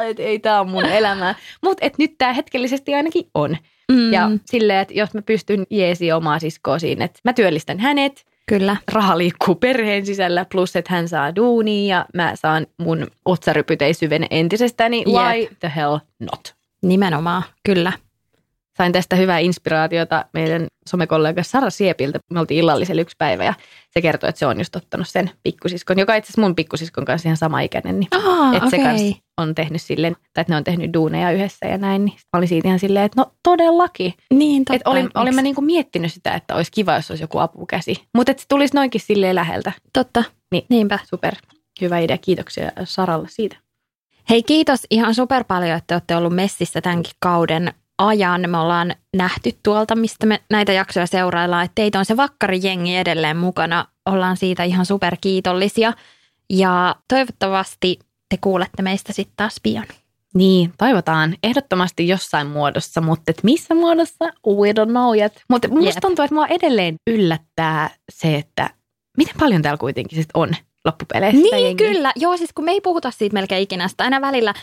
että 0.08 0.22
ei 0.22 0.38
tää 0.38 0.60
on 0.60 0.70
mun 0.70 0.84
elämää. 0.84 1.34
Mutta 1.62 1.86
et 1.86 1.98
nyt 1.98 2.14
tämä 2.18 2.32
hetkellisesti 2.32 2.94
ainakin 2.94 3.24
on. 3.34 3.56
Mm. 3.92 4.12
Ja 4.12 4.30
silleen, 4.44 4.78
että 4.78 4.94
jos 4.94 5.14
mä 5.14 5.22
pystyn 5.22 5.66
jeesi 5.70 6.12
omaa 6.12 6.38
siskoa 6.38 6.78
siinä, 6.78 7.04
että 7.04 7.20
mä 7.24 7.32
työllistän 7.32 7.78
hänet, 7.78 8.24
Kyllä. 8.46 8.76
raha 8.92 9.18
liikkuu 9.18 9.54
perheen 9.54 10.06
sisällä, 10.06 10.46
plus 10.52 10.76
että 10.76 10.94
hän 10.94 11.08
saa 11.08 11.36
duunia 11.36 11.96
ja 11.96 12.06
mä 12.14 12.32
saan 12.34 12.66
mun 12.78 13.06
otsarypyt 13.24 13.82
ei 13.82 13.94
syvene 13.94 14.26
entisestään, 14.30 14.90
niin 14.90 15.08
why 15.08 15.56
the 15.60 15.72
hell 15.76 15.98
not? 16.18 16.54
Nimenomaan, 16.82 17.42
kyllä. 17.64 17.92
Sain 18.80 18.92
tästä 18.92 19.16
hyvää 19.16 19.38
inspiraatiota 19.38 20.24
meidän 20.32 20.66
somekollega 20.88 21.42
Sara 21.42 21.70
Siepiltä. 21.70 22.18
Me 22.30 22.40
oltiin 22.40 22.60
illallisella 22.60 23.02
yksi 23.02 23.16
päivä 23.18 23.44
ja 23.44 23.54
se 23.90 24.02
kertoi, 24.02 24.28
että 24.28 24.38
se 24.38 24.46
on 24.46 24.58
just 24.58 24.76
ottanut 24.76 25.08
sen 25.08 25.30
pikkusiskon, 25.42 25.98
joka 25.98 26.14
itse 26.14 26.26
asiassa 26.26 26.40
mun 26.40 26.54
pikkusiskon 26.54 27.04
kanssa 27.04 27.28
ihan 27.28 27.36
sama 27.36 27.60
ikäinen. 27.60 28.00
Niin 28.00 28.08
Ah, 28.10 28.54
että 28.54 28.70
se 28.70 28.76
okei. 28.76 28.84
kanssa 28.84 29.16
on 29.36 29.54
tehnyt 29.54 29.82
silleen, 29.82 30.14
tai 30.14 30.42
että 30.42 30.52
ne 30.52 30.56
on 30.56 30.64
tehnyt 30.64 30.92
duuneja 30.92 31.30
yhdessä 31.30 31.66
ja 31.66 31.78
näin. 31.78 32.04
Niin 32.04 32.14
mä 32.14 32.38
olin 32.38 32.48
siitä 32.48 32.68
ihan 32.68 32.78
silleen, 32.78 33.04
että 33.04 33.20
no 33.20 33.32
todellakin. 33.42 34.14
Niin, 34.34 34.64
totta. 34.64 34.76
Että 34.76 34.90
olin, 34.90 35.10
olin 35.14 35.34
mä 35.34 35.42
niinku 35.42 35.60
miettinyt 35.60 36.12
sitä, 36.12 36.34
että 36.34 36.54
olisi 36.54 36.72
kiva, 36.72 36.94
jos 36.94 37.10
olisi 37.10 37.24
joku 37.24 37.38
apukäsi. 37.38 38.04
Mutta 38.14 38.30
että 38.30 38.40
se 38.40 38.48
tulisi 38.48 38.74
noinkin 38.74 39.00
silleen 39.00 39.34
läheltä. 39.34 39.72
Totta. 39.92 40.24
Niin. 40.52 40.64
Niinpä. 40.68 40.98
Super. 41.04 41.34
Hyvä 41.80 41.98
idea. 41.98 42.18
Kiitoksia 42.18 42.72
Saralle 42.84 43.28
siitä. 43.30 43.56
Hei 44.30 44.42
kiitos 44.42 44.80
ihan 44.90 45.14
super 45.14 45.44
paljon, 45.44 45.76
että 45.76 45.94
olette 45.94 46.16
ollut 46.16 46.34
messissä 46.34 46.80
tämänkin 46.80 47.12
kauden 47.20 47.74
ajan. 48.00 48.50
Me 48.50 48.58
ollaan 48.58 48.94
nähty 49.16 49.50
tuolta, 49.62 49.96
mistä 49.96 50.26
me 50.26 50.40
näitä 50.50 50.72
jaksoja 50.72 51.06
seuraillaan, 51.06 51.64
että 51.64 51.74
teitä 51.74 51.98
on 51.98 52.04
se 52.04 52.16
vakkarijengi 52.16 52.96
edelleen 52.96 53.36
mukana. 53.36 53.86
Ollaan 54.06 54.36
siitä 54.36 54.64
ihan 54.64 54.86
super 54.86 55.16
kiitollisia 55.20 55.92
ja 56.50 56.96
toivottavasti 57.08 57.98
te 58.28 58.36
kuulette 58.40 58.82
meistä 58.82 59.12
sitten 59.12 59.36
taas 59.36 59.56
pian. 59.62 59.86
Niin, 60.34 60.72
toivotaan 60.78 61.36
ehdottomasti 61.42 62.08
jossain 62.08 62.46
muodossa, 62.46 63.00
mutta 63.00 63.30
et 63.30 63.42
missä 63.42 63.74
muodossa, 63.74 64.24
we 64.46 64.72
don't 64.72 64.90
know 64.90 65.16
yet. 65.16 65.42
Mutta 65.48 65.68
musta 65.68 65.84
Jep. 65.84 66.00
tuntuu, 66.00 66.24
että 66.24 66.34
mua 66.34 66.46
edelleen 66.46 66.94
yllättää 67.10 67.90
se, 68.12 68.36
että 68.36 68.70
miten 69.16 69.34
paljon 69.38 69.62
täällä 69.62 69.78
kuitenkin 69.78 70.18
sit 70.18 70.28
on 70.34 70.50
loppupeleissä. 70.84 71.42
Niin 71.42 71.64
jengiä. 71.64 71.88
kyllä. 71.88 72.12
Joo, 72.16 72.36
siis 72.36 72.52
kun 72.52 72.64
me 72.64 72.70
ei 72.70 72.80
puhuta 72.80 73.10
siitä 73.10 73.34
melkein 73.34 73.62
ikinä. 73.62 73.88
Sitä 73.88 74.04
aina 74.04 74.20
välillä 74.20 74.54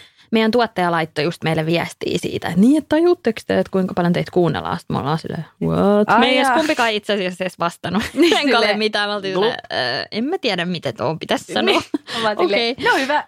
tuottaja 0.52 0.92
laittoi 0.92 1.24
just 1.24 1.44
meille 1.44 1.66
viestiä 1.66 2.18
siitä, 2.18 2.48
että 2.48 2.60
niin, 2.60 2.78
että 2.78 2.90
tajuutteko 2.90 3.42
te, 3.48 3.60
että 3.60 3.72
kuinka 3.72 3.94
paljon 3.94 4.14
teitä 4.14 4.32
kuunnellaan. 4.32 4.80
Sitten 4.80 4.96
me 4.96 5.00
ollaan 5.00 5.18
silleen, 5.20 5.46
what? 5.64 6.10
Ai 6.10 6.20
me 6.20 6.30
ei 6.30 6.38
edes 6.38 6.52
kumpikaan 6.52 6.92
itse 6.92 7.14
asiassa 7.14 7.44
edes 7.44 7.60
vastannut. 7.60 8.04
Niin, 8.14 8.38
Enkä 8.38 8.60
ole 8.60 8.78
mitään. 8.78 9.10
Me 9.10 9.16
oltiin 9.16 9.34
silleen, 9.34 9.58
"Ö, 9.74 10.08
en 10.12 10.24
mä 10.24 10.38
tiedä, 10.38 10.66
miten 10.66 10.98
tuo 10.98 11.16
pitäisi 11.20 11.54
sanoa. 11.54 11.64
Niin, 11.66 11.82
mä 12.24 12.36
silleen, 12.36 12.46
Okei. 12.46 12.76
No 12.86 12.96
hyvä. 12.98 13.24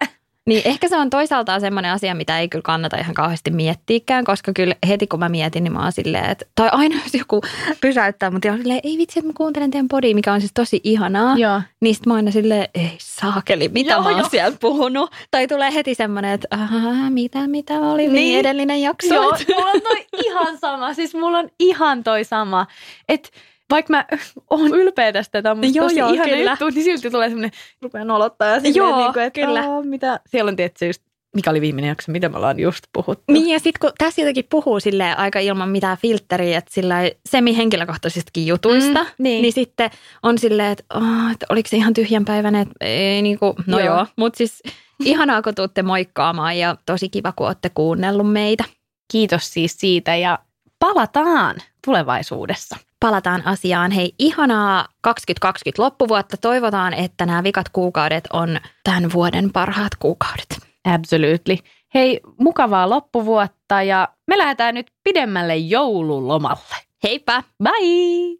Niin 0.46 0.62
ehkä 0.64 0.88
se 0.88 0.96
on 0.96 1.10
toisaalta 1.10 1.60
semmoinen 1.60 1.92
asia, 1.92 2.14
mitä 2.14 2.38
ei 2.38 2.48
kyllä 2.48 2.62
kannata 2.62 2.96
ihan 2.96 3.14
kauheasti 3.14 3.50
miettiäkään, 3.50 4.24
koska 4.24 4.52
kyllä 4.52 4.74
heti 4.88 5.06
kun 5.06 5.18
mä 5.18 5.28
mietin, 5.28 5.64
niin 5.64 5.72
mä 5.72 5.82
oon 5.82 5.92
silleen, 5.92 6.30
että, 6.30 6.44
tai 6.54 6.68
aina 6.72 6.94
jos 7.04 7.14
joku 7.14 7.40
pysäyttää 7.80 8.30
mut 8.30 8.44
ja 8.44 8.52
on 8.52 8.58
silleen, 8.58 8.80
ei 8.84 8.98
vitsi, 8.98 9.18
että 9.18 9.26
mä 9.28 9.32
kuuntelen 9.36 9.70
teidän 9.70 9.88
podia, 9.88 10.14
mikä 10.14 10.32
on 10.32 10.40
siis 10.40 10.52
tosi 10.54 10.80
ihanaa. 10.84 11.36
Joo. 11.36 11.60
Niin 11.80 11.94
sit 11.94 12.06
mä 12.06 12.14
aina 12.14 12.30
silleen, 12.30 12.68
ei 12.74 12.96
saakeli, 12.98 13.68
mitä 13.68 13.92
Joo, 13.92 14.02
mä 14.02 14.08
oon 14.08 14.18
joo. 14.18 14.28
siellä 14.28 14.56
puhunut. 14.60 15.10
Tai 15.30 15.46
tulee 15.48 15.74
heti 15.74 15.94
semmoinen, 15.94 16.30
että 16.32 16.48
ahaa, 16.50 17.10
mitä, 17.10 17.46
mitä 17.46 17.74
oli 17.74 18.02
niin, 18.02 18.12
Niin. 18.12 18.38
edellinen 18.38 18.82
jakso. 18.82 19.14
Joo, 19.14 19.36
mulla 19.56 19.70
on 19.70 19.82
toi 19.82 20.06
ihan 20.24 20.58
sama. 20.58 20.94
Siis 20.94 21.14
mulla 21.14 21.38
on 21.38 21.48
ihan 21.58 22.04
toi 22.04 22.24
sama. 22.24 22.66
Että 23.08 23.28
vaikka 23.70 23.90
mä 23.92 24.04
oon 24.50 24.74
ylpeä 24.74 25.12
tästä, 25.12 25.42
tämä 25.42 25.50
on 25.50 25.58
musta 25.58 25.78
Joo, 25.78 25.84
tosi 25.86 25.98
joo, 25.98 26.12
ihana 26.12 26.30
kyllä. 26.30 26.50
juttu, 26.50 26.68
niin 26.70 26.84
silti 26.84 27.10
tulee 27.10 27.28
semmoinen, 27.28 27.50
rupeaa 27.82 28.04
nolottaa 28.04 28.48
ja 28.48 28.54
silleen, 28.60 28.74
Joo, 28.76 28.96
niin 29.02 29.12
kuin, 29.12 29.24
että 29.24 29.40
kyllä. 29.40 29.60
"Aa, 29.60 29.82
mitä. 29.82 30.20
Siellä 30.26 30.48
on 30.48 30.56
tietysti 30.56 30.86
just, 30.86 31.02
mikä 31.34 31.50
oli 31.50 31.60
viimeinen 31.60 31.88
jakso, 31.88 32.12
mitä 32.12 32.28
me 32.28 32.36
ollaan 32.36 32.60
just 32.60 32.84
puhuttu. 32.92 33.32
Niin 33.32 33.48
ja 33.48 33.58
sitten 33.58 33.80
kun 33.80 33.90
tässä 33.98 34.20
jotenkin 34.20 34.44
puhuu 34.50 34.80
sille 34.80 35.14
aika 35.14 35.38
ilman 35.38 35.68
mitään 35.68 35.98
filtteriä, 35.98 36.58
että 36.58 36.74
sillä 36.74 36.96
semi-henkilökohtaisistakin 37.28 38.46
jutuista, 38.46 39.02
Mm, 39.02 39.08
niin. 39.18 39.42
niin 39.42 39.52
sitten 39.52 39.90
on 40.22 40.38
silleen, 40.38 40.72
että, 40.72 40.84
oh, 40.94 41.30
että 41.32 41.46
oliko 41.48 41.68
se 41.68 41.76
ihan 41.76 41.94
tyhjänpäiväinen, 41.94 42.60
että 42.62 42.74
ei 42.80 43.22
niinku, 43.22 43.54
no 43.66 43.78
Joo. 43.78 43.86
joo, 43.86 43.96
joo. 43.96 44.06
mutta 44.16 44.36
siis 44.36 44.62
ihanaa 45.04 45.42
kun 45.42 45.54
tuutte 45.54 45.82
moikkaamaan 45.82 46.58
ja 46.58 46.76
tosi 46.86 47.08
kiva 47.08 47.32
kun 47.32 47.46
olette 47.46 47.70
kuunnellut 47.74 48.32
meitä. 48.32 48.64
Kiitos 49.12 49.52
siis 49.52 49.76
siitä 49.80 50.16
ja 50.16 50.38
palataan 50.78 51.56
tulevaisuudessa. 51.86 52.76
Palataan 53.00 53.46
asiaan. 53.46 53.90
Hei, 53.90 54.12
ihanaa 54.18 54.88
2020 55.00 55.82
loppuvuotta. 55.82 56.36
Toivotaan, 56.36 56.94
että 56.94 57.26
nämä 57.26 57.42
vikat 57.42 57.68
kuukaudet 57.68 58.28
on 58.32 58.60
tämän 58.84 59.12
vuoden 59.12 59.52
parhaat 59.52 59.92
kuukaudet. 59.98 60.58
Absolutely. 60.84 61.56
Hei, 61.94 62.20
mukavaa 62.40 62.90
loppuvuotta 62.90 63.82
ja 63.82 64.08
me 64.26 64.38
lähdetään 64.38 64.74
nyt 64.74 64.86
pidemmälle 65.04 65.56
joululomalle. 65.56 66.76
Heippa! 67.02 67.42
Bye! 67.62 68.39